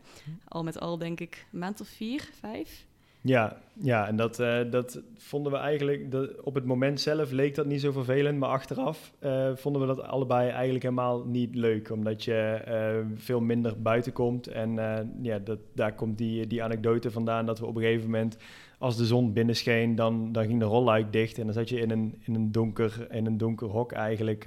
Al 0.48 0.62
met 0.62 0.80
al 0.80 0.98
denk 0.98 1.20
ik 1.20 1.46
een 1.52 1.58
maand 1.58 1.80
of 1.80 1.88
vier, 1.88 2.28
vijf. 2.40 2.86
Ja, 3.26 3.56
ja 3.72 4.06
en 4.06 4.16
dat, 4.16 4.38
eh, 4.40 4.60
dat 4.70 5.02
vonden 5.16 5.52
we 5.52 5.58
eigenlijk, 5.58 6.14
op 6.42 6.54
het 6.54 6.64
moment 6.64 7.00
zelf 7.00 7.30
leek 7.30 7.54
dat 7.54 7.66
niet 7.66 7.80
zo 7.80 7.92
vervelend, 7.92 8.38
maar 8.38 8.48
achteraf 8.48 9.12
eh, 9.18 9.50
vonden 9.54 9.80
we 9.80 9.86
dat 9.86 10.02
allebei 10.02 10.48
eigenlijk 10.50 10.82
helemaal 10.82 11.24
niet 11.24 11.54
leuk, 11.54 11.90
omdat 11.90 12.24
je 12.24 12.60
eh, 12.64 13.06
veel 13.14 13.40
minder 13.40 13.82
buiten 13.82 14.12
komt. 14.12 14.46
En 14.46 14.74
ja, 15.22 15.38
dat, 15.38 15.58
daar 15.74 15.94
komt 15.94 16.18
die, 16.18 16.46
die 16.46 16.62
anekdote 16.62 17.10
vandaan 17.10 17.46
dat 17.46 17.58
we 17.58 17.66
op 17.66 17.76
een 17.76 17.82
gegeven 17.82 18.10
moment, 18.10 18.36
als 18.78 18.96
de 18.96 19.06
zon 19.06 19.32
binnenscheen, 19.32 19.94
dan, 19.94 20.32
dan 20.32 20.44
ging 20.46 20.58
de 20.58 20.64
rolluik 20.64 21.12
dicht 21.12 21.38
en 21.38 21.44
dan 21.44 21.54
zat 21.54 21.68
je 21.68 21.80
in 21.80 21.90
een, 21.90 22.14
in 22.20 22.34
een, 22.34 22.52
donker, 22.52 23.06
in 23.10 23.26
een 23.26 23.38
donker 23.38 23.68
hok 23.68 23.92
eigenlijk... 23.92 24.46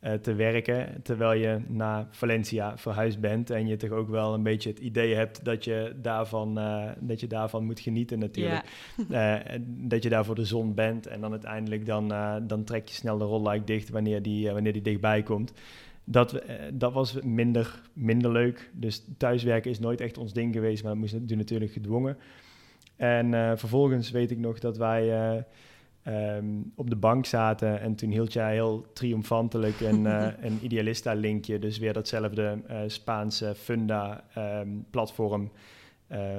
eh, 0.00 0.12
te 0.12 0.34
werken, 0.34 1.02
terwijl 1.02 1.40
je 1.40 1.60
naar 1.66 2.06
Valencia 2.10 2.78
verhuisd 2.78 3.20
bent 3.20 3.50
en 3.50 3.66
je 3.66 3.76
toch 3.76 3.90
ook 3.90 4.08
wel 4.08 4.34
een 4.34 4.42
beetje 4.42 4.70
het 4.70 4.78
idee 4.78 5.14
hebt 5.14 5.44
dat 5.44 5.64
je 5.64 5.94
daarvan, 6.02 6.58
eh, 6.58 6.88
dat 6.98 7.20
je 7.20 7.26
daarvan 7.26 7.64
moet 7.64 7.80
genieten 7.80 8.18
natuurlijk. 8.18 8.64
Ja, 9.08 9.42
Eh, 9.44 9.58
dat 9.66 10.02
je 10.02 10.08
daar 10.08 10.24
voor 10.24 10.34
de 10.34 10.44
zon 10.44 10.74
bent 10.74 11.06
en 11.06 11.20
dan 11.20 11.30
uiteindelijk 11.30 11.86
dan, 11.86 12.08
dan 12.46 12.64
trek 12.64 12.88
je 12.88 12.94
snel 12.94 13.18
de 13.18 13.24
rolluik 13.24 13.66
dicht 13.66 13.88
wanneer 13.88 14.22
die, 14.22 14.50
wanneer 14.50 14.72
die 14.72 14.82
dichtbij 14.82 15.22
komt. 15.22 15.52
Dat, 16.04 16.42
dat 16.72 16.92
was 16.92 17.20
minder, 17.22 17.80
minder 17.92 18.32
leuk. 18.32 18.70
Dus 18.72 19.04
thuiswerken 19.16 19.70
is 19.70 19.78
nooit 19.78 20.00
echt 20.00 20.18
ons 20.18 20.32
ding 20.32 20.54
geweest, 20.54 20.82
maar 20.82 20.92
dat 20.92 21.00
moest 21.00 21.28
natuurlijk 21.28 21.72
gedwongen. 21.72 22.16
En 22.96 23.58
vervolgens 23.58 24.10
weet 24.10 24.30
ik 24.30 24.38
nog 24.38 24.58
dat 24.58 24.76
wij 24.76 25.44
eh, 26.10 26.36
ehm, 26.36 26.46
op 26.74 26.90
de 26.90 26.96
bank 26.96 27.26
zaten 27.26 27.80
en 27.80 27.94
toen 27.94 28.10
hield 28.10 28.32
jij 28.32 28.52
heel 28.52 28.86
triomfantelijk 28.92 29.80
een, 29.80 30.06
eh, 30.16 30.28
een 30.40 30.58
Idealista-linkje. 30.62 31.58
Dus 31.58 31.78
weer 31.78 31.92
datzelfde 31.92 32.58
eh, 32.66 32.80
Spaanse 32.86 33.54
Funda-platform. 33.54 35.50
Eh, 36.06 36.38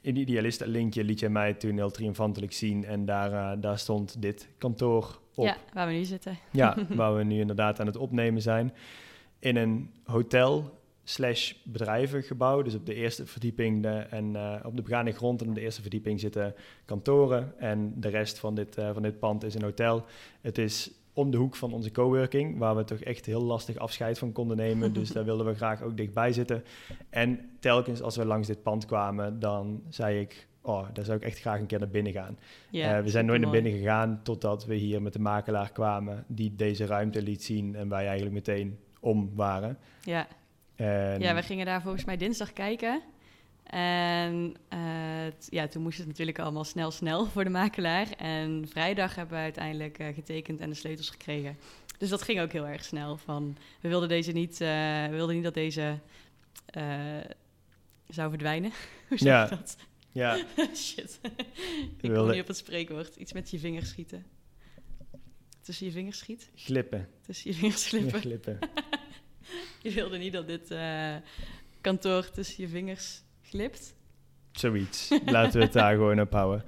in 0.00 0.16
Idealista-linkje 0.16 1.04
liet 1.04 1.20
jij 1.20 1.28
mij 1.28 1.54
toen 1.54 1.76
heel 1.76 1.90
triomfantelijk 1.90 2.52
zien 2.52 2.84
en 2.84 3.04
daar, 3.04 3.60
daar 3.60 3.78
stond 3.78 4.22
dit 4.22 4.48
kantoor 4.58 5.20
op. 5.34 5.44
ja, 5.44 5.56
waar 5.72 5.86
we 5.86 5.92
nu 5.92 6.04
zitten. 6.04 6.38
Ja, 6.50 6.76
waar 6.94 7.16
we 7.16 7.24
nu 7.24 7.40
inderdaad 7.40 7.80
aan 7.80 7.86
het 7.86 7.96
opnemen 7.96 8.42
zijn. 8.42 8.72
In 9.38 9.56
een 9.56 9.90
hotel 10.04 10.75
slash 11.08 11.52
bedrijvengebouw. 11.64 12.62
Dus 12.62 12.74
op 12.74 12.86
de 12.86 12.94
eerste 12.94 13.26
verdieping 13.26 13.82
de, 13.82 13.88
en 13.88 14.36
eh, 14.36 14.66
op 14.66 14.76
de 14.76 14.82
begane 14.82 15.12
grond 15.12 15.42
en 15.42 15.48
op 15.48 15.54
de 15.54 15.60
eerste 15.60 15.80
verdieping 15.80 16.20
zitten 16.20 16.54
kantoren. 16.84 17.58
En 17.58 17.92
de 17.96 18.08
rest 18.08 18.38
van 18.38 18.54
dit, 18.54 18.76
eh, 18.76 18.92
van 18.92 19.02
dit 19.02 19.18
pand 19.18 19.44
is 19.44 19.54
een 19.54 19.62
hotel. 19.62 20.04
Het 20.40 20.58
is 20.58 20.90
om 21.12 21.30
de 21.30 21.36
hoek 21.36 21.56
van 21.56 21.72
onze 21.72 21.90
coworking, 21.90 22.58
waar 22.58 22.76
we 22.76 22.84
toch 22.84 22.98
echt 22.98 23.26
heel 23.26 23.42
lastig 23.42 23.76
afscheid 23.76 24.18
van 24.18 24.32
konden 24.32 24.56
nemen. 24.56 24.92
Dus 24.92 25.10
daar 25.10 25.24
wilden 25.24 25.46
we 25.46 25.54
graag 25.64 25.82
ook 25.82 25.96
dichtbij 25.96 26.32
zitten. 26.32 26.64
En 27.10 27.50
telkens 27.60 28.02
als 28.02 28.16
we 28.16 28.24
langs 28.24 28.46
dit 28.46 28.62
pand 28.62 28.86
kwamen, 28.86 29.38
dan 29.40 29.82
zei 29.88 30.20
ik... 30.20 30.48
Oh, 30.60 30.86
daar 30.92 31.04
zou 31.04 31.16
ik 31.16 31.24
echt 31.24 31.38
graag 31.38 31.60
een 31.60 31.66
keer 31.66 31.78
naar 31.78 31.88
binnen 31.88 32.12
gaan. 32.12 32.38
Eh, 32.72 33.00
we 33.00 33.08
zijn 33.08 33.26
nooit 33.26 33.40
naar 33.40 33.50
binnen 33.50 33.72
gegaan 33.72 34.20
totdat 34.22 34.64
we 34.64 34.74
hier 34.74 35.02
met 35.02 35.12
de 35.12 35.18
makelaar 35.18 35.72
kwamen, 35.72 36.24
die 36.28 36.56
deze 36.56 36.86
ruimte 36.86 37.22
liet 37.22 37.42
zien 37.42 37.74
en 37.74 37.88
wij 37.88 38.04
eigenlijk 38.04 38.34
meteen 38.34 38.78
om 39.00 39.30
waren. 39.34 39.78
Ja, 40.02 40.26
En, 40.76 41.20
Ja, 41.20 41.34
we 41.34 41.42
gingen 41.42 41.66
daar 41.66 41.82
volgens 41.82 42.04
mij 42.04 42.16
dinsdag 42.16 42.52
kijken. 42.52 43.02
En 43.66 44.54
eh, 44.68 44.78
ja, 45.48 45.66
toen 45.68 45.82
moest 45.82 45.98
het 45.98 46.06
natuurlijk 46.06 46.38
allemaal 46.38 46.64
snel, 46.64 46.90
snel 46.90 47.26
voor 47.26 47.44
de 47.44 47.50
makelaar. 47.50 48.10
En 48.10 48.64
vrijdag 48.68 49.14
hebben 49.14 49.36
we 49.36 49.42
uiteindelijk 49.42 49.98
eh, 49.98 50.14
getekend 50.14 50.60
en 50.60 50.68
de 50.68 50.74
sleutels 50.76 51.10
gekregen. 51.10 51.56
Dus 51.98 52.08
dat 52.08 52.22
ging 52.22 52.40
ook 52.40 52.52
heel 52.52 52.66
erg 52.66 52.84
snel. 52.84 53.16
Van, 53.16 53.56
we, 53.80 53.88
wilden 53.88 54.08
deze 54.08 54.32
niet, 54.32 54.60
eh, 54.60 54.68
we 55.06 55.10
wilden 55.14 55.34
niet 55.34 55.44
dat 55.44 55.54
deze 55.54 55.98
zou 58.08 58.28
verdwijnen. 58.30 58.70
Hoe 59.08 59.18
zeg 59.18 59.28
Ja. 59.28 59.42
je 59.42 59.48
dat? 59.48 59.76
ja, 60.12 60.38
Shit. 60.74 61.18
Ik 61.22 61.30
kom 62.00 62.10
wilden- 62.10 62.32
niet 62.32 62.40
op 62.42 62.46
het 62.48 62.56
spreekwoord. 62.56 63.16
Iets 63.16 63.32
met 63.32 63.50
je 63.50 63.58
vingers 63.58 63.88
schieten. 63.88 64.24
Tussen 65.62 65.86
je 65.86 65.92
vingers 65.92 66.18
schiet? 66.18 66.50
glippen. 66.54 67.08
Tussen 67.22 67.50
je 67.50 67.56
vingers 67.56 67.86
glippen. 67.88 68.12
Ja, 68.12 68.18
glippen. 68.20 68.58
Je 69.82 69.90
wilde 69.90 70.18
niet 70.18 70.32
dat 70.32 70.46
dit 70.46 70.70
eh, 70.70 71.14
kantoor 71.80 72.30
tussen 72.30 72.62
je 72.62 72.68
vingers 72.68 73.22
glipt. 73.42 73.94
Zoiets. 74.52 75.18
Laten 75.24 75.58
we 75.58 75.64
het 75.64 75.72
daar 75.72 75.94
gewoon 76.00 76.20
op 76.20 76.32
houden. 76.32 76.64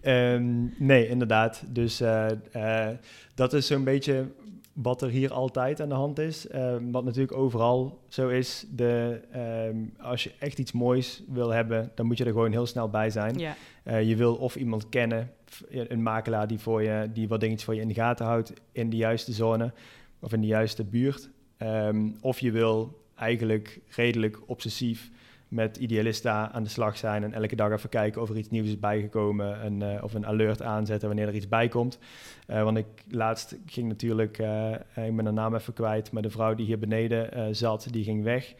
Ehm, 0.00 0.84
nee, 0.84 1.08
inderdaad. 1.08 1.62
Dus 1.66 2.00
eh, 2.00 2.88
eh, 2.90 2.96
dat 3.34 3.52
is 3.52 3.66
zo'n 3.66 3.84
beetje 3.84 4.26
wat 4.72 5.02
er 5.02 5.08
hier 5.08 5.32
altijd 5.32 5.80
aan 5.80 5.88
de 5.88 5.94
hand 5.94 6.18
is. 6.18 6.48
Ehm, 6.48 6.90
wat 6.90 7.04
natuurlijk 7.04 7.36
overal 7.36 8.00
zo 8.08 8.28
is. 8.28 8.66
De, 8.70 9.20
ehm, 9.32 9.76
als 9.98 10.24
je 10.24 10.32
echt 10.38 10.58
iets 10.58 10.72
moois 10.72 11.22
wil 11.28 11.50
hebben, 11.50 11.92
dan 11.94 12.06
moet 12.06 12.18
je 12.18 12.24
er 12.24 12.32
gewoon 12.32 12.52
heel 12.52 12.66
snel 12.66 12.88
bij 12.88 13.10
zijn. 13.10 13.38
Ja, 13.38 13.56
je 13.96 14.16
wil 14.16 14.34
of 14.34 14.56
iemand 14.56 14.88
kennen, 14.88 15.30
een 15.68 16.02
makelaar 16.02 16.46
die, 16.46 16.58
voor 16.58 16.82
je, 16.82 17.10
die 17.12 17.28
wat 17.28 17.40
dingetjes 17.40 17.64
voor 17.64 17.74
je 17.74 17.80
in 17.80 17.88
de 17.88 17.94
gaten 17.94 18.26
houdt 18.26 18.52
in 18.72 18.90
de 18.90 18.96
juiste 18.96 19.32
zone 19.32 19.72
of 20.20 20.32
in 20.32 20.40
de 20.40 20.46
juiste 20.46 20.84
buurt. 20.84 21.30
Ehm, 21.58 22.10
of 22.20 22.40
je 22.40 22.50
wil 22.50 23.02
eigenlijk 23.14 23.80
redelijk 23.88 24.38
obsessief 24.46 25.10
met 25.48 25.76
Idealista 25.76 26.50
aan 26.52 26.62
de 26.62 26.68
slag 26.68 26.96
zijn 26.96 27.24
en 27.24 27.32
elke 27.32 27.56
dag 27.56 27.70
even 27.70 27.88
kijken 27.88 28.22
of 28.22 28.30
er 28.30 28.36
iets 28.36 28.50
nieuws 28.50 28.68
is 28.68 28.78
bijgekomen 28.78 29.60
en, 29.60 29.82
eh, 29.82 30.02
of 30.02 30.14
een 30.14 30.26
alert 30.26 30.62
aanzetten 30.62 31.08
wanneer 31.08 31.28
er 31.28 31.34
iets 31.34 31.48
bij 31.48 31.68
komt. 31.68 31.98
Eh, 32.46 32.62
want 32.62 32.76
ik 32.76 32.86
laatst 33.10 33.56
ging 33.66 33.88
natuurlijk, 33.88 34.38
eh, 34.38 34.72
ik 35.06 35.16
ben 35.16 35.24
de 35.24 35.30
naam 35.30 35.54
even 35.54 35.72
kwijt, 35.72 36.12
maar 36.12 36.22
de 36.22 36.30
vrouw 36.30 36.54
die 36.54 36.66
hier 36.66 36.78
beneden 36.78 37.56
zat, 37.56 37.88
die 37.90 38.04
ging 38.04 38.22
weg. 38.22 38.54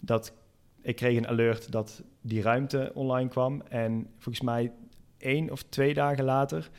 Dat, 0.00 0.32
ik 0.82 0.96
kreeg 0.96 1.16
een 1.16 1.28
alert 1.28 1.72
dat 1.72 2.02
die 2.20 2.42
ruimte 2.42 2.90
online 2.94 3.28
kwam 3.28 3.62
en 3.68 4.06
volgens 4.18 4.44
mij 4.44 4.72
één 5.18 5.50
of 5.50 5.62
twee 5.62 5.94
dagen 5.94 6.24
later 6.24 6.70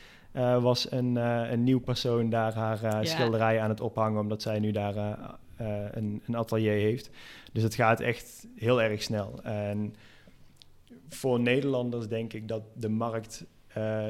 was 0.60 0.90
een, 0.90 1.16
een 1.16 1.64
nieuw 1.64 1.80
persoon 1.80 2.30
daar 2.30 2.54
haar 2.54 3.06
schilderij 3.06 3.60
aan 3.60 3.68
het 3.68 3.80
ophangen, 3.80 4.20
omdat 4.20 4.42
zij 4.42 4.58
nu 4.58 4.70
daar 4.70 4.94
een, 5.56 6.22
een 6.26 6.36
atelier 6.36 6.72
heeft. 6.72 7.10
Dus 7.52 7.62
het 7.62 7.74
gaat 7.74 8.00
echt 8.00 8.46
heel 8.56 8.82
erg 8.82 9.02
snel. 9.02 9.42
En 9.42 9.94
voor 11.08 11.40
Nederlanders 11.40 12.08
denk 12.08 12.32
ik 12.32 12.48
dat 12.48 12.62
de 12.74 12.88
markt, 12.88 13.44
eh, 13.66 14.06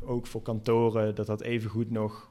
ook 0.00 0.26
voor 0.26 0.42
kantoren, 0.42 1.14
dat 1.14 1.26
dat 1.26 1.40
even 1.40 1.70
goed 1.70 1.90
nog 1.90 2.30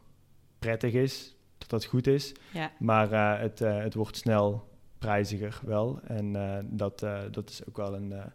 prettig 0.59 0.93
is, 0.93 1.35
dat 1.57 1.69
dat 1.69 1.85
goed 1.85 2.07
is. 2.07 2.33
ja. 2.53 2.71
Maar 2.79 3.11
eh, 3.11 3.41
het, 3.41 3.61
eh, 3.61 3.77
het 3.77 3.93
wordt 3.93 4.17
snel 4.17 4.67
prijziger 4.97 5.59
wel. 5.65 5.99
En 6.03 6.35
eh, 6.35 6.57
dat, 6.63 7.03
eh, 7.03 7.19
dat 7.31 7.49
is 7.49 7.61
ook 7.67 7.77
wel 7.77 7.93
een, 7.95 8.11
eh, 8.13 8.25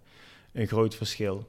een 0.53 0.67
groot 0.67 0.95
verschil. 0.95 1.49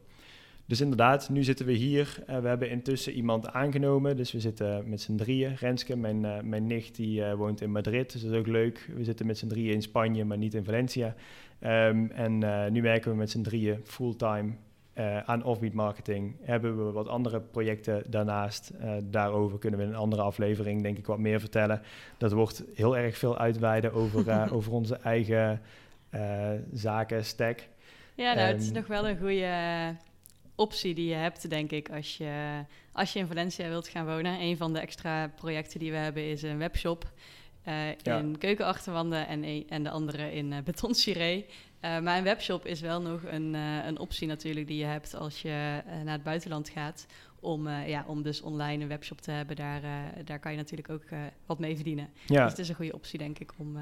Dus 0.74 0.82
inderdaad, 0.82 1.30
nu 1.30 1.44
zitten 1.44 1.66
we 1.66 1.72
hier. 1.72 2.24
Eh, 2.28 2.40
we 2.40 2.48
hebben 2.48 2.70
intussen 2.70 3.14
iemand 3.14 3.50
aangenomen. 3.50 4.16
Dus 4.16 4.32
we 4.32 4.40
zitten 4.40 4.90
met 4.90 5.02
z'n 5.02 5.16
drieën. 5.16 5.56
Renske, 5.56 5.96
mijn, 5.96 6.26
eh, 6.26 6.42
mijn 6.42 6.68
nicht, 6.68 6.96
die 6.96 7.24
eh, 7.24 7.34
woont 7.34 7.62
in 7.62 7.72
Madrid. 7.72 8.12
Dus 8.12 8.22
dat 8.22 8.32
is 8.32 8.38
ook 8.38 8.48
leuk. 8.48 8.90
We 8.96 9.04
zitten 9.04 9.26
met 9.26 9.38
z'n 9.38 9.48
drieën 9.48 9.74
in 9.74 9.82
Spanje, 9.82 10.26
maar 10.26 10.38
niet 10.38 10.54
in 10.54 10.64
Valencia. 10.64 11.16
Ehm, 11.60 12.06
en 12.06 12.38
nu 12.72 12.82
werken 12.82 13.12
we 13.12 13.18
met 13.18 13.30
z'n 13.30 13.42
drieën 13.42 13.80
fulltime 13.84 14.52
aan 15.26 15.44
offbeat 15.44 15.74
marketing 15.74 16.36
hebben 16.42 16.86
we 16.86 16.92
wat 16.92 17.08
andere 17.08 17.42
projecten 17.42 18.04
daarnaast. 18.10 18.72
Daarover 19.04 19.60
kunnen 19.60 19.80
we 19.80 19.86
in 19.86 19.92
een 19.92 19.98
andere 19.98 20.22
aflevering 20.22 20.82
denk 20.82 20.98
ik 20.98 21.06
wat 21.06 21.20
meer 21.20 21.40
vertellen. 21.40 21.82
Dat 22.18 22.32
wordt 22.32 22.64
heel 22.76 22.98
erg 22.98 23.18
veel 23.18 23.38
uitweiden 23.38 23.94
over, 23.94 24.52
over 24.56 24.72
onze 24.72 24.96
eigen 24.96 25.62
zaken, 26.74 27.26
stack. 27.26 27.68
Ja, 28.16 28.34
nou, 28.34 28.48
het 28.48 28.62
is 28.62 28.72
nog 28.72 28.88
wel 28.88 29.08
een 29.08 29.18
goede 29.18 29.96
optie 30.56 30.94
die 30.94 31.10
je 31.10 31.16
hebt, 31.16 31.50
denk 31.50 31.72
ik, 31.72 31.90
als 31.90 32.18
je, 32.18 32.64
als 32.92 33.14
je 33.14 33.20
in 33.20 33.28
Valencia 33.28 33.68
wilt 33.68 33.88
gaan 33.88 34.06
wonen. 34.06 34.42
Een 34.42 34.58
van 34.58 34.74
de 34.74 34.80
extra 34.80 35.28
projecten 35.28 35.80
die 35.80 35.92
we 35.92 35.98
hebben 35.98 36.30
is 36.30 36.42
een 36.42 36.58
webshop. 36.58 37.12
in 38.04 38.38
keukenachterwanden 38.38 39.28
en, 39.28 39.68
en 39.68 39.84
de 39.84 39.90
andere 39.90 40.34
in 40.34 40.52
uh, 40.52 40.58
beton 40.64 40.94
uh, 41.08 41.20
maar 41.80 42.18
een 42.18 42.24
webshop 42.24 42.66
is 42.66 42.82
wel 42.82 43.02
nog 43.02 43.24
een, 43.24 43.54
een 43.54 44.00
optie 44.00 44.28
natuurlijk 44.28 44.68
die 44.68 44.78
je 44.78 44.86
hebt 44.86 45.16
als 45.16 45.42
je 45.42 45.82
naar 46.04 46.14
het 46.14 46.24
buitenland 46.24 46.70
gaat. 46.70 47.06
Om, 47.40 47.70
ja, 47.70 48.04
om 48.08 48.22
dus 48.22 48.42
online 48.42 48.84
een 48.84 48.90
webshop 48.90 49.22
te 49.22 49.32
hebben, 49.32 49.56
daar, 49.56 49.82
daar 50.26 50.40
kan 50.40 50.52
je 50.52 50.58
natuurlijk 50.58 50.90
ook 50.90 51.04
wat 51.46 51.60
mee 51.60 51.76
verdienen. 51.76 52.10
Ja. 52.26 52.42
Dus 52.42 52.52
het 52.52 52.60
is 52.60 52.70
een 52.70 52.76
goede 52.76 52.94
optie, 52.94 53.20
denk 53.20 53.40
ik, 53.40 53.52
om, 53.58 53.78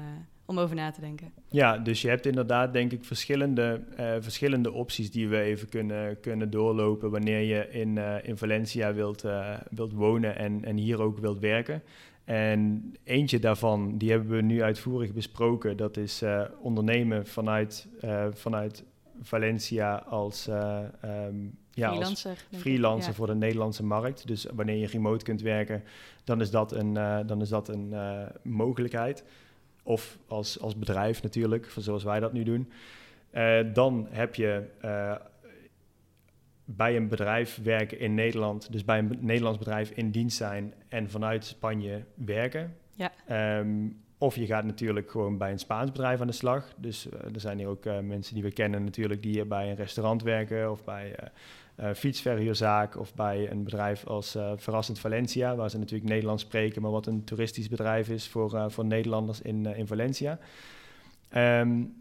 om 0.52 0.58
over 0.58 0.76
na 0.76 0.90
te 0.90 1.00
denken. 1.00 1.32
Ja, 1.48 1.78
dus 1.78 2.02
je 2.02 2.08
hebt 2.08 2.26
inderdaad, 2.26 2.72
denk 2.72 2.92
ik, 2.92 3.04
verschillende, 3.04 3.80
verschillende 4.20 4.72
opties 4.72 5.10
die 5.10 5.28
we 5.28 5.40
even 5.40 5.68
kunnen, 5.68 6.20
kunnen 6.20 6.50
doorlopen 6.50 7.10
wanneer 7.10 7.40
je 7.40 7.68
in, 7.70 7.98
in 8.22 8.36
Valencia 8.36 8.94
wilt, 8.94 9.24
wilt 9.70 9.92
wonen 9.92 10.36
en, 10.36 10.64
en 10.64 10.76
hier 10.76 11.02
ook 11.02 11.18
wilt 11.18 11.38
werken. 11.38 11.82
En 12.24 12.92
eentje 13.04 13.38
daarvan, 13.38 13.98
die 13.98 14.10
hebben 14.10 14.36
we 14.36 14.42
nu 14.42 14.62
uitvoerig 14.62 15.12
besproken, 15.12 15.76
dat 15.76 15.96
is 15.96 16.22
ondernemen 16.60 17.26
vanuit, 17.26 17.88
vanuit 18.30 18.84
Valencia 19.22 19.94
als, 19.94 20.46
um, 20.46 21.58
ja, 21.70 21.88
freelancer, 21.88 22.30
als 22.50 22.60
freelancer 22.60 23.14
voor 23.14 23.26
de 23.26 23.34
Nederlandse 23.34 23.84
markt. 23.84 24.26
Dus 24.26 24.46
wanneer 24.54 24.76
je 24.76 24.86
remote 24.86 25.24
kunt 25.24 25.40
werken, 25.40 25.82
dan 26.24 26.40
is 26.40 26.50
dat 26.50 26.72
een, 26.72 26.92
dan 27.26 27.40
is 27.40 27.48
dat 27.48 27.68
een 27.68 27.94
mogelijkheid. 28.42 29.24
Of 29.82 30.18
als, 30.26 30.60
als 30.60 30.78
bedrijf 30.78 31.22
natuurlijk, 31.22 31.72
zoals 31.76 32.04
wij 32.04 32.20
dat 32.20 32.32
nu 32.32 32.42
doen. 32.42 32.70
dan 33.72 34.06
heb 34.10 34.34
je 34.34 34.68
bij 36.64 36.96
een 36.96 37.08
bedrijf 37.08 37.60
werken 37.62 37.98
in 37.98 38.14
Nederland, 38.14 38.72
dus 38.72 38.84
bij 38.84 38.98
een 38.98 39.18
Nederlands 39.20 39.58
bedrijf 39.58 39.90
in 39.90 40.10
dienst 40.10 40.36
zijn 40.36 40.74
en 40.88 41.10
vanuit 41.10 41.44
Spanje 41.44 42.04
werken. 42.14 42.76
Ja. 42.94 43.12
Ehm, 43.26 43.88
of 44.18 44.36
je 44.36 44.46
gaat 44.46 44.64
natuurlijk 44.64 45.10
gewoon 45.10 45.38
bij 45.38 45.50
een 45.50 45.58
Spaans 45.58 45.90
bedrijf 45.90 46.20
aan 46.20 46.26
de 46.26 46.32
slag. 46.32 46.74
Dus 46.76 47.06
uh, 47.06 47.12
er 47.34 47.40
zijn 47.40 47.58
hier 47.58 47.68
ook 47.68 47.84
mensen 47.84 48.34
die 48.34 48.42
we 48.42 48.52
kennen 48.52 48.84
natuurlijk 48.84 49.22
die 49.22 49.44
bij 49.44 49.70
een 49.70 49.76
restaurant 49.76 50.22
werken 50.22 50.70
of 50.70 50.84
bij 50.84 51.14
fietsverhuurzaak 51.94 52.96
of 52.98 53.14
bij 53.14 53.50
een 53.50 53.64
bedrijf 53.64 54.06
als 54.06 54.36
Verrassend 54.56 54.98
Valencia, 54.98 55.56
waar 55.56 55.70
ze 55.70 55.78
natuurlijk 55.78 56.10
Nederlands 56.10 56.42
spreken, 56.42 56.82
maar 56.82 56.90
wat 56.90 57.06
een 57.06 57.24
toeristisch 57.24 57.68
bedrijf 57.68 58.08
is 58.08 58.28
voor, 58.28 58.70
voor 58.70 58.84
Nederlanders 58.84 59.40
in, 59.40 59.66
in 59.66 59.86
Valencia. 59.86 60.38
Um, 61.34 61.94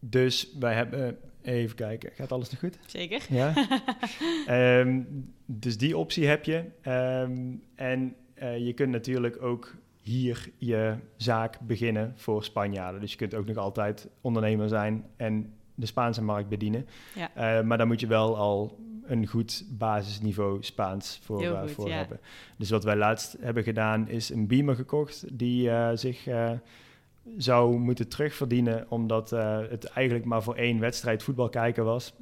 dus 0.00 0.52
wij 0.58 0.74
hebben 0.74 1.18
Even 1.44 1.76
kijken, 1.76 2.10
gaat 2.14 2.32
alles 2.32 2.50
nog 2.50 2.60
goed? 2.60 2.78
Zeker. 2.86 3.26
Ja. 3.28 3.52
Ehm, 4.46 5.02
dus 5.46 5.78
die 5.78 5.96
optie 5.96 6.26
heb 6.26 6.44
je. 6.44 6.64
Ehm, 6.80 7.52
en 7.74 8.14
uh, 8.42 8.58
je 8.66 8.72
kunt 8.72 8.90
natuurlijk 8.90 9.42
ook 9.42 9.74
hier 10.00 10.50
je 10.56 10.94
zaak 11.16 11.60
beginnen 11.60 12.12
voor 12.16 12.44
Spanjaarden. 12.44 13.00
Dus 13.00 13.10
je 13.10 13.16
kunt 13.16 13.34
ook 13.34 13.46
nog 13.46 13.56
altijd 13.56 14.08
ondernemer 14.20 14.68
zijn 14.68 15.04
en 15.16 15.52
de 15.74 15.86
Spaanse 15.86 16.22
markt 16.22 16.48
bedienen. 16.48 16.86
Ja. 17.14 17.58
Uh, 17.58 17.66
maar 17.66 17.78
dan 17.78 17.86
moet 17.86 18.00
je 18.00 18.06
wel 18.06 18.36
al 18.36 18.78
een 19.06 19.26
goed 19.26 19.64
basisniveau 19.68 20.62
Spaans 20.62 21.20
voor, 21.22 21.42
uh, 21.42 21.66
voor 21.66 21.90
hebben. 21.90 22.20
Dus 22.56 22.70
wat 22.70 22.84
wij 22.84 22.96
laatst 22.96 23.36
hebben 23.40 23.62
gedaan 23.62 24.08
is 24.08 24.30
een 24.30 24.46
beamer 24.46 24.74
gekocht 24.74 25.24
die 25.38 25.70
zich 25.94 26.28
zou 27.36 27.78
moeten 27.78 28.08
terugverdienen, 28.08 28.86
omdat 28.88 29.30
het 29.70 29.84
eigenlijk 29.84 30.26
maar 30.26 30.42
voor 30.42 30.54
één 30.54 30.80
wedstrijd 30.80 31.22
voetbal 31.22 31.48
kijken 31.48 31.84
was. 31.84 32.14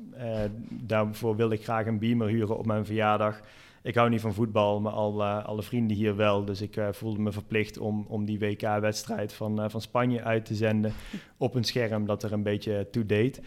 Daarvoor 0.69 1.37
wilde 1.37 1.55
ik 1.55 1.63
graag 1.63 1.87
een 1.87 1.99
beamer 1.99 2.29
huren 2.29 2.59
op 2.59 2.67
mijn 2.67 2.87
verjaardag. 2.87 3.41
Ik 3.83 3.95
hou 3.95 4.11
niet 4.11 4.21
van 4.21 4.35
voetbal, 4.35 4.81
maar 4.81 4.93
al, 4.93 5.21
uh, 5.21 5.45
alle 5.45 5.63
vrienden 5.63 5.97
hier 5.97 6.17
wel. 6.17 6.45
Dus 6.45 6.61
ik 6.61 6.81
voelde 6.91 7.21
me 7.21 7.33
verplicht 7.33 7.79
om, 7.79 8.05
om 8.09 8.25
die 8.25 8.39
WK-wedstrijd 8.39 9.33
van, 9.33 9.71
van 9.71 9.81
Spanje 9.81 10.23
uit 10.23 10.45
te 10.45 10.55
zenden 10.55 10.93
op 11.37 11.55
een 11.55 11.65
scherm 11.65 12.07
dat 12.07 12.23
er 12.23 12.33
een 12.33 12.43
beetje 12.43 12.89
toe 12.91 13.07
deed. 13.07 13.41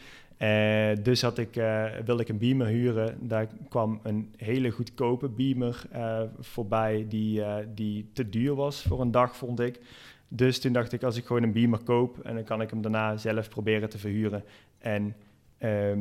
dus 1.04 1.22
had 1.22 1.38
ik, 1.38 1.54
wilde 2.06 2.22
ik 2.22 2.30
een 2.30 2.38
beamer 2.38 2.68
huren. 2.68 3.28
Daar 3.28 3.48
kwam 3.70 4.00
een 4.04 4.34
hele 4.38 4.70
goedkope 4.70 5.30
beamer 5.30 5.86
voorbij 6.40 7.06
die, 7.10 7.44
die 7.74 8.10
te 8.14 8.30
duur 8.30 8.56
was 8.56 8.82
voor 8.82 9.02
een 9.02 9.12
dag, 9.12 9.36
vond 9.36 9.60
ik. 9.60 9.80
Dus 10.28 10.60
toen 10.60 10.74
dacht 10.74 10.92
ik, 10.92 11.04
als 11.04 11.18
ik 11.18 11.26
gewoon 11.26 11.44
een 11.44 11.52
beamer 11.52 11.80
koop 11.80 12.20
en 12.20 12.36
dan 12.36 12.44
kan 12.44 12.62
ik 12.62 12.70
hem 12.70 12.82
daarna 12.82 13.18
zelf 13.18 13.50
proberen 13.50 13.90
te 13.90 13.98
verhuren. 13.98 14.44
En 14.78 15.16
ehm, 15.58 16.00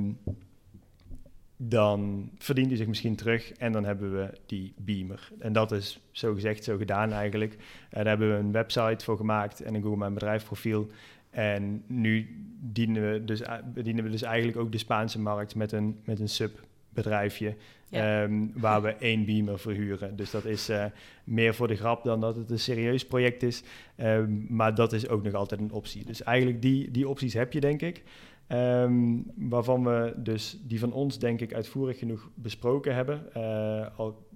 dan 1.56 2.30
verdient 2.38 2.68
hij 2.68 2.76
zich 2.76 2.86
misschien 2.86 3.16
terug 3.16 3.52
en 3.52 3.72
dan 3.72 3.84
hebben 3.84 4.12
we 4.12 4.30
die 4.46 4.74
beamer. 4.76 5.30
En 5.38 5.52
dat 5.52 5.72
is 5.72 6.00
zo 6.10 6.34
gezegd, 6.34 6.64
zo 6.64 6.76
gedaan 6.76 7.12
eigenlijk. 7.12 7.52
Uh, 7.52 7.58
daar 7.90 8.06
hebben 8.06 8.28
we 8.32 8.38
een 8.38 8.52
website 8.52 9.04
voor 9.04 9.16
gemaakt 9.16 9.62
en 9.62 9.74
een 9.74 9.82
Google 9.82 9.98
Mijn 9.98 10.14
Bedrijfprofiel. 10.14 10.86
En 11.30 11.82
nu 11.86 12.28
dienen 12.60 13.12
we, 13.12 13.24
dus, 13.24 13.42
bedienen 13.74 14.04
we 14.04 14.10
dus 14.10 14.22
eigenlijk 14.22 14.58
ook 14.58 14.72
de 14.72 14.78
Spaanse 14.78 15.20
markt 15.20 15.54
met 15.54 15.72
een, 15.72 16.00
met 16.04 16.20
een 16.20 16.28
subbedrijfje 16.28 17.56
Ehm, 17.94 18.46
waar 18.54 18.82
we 18.82 18.88
één 18.88 19.24
beamer 19.24 19.58
verhuren. 19.58 20.16
Dus 20.16 20.30
dat 20.30 20.44
is 20.44 20.70
uh, 20.70 20.84
meer 21.24 21.54
voor 21.54 21.68
de 21.68 21.76
grap 21.76 22.04
dan 22.04 22.20
dat 22.20 22.36
het 22.36 22.50
een 22.50 22.58
serieus 22.58 23.06
project 23.06 23.42
is. 23.42 23.62
Um, 23.96 24.46
maar 24.48 24.74
dat 24.74 24.92
is 24.92 25.08
ook 25.08 25.22
nog 25.22 25.34
altijd 25.34 25.60
een 25.60 25.72
optie. 25.72 26.04
Dus 26.04 26.22
eigenlijk 26.22 26.62
die, 26.62 26.90
die 26.90 27.08
opties 27.08 27.34
heb 27.34 27.52
je, 27.52 27.60
denk 27.60 27.82
ik. 27.82 28.02
Um, 28.48 29.24
waarvan 29.34 29.84
we 29.84 30.14
dus 30.16 30.58
die 30.62 30.78
van 30.78 30.92
ons, 30.92 31.18
denk 31.18 31.40
ik, 31.40 31.54
uitvoerig 31.54 31.98
genoeg 31.98 32.28
besproken 32.34 32.94
hebben. 32.94 33.26
Uh, 33.36 33.86
al 33.98 34.26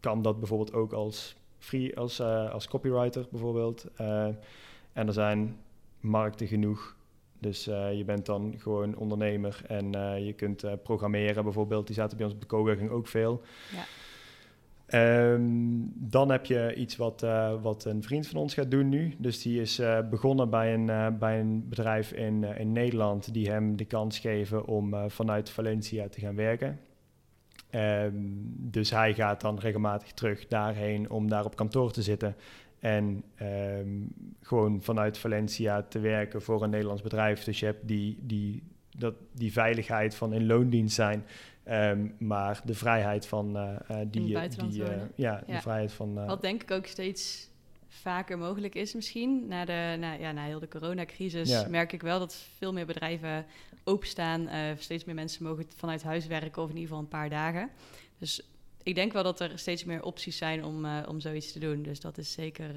kan 0.00 0.22
dat 0.22 0.38
bijvoorbeeld 0.38 0.72
ook 0.72 0.92
als, 0.92 1.36
free, 1.58 1.96
als, 1.96 2.20
uh, 2.20 2.50
als 2.50 2.68
copywriter 2.68 3.26
bijvoorbeeld. 3.30 3.86
en 4.92 5.06
er 5.06 5.12
zijn 5.12 5.56
markten 6.00 6.46
genoeg 6.46 6.98
dus 7.38 7.64
je 7.64 8.02
bent 8.06 8.26
dan 8.26 8.54
gewoon 8.58 8.96
ondernemer 8.96 9.62
en 9.66 9.90
je 10.24 10.32
kunt 10.32 10.82
programmeren 10.82 11.44
bijvoorbeeld. 11.44 11.86
Die 11.86 11.96
zaten 11.96 12.16
bij 12.16 12.26
ons 12.26 12.34
op 12.34 12.40
de 12.40 12.46
coworking 12.46 12.90
ook 12.90 13.06
veel. 13.06 13.42
Ja. 13.72 13.84
Um, 14.94 15.92
dan 15.94 16.30
heb 16.30 16.46
je 16.46 16.74
iets 16.74 16.96
wat, 16.96 17.20
wat 17.62 17.84
een 17.84 18.02
vriend 18.02 18.26
van 18.26 18.40
ons 18.40 18.54
gaat 18.54 18.70
doen 18.70 18.88
nu. 18.88 19.14
Dus 19.18 19.42
die 19.42 19.60
is 19.60 19.82
begonnen 20.10 20.50
bij 20.50 20.74
een, 20.74 21.18
bij 21.18 21.40
een 21.40 21.68
bedrijf 21.68 22.12
in, 22.12 22.44
in 22.44 22.72
Nederland 22.72 23.32
die 23.32 23.50
hem 23.50 23.76
de 23.76 23.84
kans 23.84 24.18
geven 24.18 24.66
om 24.66 25.10
vanuit 25.10 25.50
Valencia 25.50 26.08
te 26.08 26.20
gaan 26.20 26.36
werken. 26.36 26.78
Um, 27.74 28.54
dus 28.56 28.90
hij 28.90 29.14
gaat 29.14 29.40
dan 29.40 29.58
regelmatig 29.58 30.12
terug 30.12 30.46
daarheen 30.46 31.10
om 31.10 31.28
daar 31.28 31.44
op 31.44 31.56
kantoor 31.56 31.92
te 31.92 32.02
zitten 32.02 32.36
en 32.78 33.24
um, 33.78 34.12
gewoon 34.40 34.82
vanuit 34.82 35.18
Valencia 35.18 35.82
te 35.82 35.98
werken 35.98 36.42
voor 36.42 36.62
een 36.62 36.70
Nederlands 36.70 37.02
bedrijf. 37.02 37.44
Dus 37.44 37.60
je 37.60 37.66
hebt 37.66 37.88
die, 37.88 38.18
die, 38.22 38.62
dat, 38.98 39.14
die 39.32 39.52
veiligheid 39.52 40.14
van 40.14 40.32
in 40.32 40.46
loondienst 40.46 40.94
zijn. 40.94 41.24
Um, 41.68 42.14
maar 42.18 42.60
de 42.64 42.74
vrijheid 42.74 43.26
van 43.26 43.56
uh, 43.56 43.96
die, 44.06 44.38
die 44.66 44.82
uh, 44.82 44.88
ja, 45.14 45.42
de 45.46 45.60
vrijheid 45.60 45.92
van. 45.92 46.18
Uh, 46.18 46.26
Wat 46.26 46.42
denk 46.42 46.62
ik 46.62 46.70
ook 46.70 46.86
steeds 46.86 47.48
vaker 47.88 48.38
mogelijk 48.38 48.74
is, 48.74 48.94
misschien. 48.94 49.46
Na, 49.48 49.64
de, 49.64 49.96
na, 49.98 50.12
ja, 50.12 50.32
na 50.32 50.44
heel 50.44 50.60
de 50.60 50.68
coronacrisis 50.68 51.66
merk 51.68 51.92
ik 51.92 52.02
wel 52.02 52.18
dat 52.18 52.34
veel 52.56 52.72
meer 52.72 52.86
bedrijven 52.86 53.46
openstaan. 53.84 54.48
steeds 54.78 55.04
meer 55.04 55.14
mensen 55.14 55.44
mogen 55.44 55.66
vanuit 55.76 56.02
huis 56.02 56.26
werken, 56.26 56.62
of 56.62 56.68
in 56.68 56.74
ieder 56.74 56.88
geval 56.88 57.02
een 57.02 57.08
paar 57.08 57.30
dagen. 57.30 57.70
Dus 58.18 58.42
ik 58.82 58.94
denk 58.94 59.12
wel 59.12 59.22
dat 59.22 59.40
er 59.40 59.58
steeds 59.58 59.84
meer 59.84 60.02
opties 60.02 60.36
zijn 60.36 60.64
om, 60.64 60.86
om 61.08 61.20
zoiets 61.20 61.52
te 61.52 61.58
doen. 61.58 61.82
Dus 61.82 62.00
dat 62.00 62.18
is 62.18 62.32
zeker 62.32 62.74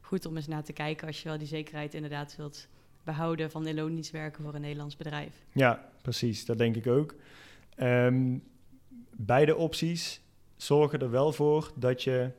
goed 0.00 0.26
om 0.26 0.36
eens 0.36 0.46
naar 0.46 0.64
te 0.64 0.72
kijken 0.72 1.06
als 1.06 1.22
je 1.22 1.28
wel 1.28 1.38
die 1.38 1.46
zekerheid 1.46 1.94
inderdaad 1.94 2.36
wilt 2.36 2.66
behouden 3.04 3.50
van 3.50 3.66
in 3.66 3.74
loondienst 3.74 4.10
werken 4.10 4.44
voor 4.44 4.54
een 4.54 4.60
Nederlands 4.60 4.96
bedrijf. 4.96 5.32
Ja, 5.52 5.88
precies. 6.02 6.44
Dat 6.44 6.58
denk 6.58 6.76
ik 6.76 6.86
ook. 6.86 7.14
Um, 7.82 8.42
beide 9.16 9.56
opties 9.56 10.22
zorgen 10.56 11.00
er 11.00 11.10
wel 11.10 11.32
voor 11.32 11.72
dat 11.76 12.02
je 12.02 12.30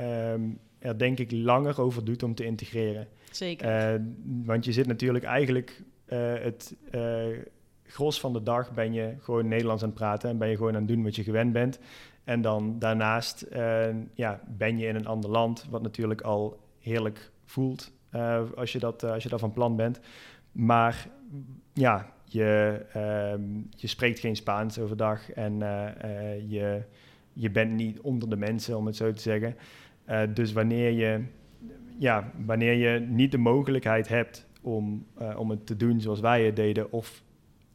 um, 0.00 0.58
er 0.78 0.98
denk 0.98 1.18
ik 1.18 1.32
langer 1.32 1.80
over 1.80 2.04
doet 2.04 2.22
om 2.22 2.34
te 2.34 2.44
integreren. 2.44 3.08
Zeker. 3.30 3.94
Uh, 3.94 4.00
want 4.44 4.64
je 4.64 4.72
zit 4.72 4.86
natuurlijk 4.86 5.24
eigenlijk 5.24 5.82
het 6.40 6.76
gros 7.82 8.20
van 8.20 8.32
de 8.32 8.42
dag 8.42 8.74
ben 8.74 8.92
je 8.92 9.14
gewoon 9.18 9.48
Nederlands 9.48 9.82
aan 9.82 9.88
het 9.88 9.98
praten 9.98 10.30
en 10.30 10.38
ben 10.38 10.48
je 10.48 10.56
gewoon 10.56 10.74
aan 10.74 10.80
het 10.80 10.88
doen 10.88 11.02
wat 11.02 11.16
je 11.16 11.22
gewend 11.22 11.52
bent. 11.52 11.78
En 12.24 12.40
dan 12.40 12.78
daarnaast 12.78 13.46
ja, 14.14 14.40
ben 14.48 14.78
je 14.78 14.86
in 14.86 14.94
een 14.94 15.06
ander 15.06 15.30
land, 15.30 15.66
wat 15.70 15.82
natuurlijk 15.82 16.20
al 16.20 16.60
heerlijk 16.78 17.30
voelt 17.44 17.92
als, 18.56 18.72
je 18.72 18.78
dat, 18.78 19.04
als 19.04 19.22
je 19.22 19.28
dat 19.28 19.40
van 19.40 19.52
plan 19.52 19.76
bent. 19.76 20.00
Maar 20.52 21.08
ja, 21.72 22.12
je, 22.28 22.82
ehm, 22.92 23.42
je 23.76 23.86
spreekt 23.86 24.18
geen 24.18 24.36
Spaans 24.36 24.78
overdag 24.78 25.30
en 25.30 25.58
je, 26.48 26.82
je 27.32 27.50
bent 27.50 27.72
niet 27.72 28.00
onder 28.00 28.30
de 28.30 28.36
mensen, 28.36 28.76
om 28.76 28.86
het 28.86 28.96
zo 28.96 29.12
te 29.12 29.20
zeggen. 29.20 29.56
dus 30.34 30.52
wanneer 30.52 30.90
je, 30.90 31.22
ja, 31.98 32.32
wanneer 32.46 32.72
je 32.72 33.00
niet 33.00 33.30
de 33.30 33.38
mogelijkheid 33.38 34.08
hebt 34.08 34.46
om, 34.60 35.06
om 35.36 35.50
het 35.50 35.66
te 35.66 35.76
doen 35.76 36.00
zoals 36.00 36.20
wij 36.20 36.44
het 36.44 36.56
deden, 36.56 36.92
of 36.92 37.22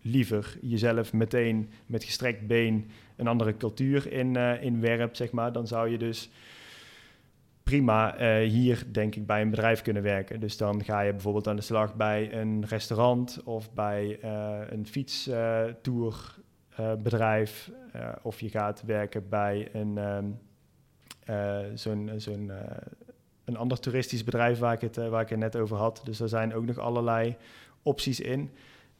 liever 0.01 0.57
jezelf 0.61 1.13
meteen 1.13 1.69
met 1.85 2.03
gestrekt 2.03 2.47
been 2.47 2.85
een 3.15 3.27
andere 3.27 3.57
cultuur 3.57 4.11
in, 4.11 4.35
inwerpt, 4.61 5.17
zeg 5.17 5.31
maar, 5.31 5.53
dan 5.53 5.67
zou 5.67 5.89
je 5.89 5.97
dus 5.97 6.29
prima 7.63 8.21
uh, 8.21 8.49
hier, 8.49 8.83
denk 8.91 9.15
ik, 9.15 9.25
bij 9.25 9.41
een 9.41 9.49
bedrijf 9.49 9.81
kunnen 9.81 10.03
werken. 10.03 10.39
Dus 10.39 10.57
dan 10.57 10.83
ga 10.83 11.01
je 11.01 11.11
bijvoorbeeld 11.11 11.47
aan 11.47 11.55
de 11.55 11.61
slag 11.61 11.95
bij 11.95 12.33
een 12.33 12.65
restaurant 12.65 13.43
of 13.43 13.73
bij 13.73 14.19
uh, 14.23 14.59
een 14.69 14.87
fietstourbedrijf. 14.87 17.71
of 18.21 18.39
je 18.39 18.49
gaat 18.49 18.83
werken 18.85 19.29
bij 19.29 19.69
een, 19.73 19.97
um, 19.97 20.39
zo'n, 21.73 22.11
zo'n 22.17 22.51
een 23.45 23.57
ander 23.57 23.79
toeristisch 23.79 24.23
bedrijf 24.23 24.59
waar 24.59 24.73
ik, 24.73 24.81
het, 24.81 24.95
waar 24.95 25.21
ik 25.21 25.29
het 25.29 25.39
net 25.39 25.55
over 25.55 25.77
had. 25.77 26.01
Dus 26.03 26.19
er 26.19 26.29
zijn 26.29 26.53
ook 26.53 26.65
nog 26.65 26.77
allerlei 26.77 27.35
opties 27.81 28.19
in. 28.19 28.49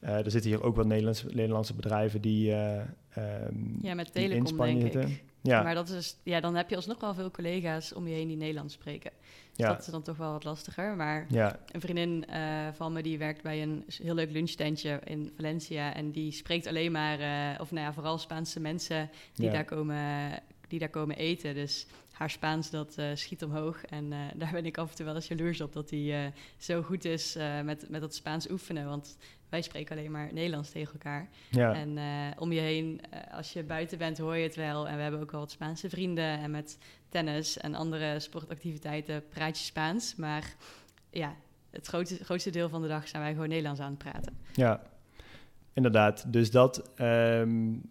Er 0.00 0.30
zitten 0.30 0.50
hier 0.50 0.62
ook 0.62 0.76
wel 0.76 0.86
Nederlandse, 0.86 1.26
Nederlandse 1.26 1.74
bedrijven 1.74 2.20
die. 2.20 2.52
Um, 2.52 3.78
ja, 3.80 3.94
met 3.94 4.12
Telecom 4.12 4.56
denk 4.56 4.80
zitten. 4.80 5.08
ik. 5.08 5.33
Ja. 5.50 5.62
Maar 5.62 5.74
dat 5.74 5.88
is, 5.88 6.16
ja, 6.22 6.40
dan 6.40 6.54
heb 6.54 6.70
je 6.70 6.76
alsnog 6.76 7.00
wel 7.00 7.14
veel 7.14 7.30
collega's 7.30 7.92
om 7.92 8.08
je 8.08 8.14
heen 8.14 8.28
die 8.28 8.36
Nederlands 8.36 8.74
spreken. 8.74 9.10
Dus 9.48 9.66
ja. 9.66 9.68
dat 9.68 9.80
is 9.80 9.86
dan 9.86 10.02
toch 10.02 10.16
wel 10.16 10.32
wat 10.32 10.44
lastiger. 10.44 10.96
Maar 10.96 11.26
ja. 11.28 11.58
een 11.72 11.80
vriendin 11.80 12.24
uh, 12.30 12.68
van 12.72 12.92
me 12.92 13.02
die 13.02 13.18
werkt 13.18 13.42
bij 13.42 13.62
een 13.62 13.84
heel 14.02 14.14
leuk 14.14 14.30
lunchtentje 14.30 15.00
in 15.04 15.32
Valencia. 15.36 15.94
En 15.94 16.10
die 16.10 16.32
spreekt 16.32 16.66
alleen 16.66 16.92
maar, 16.92 17.18
of 17.60 17.70
nou 17.70 17.86
ja, 17.86 17.92
vooral 17.92 18.18
Spaanse 18.18 18.60
mensen 18.60 19.10
die, 19.34 19.50
daar, 19.50 19.64
komen, 19.64 20.30
die 20.68 20.78
daar 20.78 20.88
komen 20.88 21.16
eten. 21.16 21.54
Dus 21.54 21.86
haar 22.12 22.30
Spaans 22.30 22.70
dat 22.70 22.94
uh, 22.98 23.06
schiet 23.14 23.44
omhoog. 23.44 23.84
En 23.84 24.04
uh, 24.04 24.18
daar 24.40 24.52
ben 24.52 24.66
ik 24.66 24.78
af 24.78 24.90
en 24.90 24.96
toe 24.96 25.04
wel 25.04 25.14
eens 25.14 25.28
jaloers 25.28 25.60
op 25.60 25.72
dat 25.72 25.90
hij 25.90 26.26
uh, 26.26 26.32
zo 26.56 26.82
goed 26.82 27.04
is 27.04 27.36
met, 27.64 27.88
met 27.88 28.00
dat 28.00 28.14
Spaans 28.14 28.50
oefenen. 28.50 28.86
Want 28.86 29.16
wij 29.48 29.62
spreken 29.62 29.96
alleen 29.96 30.10
maar 30.10 30.32
Nederlands 30.32 30.70
tegen 30.70 30.92
elkaar. 30.92 31.28
Ja. 31.50 31.74
En 31.74 31.98
om 32.38 32.52
je 32.52 32.60
heen, 32.60 33.00
als 33.30 33.52
je 33.52 33.62
buiten 33.62 33.98
bent, 33.98 34.18
hoor 34.18 34.36
je 34.36 34.42
het 34.42 34.56
wel. 34.56 34.88
En 34.88 34.96
we 34.96 35.02
hebben 35.02 35.20
ook 35.20 35.32
al 35.32 35.38
wat 35.38 35.50
Spaanse 35.50 35.88
vrienden. 35.88 36.38
En 36.38 36.50
met 36.50 36.78
tennis 37.08 37.56
en 37.56 37.74
andere 37.74 38.20
sportactiviteiten 38.20 39.22
praat 39.28 39.58
je 39.58 39.64
Spaans. 39.64 40.14
Maar 40.16 40.54
ja, 41.10 41.34
het 41.70 41.86
grootste, 41.86 42.24
grootste 42.24 42.50
deel 42.50 42.68
van 42.68 42.82
de 42.82 42.88
dag 42.88 43.08
zijn 43.08 43.22
wij 43.22 43.32
gewoon 43.32 43.48
Nederlands 43.48 43.80
aan 43.80 43.90
het 43.90 43.98
praten. 43.98 44.36
Ja, 44.52 44.82
inderdaad. 45.72 46.32
Dus 46.32 46.50
dat 46.50 46.90
um, 47.00 47.82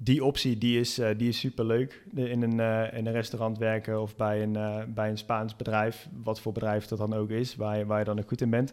die 0.00 0.24
optie 0.24 0.58
die 0.58 0.80
is, 0.80 0.98
uh, 0.98 1.08
die 1.16 1.28
is 1.28 1.38
superleuk. 1.38 2.02
In 2.14 2.42
een, 2.42 2.58
uh, 2.58 2.98
in 2.98 3.06
een 3.06 3.12
restaurant 3.12 3.58
werken 3.58 4.00
of 4.00 4.16
bij 4.16 4.42
een, 4.42 4.54
uh, 4.54 4.76
bij 4.88 5.10
een 5.10 5.18
Spaans 5.18 5.56
bedrijf, 5.56 6.08
wat 6.22 6.40
voor 6.40 6.52
bedrijf 6.52 6.86
dat 6.86 6.98
dan 6.98 7.14
ook 7.14 7.30
is, 7.30 7.56
waar 7.56 7.78
je, 7.78 7.86
waar 7.86 7.98
je 7.98 8.04
dan 8.04 8.18
ook 8.18 8.28
goed 8.28 8.40
in 8.40 8.50
bent. 8.50 8.72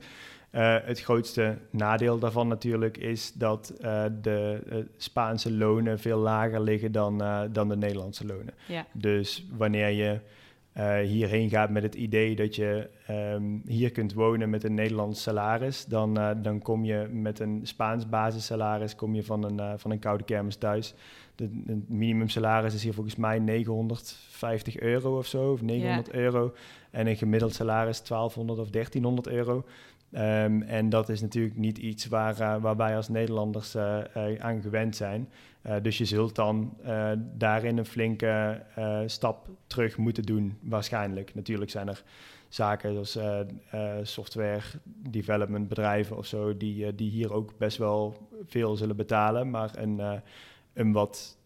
het 0.86 1.02
grootste 1.02 1.58
nadeel 1.70 2.20
daarvan 2.20 2.48
natuurlijk 2.48 2.98
is 2.98 3.34
dat 3.34 3.74
de 4.22 4.88
Spaanse 4.98 5.52
lonen 5.52 6.00
veel 6.00 6.18
lager 6.18 6.62
liggen 6.62 6.92
dan, 6.92 7.18
dan 7.52 7.70
de 7.70 7.78
Nederlandse 7.78 8.26
lonen. 8.26 8.54
Ja. 8.68 8.86
Dus 8.94 9.46
wanneer 9.58 9.90
je 9.90 10.20
uh, 10.78 10.98
hierheen 10.98 11.50
gaat 11.50 11.70
met 11.70 11.84
het 11.84 11.96
idee 11.96 12.36
dat 12.36 12.56
je 12.56 12.90
um, 13.10 13.62
hier 13.66 13.92
kunt 13.92 14.14
wonen 14.14 14.50
met 14.50 14.64
een 14.64 14.74
Nederlands 14.74 15.22
salaris, 15.22 15.86
dan, 15.86 16.20
uh, 16.20 16.30
dan 16.42 16.62
kom 16.62 16.86
je 16.86 17.08
met 17.12 17.40
een 17.40 17.60
Spaans 17.64 18.10
basissalaris 18.10 18.96
kom 18.96 19.16
je 19.16 19.24
van, 19.24 19.44
een, 19.44 19.58
uh, 19.58 19.74
van 19.78 19.92
een 19.92 20.00
koude 20.00 20.24
kermis 20.24 20.56
thuis. 20.56 20.94
De, 21.36 21.64
de 21.64 21.82
minimumsalaris 21.88 22.74
is 22.74 22.84
hier 22.84 22.94
volgens 22.94 23.16
mij 23.16 23.40
950 23.40 24.80
euro 24.80 25.18
of 25.18 25.26
zo, 25.26 25.52
of 25.52 25.62
900 25.62 26.08
yeah. 26.08 26.18
euro. 26.24 26.54
En 26.92 27.08
een 27.08 27.18
gemiddeld 27.18 27.54
salaris 27.54 28.04
1200 28.04 28.60
of 28.60 28.70
1300 28.70 29.28
euro. 29.28 29.66
Um, 30.18 30.61
en 30.61 30.89
dat 30.89 31.09
is 31.09 31.22
natuurlijk 31.22 31.57
niet 31.57 31.78
iets 31.78 32.07
waar, 32.07 32.39
uh, 32.39 32.55
waar 32.55 32.76
wij 32.76 32.95
als 32.95 33.09
Nederlanders 33.09 33.76
uh, 33.76 33.99
aan 34.39 34.61
gewend 34.61 34.95
zijn. 34.95 35.30
dus 35.82 35.97
je 35.97 36.05
zult 36.05 36.36
dan 36.36 36.78
daarin 37.34 37.78
een 37.78 37.86
flinke 37.86 38.61
stap 39.05 39.49
terug 39.68 39.97
moeten 39.97 40.24
doen, 40.24 40.57
waarschijnlijk. 40.61 41.36
Natuurlijk 41.36 41.72
zijn 41.72 41.88
er 41.88 42.03
zaken 42.47 43.05
zoals 43.05 43.20
software 44.09 44.63
development 45.09 45.68
bedrijven 45.68 46.18
of 46.18 46.26
zo, 46.26 46.57
die, 46.57 46.95
die 46.95 47.09
hier 47.09 47.34
ook 47.34 47.57
best 47.57 47.78
wel 47.78 48.30
veel 48.45 48.76
zullen 48.76 48.95
betalen. 48.95 49.49
Maar 49.49 49.72
een, 49.78 50.22
een 50.74 50.91
wat 50.91 51.38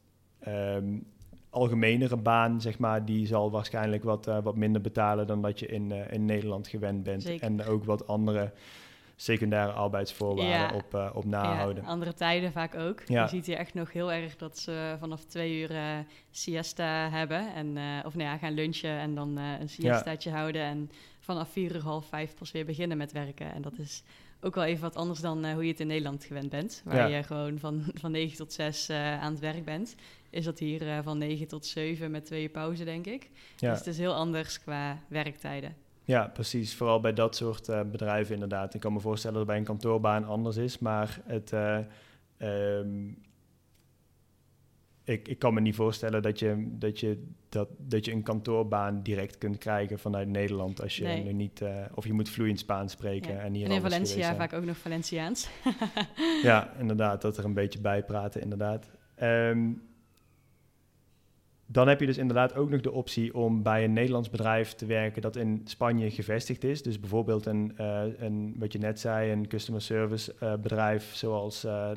um, 0.47 1.05
algemenere 1.49 2.17
baan, 2.17 2.61
zeg 2.61 2.79
maar, 2.79 3.05
die 3.05 3.27
zal 3.27 3.51
waarschijnlijk 3.51 4.03
wat, 4.03 4.27
uh, 4.27 4.37
wat 4.43 4.55
minder 4.55 4.81
betalen 4.81 5.27
dan 5.27 5.41
dat 5.41 5.59
je 5.59 5.65
in, 5.65 5.89
uh, 5.89 6.11
in 6.11 6.25
Nederland 6.25 6.67
gewend 6.67 7.03
bent. 7.03 7.23
Zeker. 7.23 7.45
En 7.45 7.65
ook 7.65 7.83
wat 7.83 8.07
andere 8.07 8.51
secundaire 9.15 9.71
arbeidsvoorwaarden 9.71 10.53
ja. 10.53 10.73
op, 10.73 10.95
uh, 10.95 11.09
op 11.13 11.25
nahouden. 11.25 11.83
Ja, 11.83 11.89
andere 11.89 12.13
tijden 12.13 12.51
vaak 12.51 12.75
ook. 12.75 13.01
Ja. 13.05 13.23
Je 13.23 13.29
ziet 13.29 13.45
hier 13.45 13.57
echt 13.57 13.73
nog 13.73 13.93
heel 13.93 14.11
erg 14.11 14.35
dat 14.35 14.57
ze 14.57 14.95
vanaf 14.99 15.23
twee 15.23 15.59
uur 15.59 16.05
siesta 16.31 17.09
hebben. 17.09 17.53
En, 17.53 17.67
of 18.05 18.15
nou 18.15 18.29
ja, 18.29 18.37
gaan 18.37 18.53
lunchen 18.53 18.99
en 18.99 19.15
dan 19.15 19.37
een 19.37 19.69
siestaatje 19.69 20.31
houden. 20.31 20.61
En 20.61 20.89
vanaf 21.19 21.49
vier 21.49 21.75
uur, 21.75 21.81
half 21.81 22.05
vijf 22.05 22.35
pas 22.35 22.51
weer 22.51 22.65
beginnen 22.65 22.97
met 22.97 23.11
werken. 23.11 23.53
En 23.53 23.61
dat 23.61 23.77
is 23.77 24.03
ook 24.41 24.55
wel 24.55 24.63
even 24.63 24.81
wat 24.81 24.95
anders 24.95 25.19
dan 25.19 25.51
hoe 25.51 25.63
je 25.63 25.71
het 25.71 25.79
in 25.79 25.87
Nederland 25.87 26.23
gewend 26.23 26.49
bent. 26.49 26.81
Waar 26.85 27.09
je 27.09 27.23
gewoon 27.23 27.59
van, 27.59 27.83
van 28.01 28.11
9 28.11 28.37
tot 28.37 28.53
6 28.53 28.89
aan 28.89 29.31
het 29.31 29.39
werk 29.39 29.65
bent 29.65 29.95
is 30.29 30.45
dat 30.45 30.59
hier 30.59 30.81
uh, 30.81 30.99
van 31.03 31.17
9 31.17 31.47
tot 31.47 31.65
7 31.65 32.11
met 32.11 32.25
twee 32.25 32.49
pauze, 32.49 32.83
denk 32.83 33.05
ik. 33.05 33.29
Ja. 33.57 33.69
Dus 33.69 33.77
het 33.77 33.87
is 33.87 33.97
heel 33.97 34.13
anders 34.13 34.61
qua 34.61 34.97
werktijden. 35.07 35.75
Ja, 36.03 36.27
precies. 36.27 36.75
Vooral 36.75 36.99
bij 36.99 37.13
dat 37.13 37.35
soort 37.35 37.91
bedrijven 37.91 38.33
inderdaad. 38.33 38.73
Ik 38.73 38.79
kan 38.79 38.93
me 38.93 38.99
voorstellen 38.99 39.37
dat 39.37 39.45
het 39.45 39.51
bij 39.51 39.59
een 39.59 39.67
kantoorbaan 39.67 40.25
anders 40.25 40.57
is, 40.57 40.79
maar 40.79 41.19
het, 41.25 41.51
um, 42.37 43.17
ik, 45.09 45.27
ik 45.27 45.39
kan 45.39 45.53
me 45.53 45.61
niet 45.61 45.75
voorstellen 45.75 46.21
dat 46.21 46.39
je, 46.39 46.67
dat, 46.67 46.99
je, 46.99 47.23
dat, 47.49 47.69
dat 47.77 48.05
je 48.05 48.11
een 48.11 48.23
kantoorbaan 48.23 49.03
direct 49.03 49.37
kunt 49.37 49.57
krijgen 49.57 49.99
vanuit 49.99 50.27
Nederland 50.27 50.81
als 50.81 50.97
je 50.97 51.03
nee. 51.03 51.23
nu 51.23 51.33
niet, 51.33 51.61
uh, 51.61 51.69
of 51.93 52.05
je 52.05 52.13
moet 52.13 52.29
vloeiend 52.29 52.59
Spaans 52.59 52.91
spreken. 52.91 53.33
Ja. 53.33 53.39
En, 53.39 53.53
hier 53.53 53.65
en 53.65 53.71
in 53.71 53.81
Valencia 53.81 54.35
vaak 54.35 54.53
ook 54.53 54.65
nog 54.65 54.77
Valenciaans. 54.77 55.49
ja, 56.43 56.73
inderdaad, 56.79 57.21
dat 57.21 57.37
er 57.37 57.45
een 57.45 57.53
beetje 57.53 57.81
bij 57.81 58.03
praten, 58.03 58.41
inderdaad. 58.41 58.89
Um, 59.21 59.81
dan 61.71 61.87
heb 61.87 61.99
je 61.99 62.05
dus 62.05 62.17
inderdaad 62.17 62.55
ook 62.55 62.69
nog 62.69 62.81
de 62.81 62.91
optie 62.91 63.35
om 63.35 63.63
bij 63.63 63.83
een 63.83 63.93
Nederlands 63.93 64.29
bedrijf 64.29 64.73
te 64.73 64.85
werken 64.85 65.21
dat 65.21 65.35
in 65.35 65.61
Spanje 65.63 66.11
gevestigd 66.11 66.63
is. 66.63 66.83
Dus 66.83 66.99
bijvoorbeeld 66.99 67.45
een, 67.45 67.75
uh, 67.79 68.01
een 68.17 68.55
wat 68.57 68.71
je 68.71 68.79
net 68.79 68.99
zei, 68.99 69.31
een 69.31 69.47
customer 69.47 69.81
service 69.81 70.35
uh, 70.43 70.53
bedrijf 70.55 71.15
zoals 71.15 71.65
uh, 71.65 71.89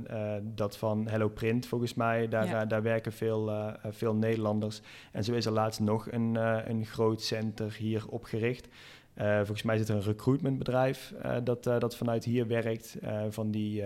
dat 0.43 0.77
van 0.77 1.09
Hello 1.09 1.29
Print 1.29 1.67
volgens 1.67 1.95
mij. 1.95 2.29
Daar, 2.29 2.47
ja. 2.47 2.65
daar 2.65 2.83
werken 2.83 3.13
veel, 3.13 3.53
veel 3.91 4.15
Nederlanders. 4.15 4.81
En 5.13 5.25
zo 5.25 5.33
is 5.33 5.47
er 5.47 5.53
laatst 5.53 5.81
nog 5.81 6.11
een, 6.11 6.35
een 6.71 6.87
groot 6.87 7.23
center 7.23 7.75
hier 7.79 8.09
opgericht. 8.09 8.69
volgens 9.17 9.63
mij 9.63 9.77
zit 9.77 9.89
er 9.89 9.95
een 9.95 10.03
recruitmentbedrijf 10.03 11.15
dat, 11.45 11.63
dat 11.63 11.97
vanuit 11.97 12.25
hier 12.25 12.47
werkt. 12.47 12.97
van 13.29 13.51
die, 13.51 13.83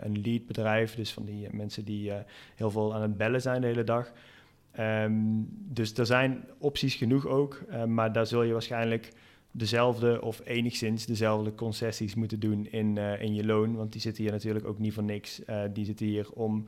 een 0.00 0.20
lead 0.22 0.46
bedrijf, 0.46 0.94
dus 0.94 1.12
van 1.12 1.24
die 1.24 1.48
mensen 1.50 1.84
die 1.84 2.12
heel 2.54 2.70
veel 2.70 2.94
aan 2.94 3.02
het 3.02 3.16
bellen 3.16 3.40
zijn 3.40 3.60
de 3.60 3.66
hele 3.66 3.84
dag. 3.84 4.12
Um, 4.80 5.48
dus 5.50 5.94
er 5.94 6.06
zijn 6.06 6.44
opties 6.58 6.94
genoeg 6.94 7.26
ook, 7.26 7.64
uh, 7.70 7.84
maar 7.84 8.12
daar 8.12 8.26
zul 8.26 8.42
je 8.42 8.52
waarschijnlijk 8.52 9.12
dezelfde 9.50 10.22
of 10.22 10.40
enigszins 10.44 11.06
dezelfde 11.06 11.54
concessies 11.54 12.14
moeten 12.14 12.40
doen 12.40 12.66
in, 12.66 12.96
uh, 12.96 13.22
in 13.22 13.34
je 13.34 13.44
loon. 13.44 13.74
Want 13.76 13.92
die 13.92 14.00
zitten 14.00 14.22
hier 14.22 14.32
natuurlijk 14.32 14.66
ook 14.66 14.78
niet 14.78 14.92
voor 14.92 15.02
niks. 15.02 15.40
Uh, 15.46 15.62
die 15.72 15.84
zitten 15.84 16.06
hier 16.06 16.30
om 16.32 16.66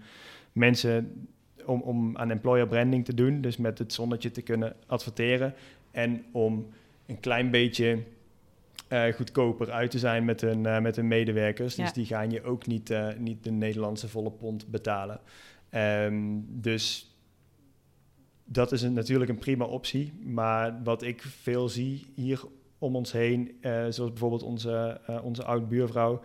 mensen, 0.52 1.28
om, 1.64 1.80
om 1.80 2.16
aan 2.16 2.30
employer 2.30 2.66
branding 2.66 3.04
te 3.04 3.14
doen, 3.14 3.40
dus 3.40 3.57
met 3.57 3.78
het 3.78 3.92
zonnetje 3.92 4.30
te 4.30 4.42
kunnen 4.42 4.76
adverteren. 4.86 5.54
En 5.90 6.24
om 6.32 6.66
een 7.07 7.20
klein 7.20 7.50
beetje 7.50 7.98
goedkoper 9.14 9.70
uit 9.70 9.90
te 9.90 9.98
zijn 9.98 10.24
met 10.24 10.40
hun, 10.40 10.82
met 10.82 10.96
hun 10.96 11.09
medewerkers. 11.09 11.76
Ja. 11.76 11.82
Dus 11.82 11.92
die 11.92 12.07
gaan 12.07 12.30
je 12.30 12.42
ook 12.42 12.66
niet, 12.66 12.94
niet 13.18 13.44
de 13.44 13.50
Nederlandse 13.50 14.09
volle 14.09 14.30
pond 14.30 14.66
betalen. 14.66 15.20
Um, 15.74 16.46
dus 16.48 17.16
dat 18.47 18.72
is 18.72 18.82
een, 18.82 18.92
natuurlijk 18.92 19.30
een 19.30 19.38
prima 19.38 19.64
optie. 19.64 20.12
Maar 20.24 20.82
wat 20.82 21.03
ik 21.03 21.22
veel 21.22 21.68
zie 21.68 22.07
hier 22.14 22.42
om 22.78 22.97
ons 22.97 23.12
heen, 23.12 23.59
uh, 23.61 23.86
zoals 23.88 24.11
bijvoorbeeld 24.11 24.42
onze, 24.42 25.01
uh, 25.11 25.24
onze 25.24 25.44
oud-buurvrouw, 25.44 26.22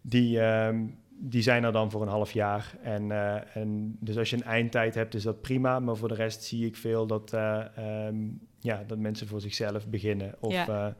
die, 0.00 0.38
uh, 0.38 0.78
die 1.10 1.42
zijn 1.42 1.64
er 1.64 1.72
dan 1.72 1.90
voor 1.90 2.02
een 2.02 2.08
half 2.08 2.32
jaar. 2.32 2.76
En, 2.82 3.10
uh, 3.10 3.56
en 3.56 3.96
dus 4.00 4.18
als 4.18 4.30
je 4.30 4.36
een 4.36 4.42
eindtijd 4.42 4.94
hebt, 4.94 5.14
is 5.14 5.22
dat 5.22 5.40
prima. 5.40 5.80
Maar 5.80 5.96
voor 5.96 6.08
de 6.08 6.14
rest 6.14 6.42
zie 6.42 6.66
ik 6.66 6.76
veel 6.76 7.06
dat, 7.06 7.32
um, 7.78 8.40
ja, 8.58 8.84
dat 8.86 8.98
mensen 8.98 9.26
voor 9.26 9.40
zichzelf 9.40 9.88
beginnen. 9.88 10.34
Of 10.40 10.52
ja. 10.52 10.96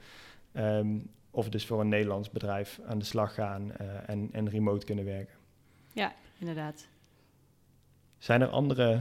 um, 0.53 1.11
of 1.31 1.49
dus 1.49 1.67
voor 1.67 1.81
een 1.81 1.89
Nederlands 1.89 2.31
bedrijf 2.31 2.81
aan 2.87 2.99
de 2.99 3.05
slag 3.05 3.35
gaan 3.35 3.73
en, 4.07 4.29
en 4.33 4.49
remote 4.49 4.87
kunnen 4.87 5.05
werken. 5.05 5.35
Ja, 5.93 6.15
inderdaad. 6.39 6.87
Zijn 8.19 8.41
er 8.41 8.49
andere 8.49 9.01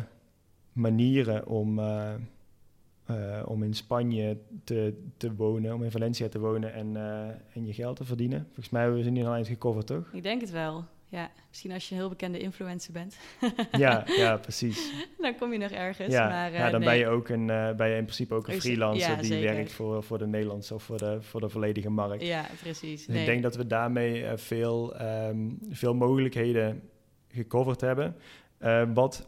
manieren 0.74 1.48
om, 1.48 1.80
uh, 1.80 3.44
om 3.46 3.64
in 3.64 3.74
Spanje 3.74 4.38
te, 4.64 4.94
te 5.18 5.36
wonen, 5.36 5.74
om 5.74 5.84
in 5.84 5.92
Valencia 5.92 6.30
te 6.30 6.40
wonen 6.40 6.74
en, 6.74 6.96
uh, 6.96 7.28
en 7.28 7.66
je 7.66 7.74
geld 7.74 7.96
te 7.96 8.04
verdienen? 8.04 8.44
Volgens 8.46 8.70
mij 8.70 8.82
hebben 8.82 9.00
we 9.00 9.06
ze 9.06 9.12
niet 9.12 9.26
al 9.26 9.36
eens 9.36 9.48
gecoverd, 9.48 9.88
toch? 9.88 10.10
Ik 10.14 10.24
denk 10.24 10.42
het 10.42 10.52
wel. 10.52 10.86
Ja, 11.10 11.32
misschien 11.50 11.72
als 11.72 11.90
je 11.90 11.96
een 11.96 12.02
heel 12.02 12.10
bekende 12.10 12.40
influencer 12.40 12.94
bent. 12.94 13.18
ja, 13.72 14.04
ja, 14.06 14.38
precies. 14.38 14.92
dan 15.22 15.36
kom 15.36 15.52
je 15.52 15.58
nog 15.58 15.72
ergens. 15.72 16.14
Ja, 16.14 16.28
maar, 16.28 16.52
ja 16.52 16.70
dan 16.70 16.80
ben, 16.80 16.98
je 16.98 17.08
ook 17.08 17.30
een, 17.30 17.46
ben 17.46 17.90
je 17.90 17.96
in 17.96 18.04
principe 18.04 18.34
ook 18.34 18.48
een 18.48 18.62
freelancer 18.62 19.22
die 19.22 19.42
werkt 19.42 19.72
voor, 19.72 20.04
voor 20.04 20.18
de 20.18 20.28
Nederlandse 20.28 20.74
of 20.74 20.84
voor 20.84 20.98
de, 20.98 21.18
voor 21.22 21.40
de 21.40 21.50
volledige 21.50 21.90
markt. 21.90 22.26
Ja, 22.26 22.46
precies. 22.62 23.06
Dus 23.06 23.16
ik 23.16 23.26
denk 23.26 23.44
dat 23.44 23.56
we 23.56 23.68
daarmee 23.68 24.26
veel, 24.36 25.02
um, 25.02 25.60
veel 25.70 25.94
mogelijkheden 25.94 26.82
gecoverd 27.28 27.82
hebben. 27.82 28.16
Uh, 28.64 28.84
wat 28.94 29.28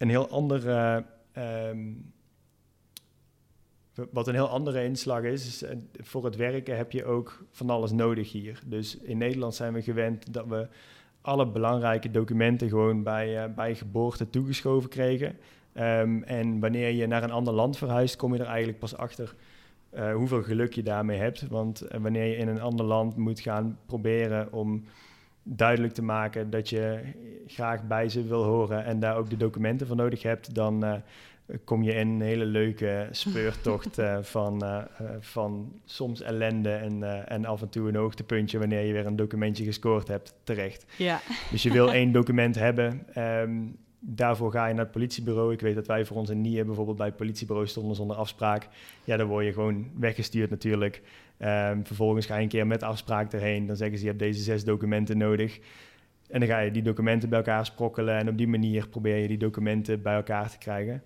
een 0.00 0.08
heel 0.08 0.28
andere. 0.28 1.04
Um, 1.72 2.12
wat 4.10 4.28
een 4.28 4.34
heel 4.34 4.48
andere 4.48 4.84
inslag 4.84 5.22
is, 5.22 5.62
eh, 5.62 5.76
voor 5.98 6.24
het 6.24 6.36
werken 6.36 6.76
heb 6.76 6.92
je 6.92 7.04
ook 7.04 7.44
van 7.50 7.70
alles 7.70 7.92
nodig 7.92 8.32
hier. 8.32 8.62
Dus 8.66 8.96
in 8.96 9.18
Nederland 9.18 9.54
zijn 9.54 9.72
we 9.72 9.82
gewend 9.82 10.34
dat 10.34 10.46
we 10.46 10.68
alle 11.20 11.46
belangrijke 11.46 12.10
documenten 12.10 12.68
gewoon 12.68 13.02
bij, 13.02 13.48
uh, 13.48 13.54
bij 13.54 13.74
geboorte 13.74 14.30
toegeschoven 14.30 14.90
kregen. 14.90 15.36
Um, 15.74 16.22
en 16.22 16.60
wanneer 16.60 16.90
je 16.90 17.06
naar 17.06 17.22
een 17.22 17.30
ander 17.30 17.54
land 17.54 17.76
verhuist, 17.76 18.16
kom 18.16 18.34
je 18.34 18.40
er 18.40 18.46
eigenlijk 18.46 18.78
pas 18.78 18.96
achter 18.96 19.34
hoeveel 20.14 20.42
geluk 20.42 20.72
je 20.72 20.82
daarmee 20.82 21.18
hebt. 21.18 21.48
Want 21.48 21.84
wanneer 22.00 22.24
je 22.24 22.36
in 22.36 22.48
een 22.48 22.60
ander 22.60 22.86
land 22.86 23.16
moet 23.16 23.40
gaan 23.40 23.78
proberen 23.86 24.52
om 24.52 24.84
duidelijk 25.42 25.92
te 25.94 26.02
maken 26.02 26.50
dat 26.50 26.68
je 26.68 27.00
graag 27.46 27.86
bij 27.86 28.08
ze 28.08 28.24
wil 28.24 28.44
horen 28.44 28.84
en 28.84 29.00
daar 29.00 29.16
ook 29.16 29.30
de 29.30 29.36
documenten 29.36 29.86
voor 29.86 29.96
nodig 29.96 30.22
hebt, 30.22 30.54
dan 30.54 30.84
uh, 30.84 30.94
kom 31.64 31.82
je 31.82 31.92
in 31.92 32.08
een 32.08 32.20
hele 32.20 32.44
leuke 32.44 33.08
speurtocht 33.10 33.98
uh, 33.98 34.18
van, 34.36 34.64
uh, 34.64 34.82
van 35.20 35.80
soms 35.84 36.22
ellende 36.22 36.72
en, 36.72 37.26
en 37.28 37.44
af 37.44 37.62
en 37.62 37.68
toe 37.68 37.88
een 37.88 37.96
hoogtepuntje 37.96 38.58
wanneer 38.58 38.84
je 38.84 38.92
weer 38.92 39.06
een 39.06 39.16
documentje 39.16 39.64
gescoord 39.64 40.08
hebt 40.08 40.34
terecht. 40.44 40.84
Ja. 40.96 41.20
Dus 41.50 41.62
je 41.62 41.72
wil 41.72 41.92
één 42.00 42.12
document 42.12 42.54
hebben. 42.54 43.06
Um, 43.16 43.78
daarvoor 44.00 44.50
ga 44.50 44.66
je 44.66 44.74
naar 44.74 44.84
het 44.84 44.92
politiebureau. 44.92 45.52
Ik 45.52 45.60
weet 45.60 45.74
dat 45.74 45.86
wij 45.86 46.04
voor 46.04 46.16
onze 46.16 46.34
NIE 46.34 46.64
bijvoorbeeld 46.64 46.96
bij 46.96 47.06
het 47.06 47.16
politiebureau 47.16 47.68
stonden 47.68 47.96
zonder 47.96 48.16
afspraak. 48.16 48.68
Ja, 49.04 49.16
dan 49.16 49.26
word 49.26 49.44
je 49.44 49.52
gewoon 49.52 49.90
weggestuurd 49.98 50.50
natuurlijk. 50.50 51.02
Um, 51.38 51.86
vervolgens 51.86 52.26
ga 52.26 52.36
je 52.36 52.42
een 52.42 52.48
keer 52.48 52.66
met 52.66 52.82
afspraak 52.82 53.32
erheen. 53.32 53.66
Dan 53.66 53.76
zeggen 53.76 53.98
ze, 53.98 54.02
je 54.02 54.08
hebt 54.10 54.22
deze 54.22 54.42
zes 54.42 54.64
documenten 54.64 55.18
nodig. 55.18 55.60
En 56.28 56.40
dan 56.40 56.48
ga 56.48 56.58
je 56.58 56.70
die 56.70 56.82
documenten 56.82 57.28
bij 57.28 57.38
elkaar 57.38 57.66
sprokkelen. 57.66 58.16
En 58.16 58.28
op 58.28 58.38
die 58.38 58.48
manier 58.48 58.88
probeer 58.88 59.16
je 59.16 59.28
die 59.28 59.38
documenten 59.38 60.02
bij 60.02 60.14
elkaar 60.14 60.50
te 60.50 60.58
krijgen. 60.58 61.02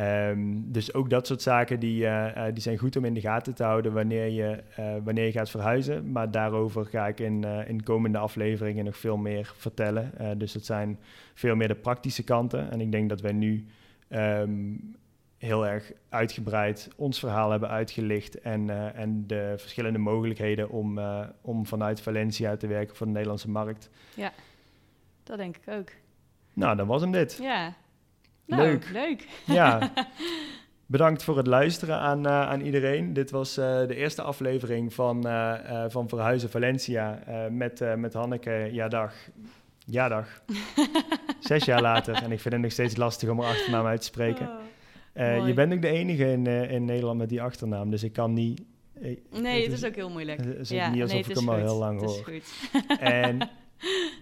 Um, 0.00 0.72
dus 0.72 0.94
ook 0.94 1.10
dat 1.10 1.26
soort 1.26 1.42
zaken 1.42 1.80
die, 1.80 2.02
uh, 2.02 2.36
uh, 2.36 2.44
die 2.52 2.62
zijn 2.62 2.78
goed 2.78 2.96
om 2.96 3.04
in 3.04 3.14
de 3.14 3.20
gaten 3.20 3.54
te 3.54 3.62
houden 3.62 3.92
wanneer 3.92 4.28
je, 4.28 4.62
uh, 4.78 4.94
wanneer 5.04 5.24
je 5.24 5.32
gaat 5.32 5.50
verhuizen. 5.50 6.12
Maar 6.12 6.30
daarover 6.30 6.86
ga 6.86 7.06
ik 7.06 7.20
in, 7.20 7.44
in 7.44 7.82
komende 7.82 8.18
afleveringen 8.18 8.84
nog 8.84 8.96
veel 8.96 9.16
meer 9.16 9.52
vertellen. 9.56 10.38
dus 10.38 10.54
het 10.54 10.66
zijn 10.66 10.98
veel 11.34 11.56
meer 11.56 11.68
de 11.68 11.74
praktische 11.74 12.22
kanten. 12.22 12.70
En 12.70 12.80
ik 12.80 12.92
denk 12.92 13.08
dat 13.08 13.20
wij 13.20 13.32
nu 13.32 13.66
um, 14.08 14.94
heel 15.38 15.66
erg 15.66 15.92
uitgebreid 16.08 16.88
ons 16.96 17.18
verhaal 17.18 17.50
hebben 17.50 17.68
uitgelicht. 17.68 18.40
En, 18.40 18.94
en 18.94 19.26
de 19.26 19.54
verschillende 19.56 19.98
mogelijkheden 19.98 20.70
om, 20.70 21.00
om 21.40 21.66
vanuit 21.66 22.00
Valencia 22.00 22.56
te 22.56 22.66
werken 22.66 22.96
voor 22.96 23.06
de 23.06 23.12
Nederlandse 23.12 23.50
markt. 23.50 23.90
Ja, 24.14 24.32
dat 25.22 25.36
denk 25.36 25.56
ik 25.56 25.68
ook. 25.68 25.88
Nou, 26.52 26.76
dan 26.76 26.86
was 26.86 27.00
hem 27.00 27.12
dit. 27.12 27.38
Ja, 27.42 27.74
nou, 28.46 28.62
leuk. 28.62 28.90
leuk. 28.92 29.28
Ja. 29.44 29.78
Bedankt 30.88 31.22
voor 31.22 31.36
het 31.36 31.46
luisteren 31.46 31.98
aan, 31.98 32.26
uh, 32.26 32.40
aan 32.40 32.60
iedereen. 32.60 33.12
Dit 33.12 33.30
was 33.30 33.58
uh, 33.58 33.64
de 33.86 33.94
eerste 33.94 34.22
aflevering 34.22 34.94
van, 34.94 35.26
uh, 35.26 35.84
van 35.88 36.08
Verhuizen 36.08 36.50
Valencia 36.50 37.22
met, 37.50 37.96
met 37.96 38.12
Hanneke. 38.12 38.68
Ja, 38.72 38.88
dag. 38.88 39.14
Ja, 39.86 40.08
dag. 40.08 40.42
Zes 41.40 41.64
jaar 41.64 41.80
later. 41.80 42.14
En 42.14 42.32
ik 42.32 42.40
vind 42.40 42.54
het 42.54 42.62
nog 42.62 42.72
steeds 42.72 42.96
lastig 42.96 43.28
om 43.28 43.40
haar 43.40 43.50
achternaam 43.50 43.86
uit 43.86 44.00
te 44.00 44.06
spreken. 44.06 44.48
Oh, 45.14 45.46
je 45.46 45.52
bent 45.54 45.72
ook 45.72 45.82
de 45.82 45.88
enige 45.88 46.30
in, 46.32 46.46
in 46.46 46.84
Nederland 46.84 47.18
met 47.18 47.28
die 47.28 47.42
achternaam. 47.42 47.90
Dus 47.90 48.02
ik 48.02 48.12
kan 48.12 48.32
niet... 48.32 48.62
nee, 49.30 49.62
het 49.62 49.72
is, 49.72 49.82
is, 49.82 49.84
ook 49.84 49.94
heel 49.94 50.10
moeilijk. 50.10 50.44
Het 50.44 50.58
is 50.58 50.68
ja, 50.68 50.90
niet 50.90 51.02
alsof 51.02 51.20
nee, 51.20 51.28
ik 51.28 51.36
hem 51.36 51.48
al 51.48 51.56
heel 51.56 51.78
lang 51.78 52.00
hoor. 52.00 52.08
Het 52.08 52.26
is 52.26 52.68
goed. 52.72 52.98
en 52.98 53.38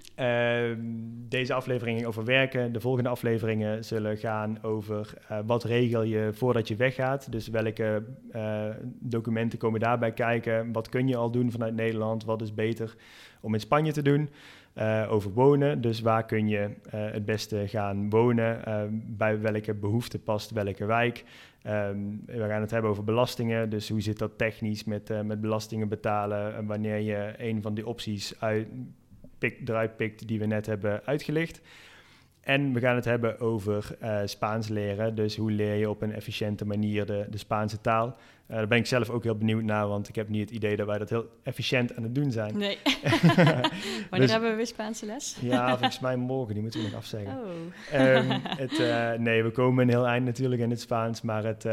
deze 1.28 1.54
aflevering 1.54 2.06
over 2.06 2.24
werken. 2.24 2.72
De 2.72 2.80
volgende 2.80 3.08
afleveringen 3.08 3.84
zullen 3.84 4.16
gaan 4.16 4.58
over 4.62 5.14
uh, 5.30 5.38
wat 5.46 5.64
regel 5.64 6.02
je 6.02 6.30
voordat 6.32 6.68
je 6.68 6.76
weggaat. 6.76 7.32
Dus 7.32 7.48
welke 7.48 8.04
uh, 8.32 8.64
documenten 9.00 9.58
komen 9.58 9.80
daarbij 9.80 10.12
kijken? 10.12 10.72
Wat 10.72 10.88
kun 10.88 11.08
je 11.08 11.16
al 11.16 11.30
doen 11.30 11.50
vanuit 11.50 11.74
Nederland? 11.74 12.24
Wat 12.24 12.42
is 12.42 12.54
beter 12.54 12.94
om 13.40 13.54
in 13.54 13.60
Spanje 13.60 13.92
te 13.92 14.02
doen? 14.02 14.28
Eh, 14.72 15.06
over 15.10 15.32
wonen. 15.32 15.80
Dus 15.80 16.00
waar 16.00 16.24
kun 16.24 16.48
je 16.48 16.70
het 16.90 17.24
beste 17.24 17.68
gaan 17.68 18.10
wonen? 18.10 18.62
bij 19.16 19.40
welke 19.40 19.74
behoefte 19.74 20.18
past 20.18 20.50
welke 20.50 20.84
wijk? 20.84 21.24
Um, 21.66 22.22
we 22.26 22.48
gaan 22.48 22.60
het 22.60 22.70
hebben 22.70 22.90
over 22.90 23.04
belastingen. 23.04 23.70
Dus 23.70 23.88
hoe 23.88 24.00
zit 24.00 24.18
dat 24.18 24.38
technisch 24.38 24.84
met, 24.84 25.24
met 25.24 25.40
belastingen 25.40 25.88
betalen? 25.88 26.54
En 26.56 26.66
wanneer 26.66 26.98
je 26.98 27.34
een 27.36 27.62
van 27.62 27.74
die 27.74 27.86
opties 27.86 28.40
uit 28.40 28.66
pik, 29.38 29.68
eruit 29.68 29.96
pikt 29.96 30.28
die 30.28 30.38
we 30.38 30.46
net 30.46 30.66
hebben 30.66 31.00
uitgelicht. 31.04 31.60
En 32.44 32.72
we 32.72 32.80
gaan 32.80 32.94
het 32.94 33.04
hebben 33.04 33.40
over 33.40 33.96
uh, 34.02 34.18
Spaans 34.24 34.68
leren. 34.68 35.14
Dus 35.14 35.36
hoe 35.36 35.50
leer 35.50 35.74
je 35.74 35.90
op 35.90 36.02
een 36.02 36.12
efficiënte 36.12 36.66
manier 36.66 37.06
de, 37.06 37.26
de 37.30 37.38
Spaanse 37.38 37.80
taal? 37.80 38.06
Uh, 38.06 38.56
daar 38.56 38.66
ben 38.66 38.78
ik 38.78 38.86
zelf 38.86 39.10
ook 39.10 39.22
heel 39.22 39.36
benieuwd 39.36 39.62
naar, 39.62 39.88
want 39.88 40.08
ik 40.08 40.14
heb 40.14 40.28
niet 40.28 40.40
het 40.40 40.50
idee 40.50 40.76
dat 40.76 40.86
wij 40.86 40.98
dat 40.98 41.10
heel 41.10 41.28
efficiënt 41.42 41.96
aan 41.96 42.02
het 42.02 42.14
doen 42.14 42.30
zijn. 42.32 42.58
Nee. 42.58 42.78
Wanneer 44.10 44.10
dus, 44.10 44.30
hebben 44.30 44.50
we 44.50 44.56
weer 44.56 44.66
Spaanse 44.66 45.06
les? 45.06 45.36
ja, 45.40 45.68
volgens 45.68 46.00
mij 46.00 46.16
morgen, 46.16 46.54
die 46.54 46.62
moeten 46.62 46.80
we 46.80 46.86
nog 46.86 46.96
afzeggen. 46.96 47.38
Oh. 47.92 48.00
Um, 48.00 48.30
het, 48.62 48.78
uh, 48.78 49.12
nee, 49.12 49.42
we 49.42 49.50
komen 49.50 49.82
een 49.82 49.94
heel 49.94 50.06
eind 50.06 50.24
natuurlijk 50.24 50.62
in 50.62 50.70
het 50.70 50.80
Spaans, 50.80 51.22
maar 51.22 51.44
het, 51.44 51.66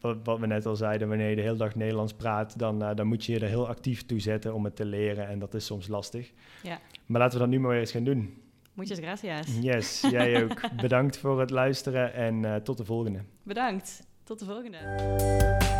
wat, 0.00 0.16
wat, 0.24 0.38
we 0.38 0.46
net 0.46 0.66
al 0.66 0.76
zeiden, 0.76 1.08
wanneer 1.08 1.28
je 1.28 1.36
de 1.36 1.42
hele 1.42 1.56
dag 1.56 1.74
Nederlands 1.74 2.12
praat, 2.12 2.58
dan, 2.58 2.78
dan 2.78 3.06
moet 3.06 3.24
je 3.24 3.32
je 3.32 3.40
er 3.40 3.48
heel 3.48 3.68
actief 3.68 4.06
toe 4.06 4.20
zetten 4.20 4.54
om 4.54 4.64
het 4.64 4.76
te 4.76 4.84
leren 4.84 5.28
en 5.28 5.38
dat 5.38 5.54
is 5.54 5.66
soms 5.66 5.88
lastig. 5.88 6.32
Ja. 6.62 6.78
Maar 7.06 7.20
laten 7.20 7.38
we 7.38 7.44
dat 7.44 7.52
nu 7.52 7.60
maar 7.60 7.70
weer 7.70 7.80
eens 7.80 7.90
gaan 7.90 8.04
doen. 8.04 8.42
Muchas 8.74 8.98
gracias. 8.98 9.58
Yes, 9.60 10.00
jij 10.10 10.36
ook. 10.44 10.60
Bedankt 10.80 11.18
voor 11.18 11.40
het 11.40 11.50
luisteren 11.50 12.14
en 12.14 12.42
uh, 12.42 12.54
tot 12.56 12.76
de 12.76 12.84
volgende. 12.84 13.20
Bedankt. 13.42 14.06
Tot 14.24 14.38
de 14.38 14.44
volgende. 14.44 15.73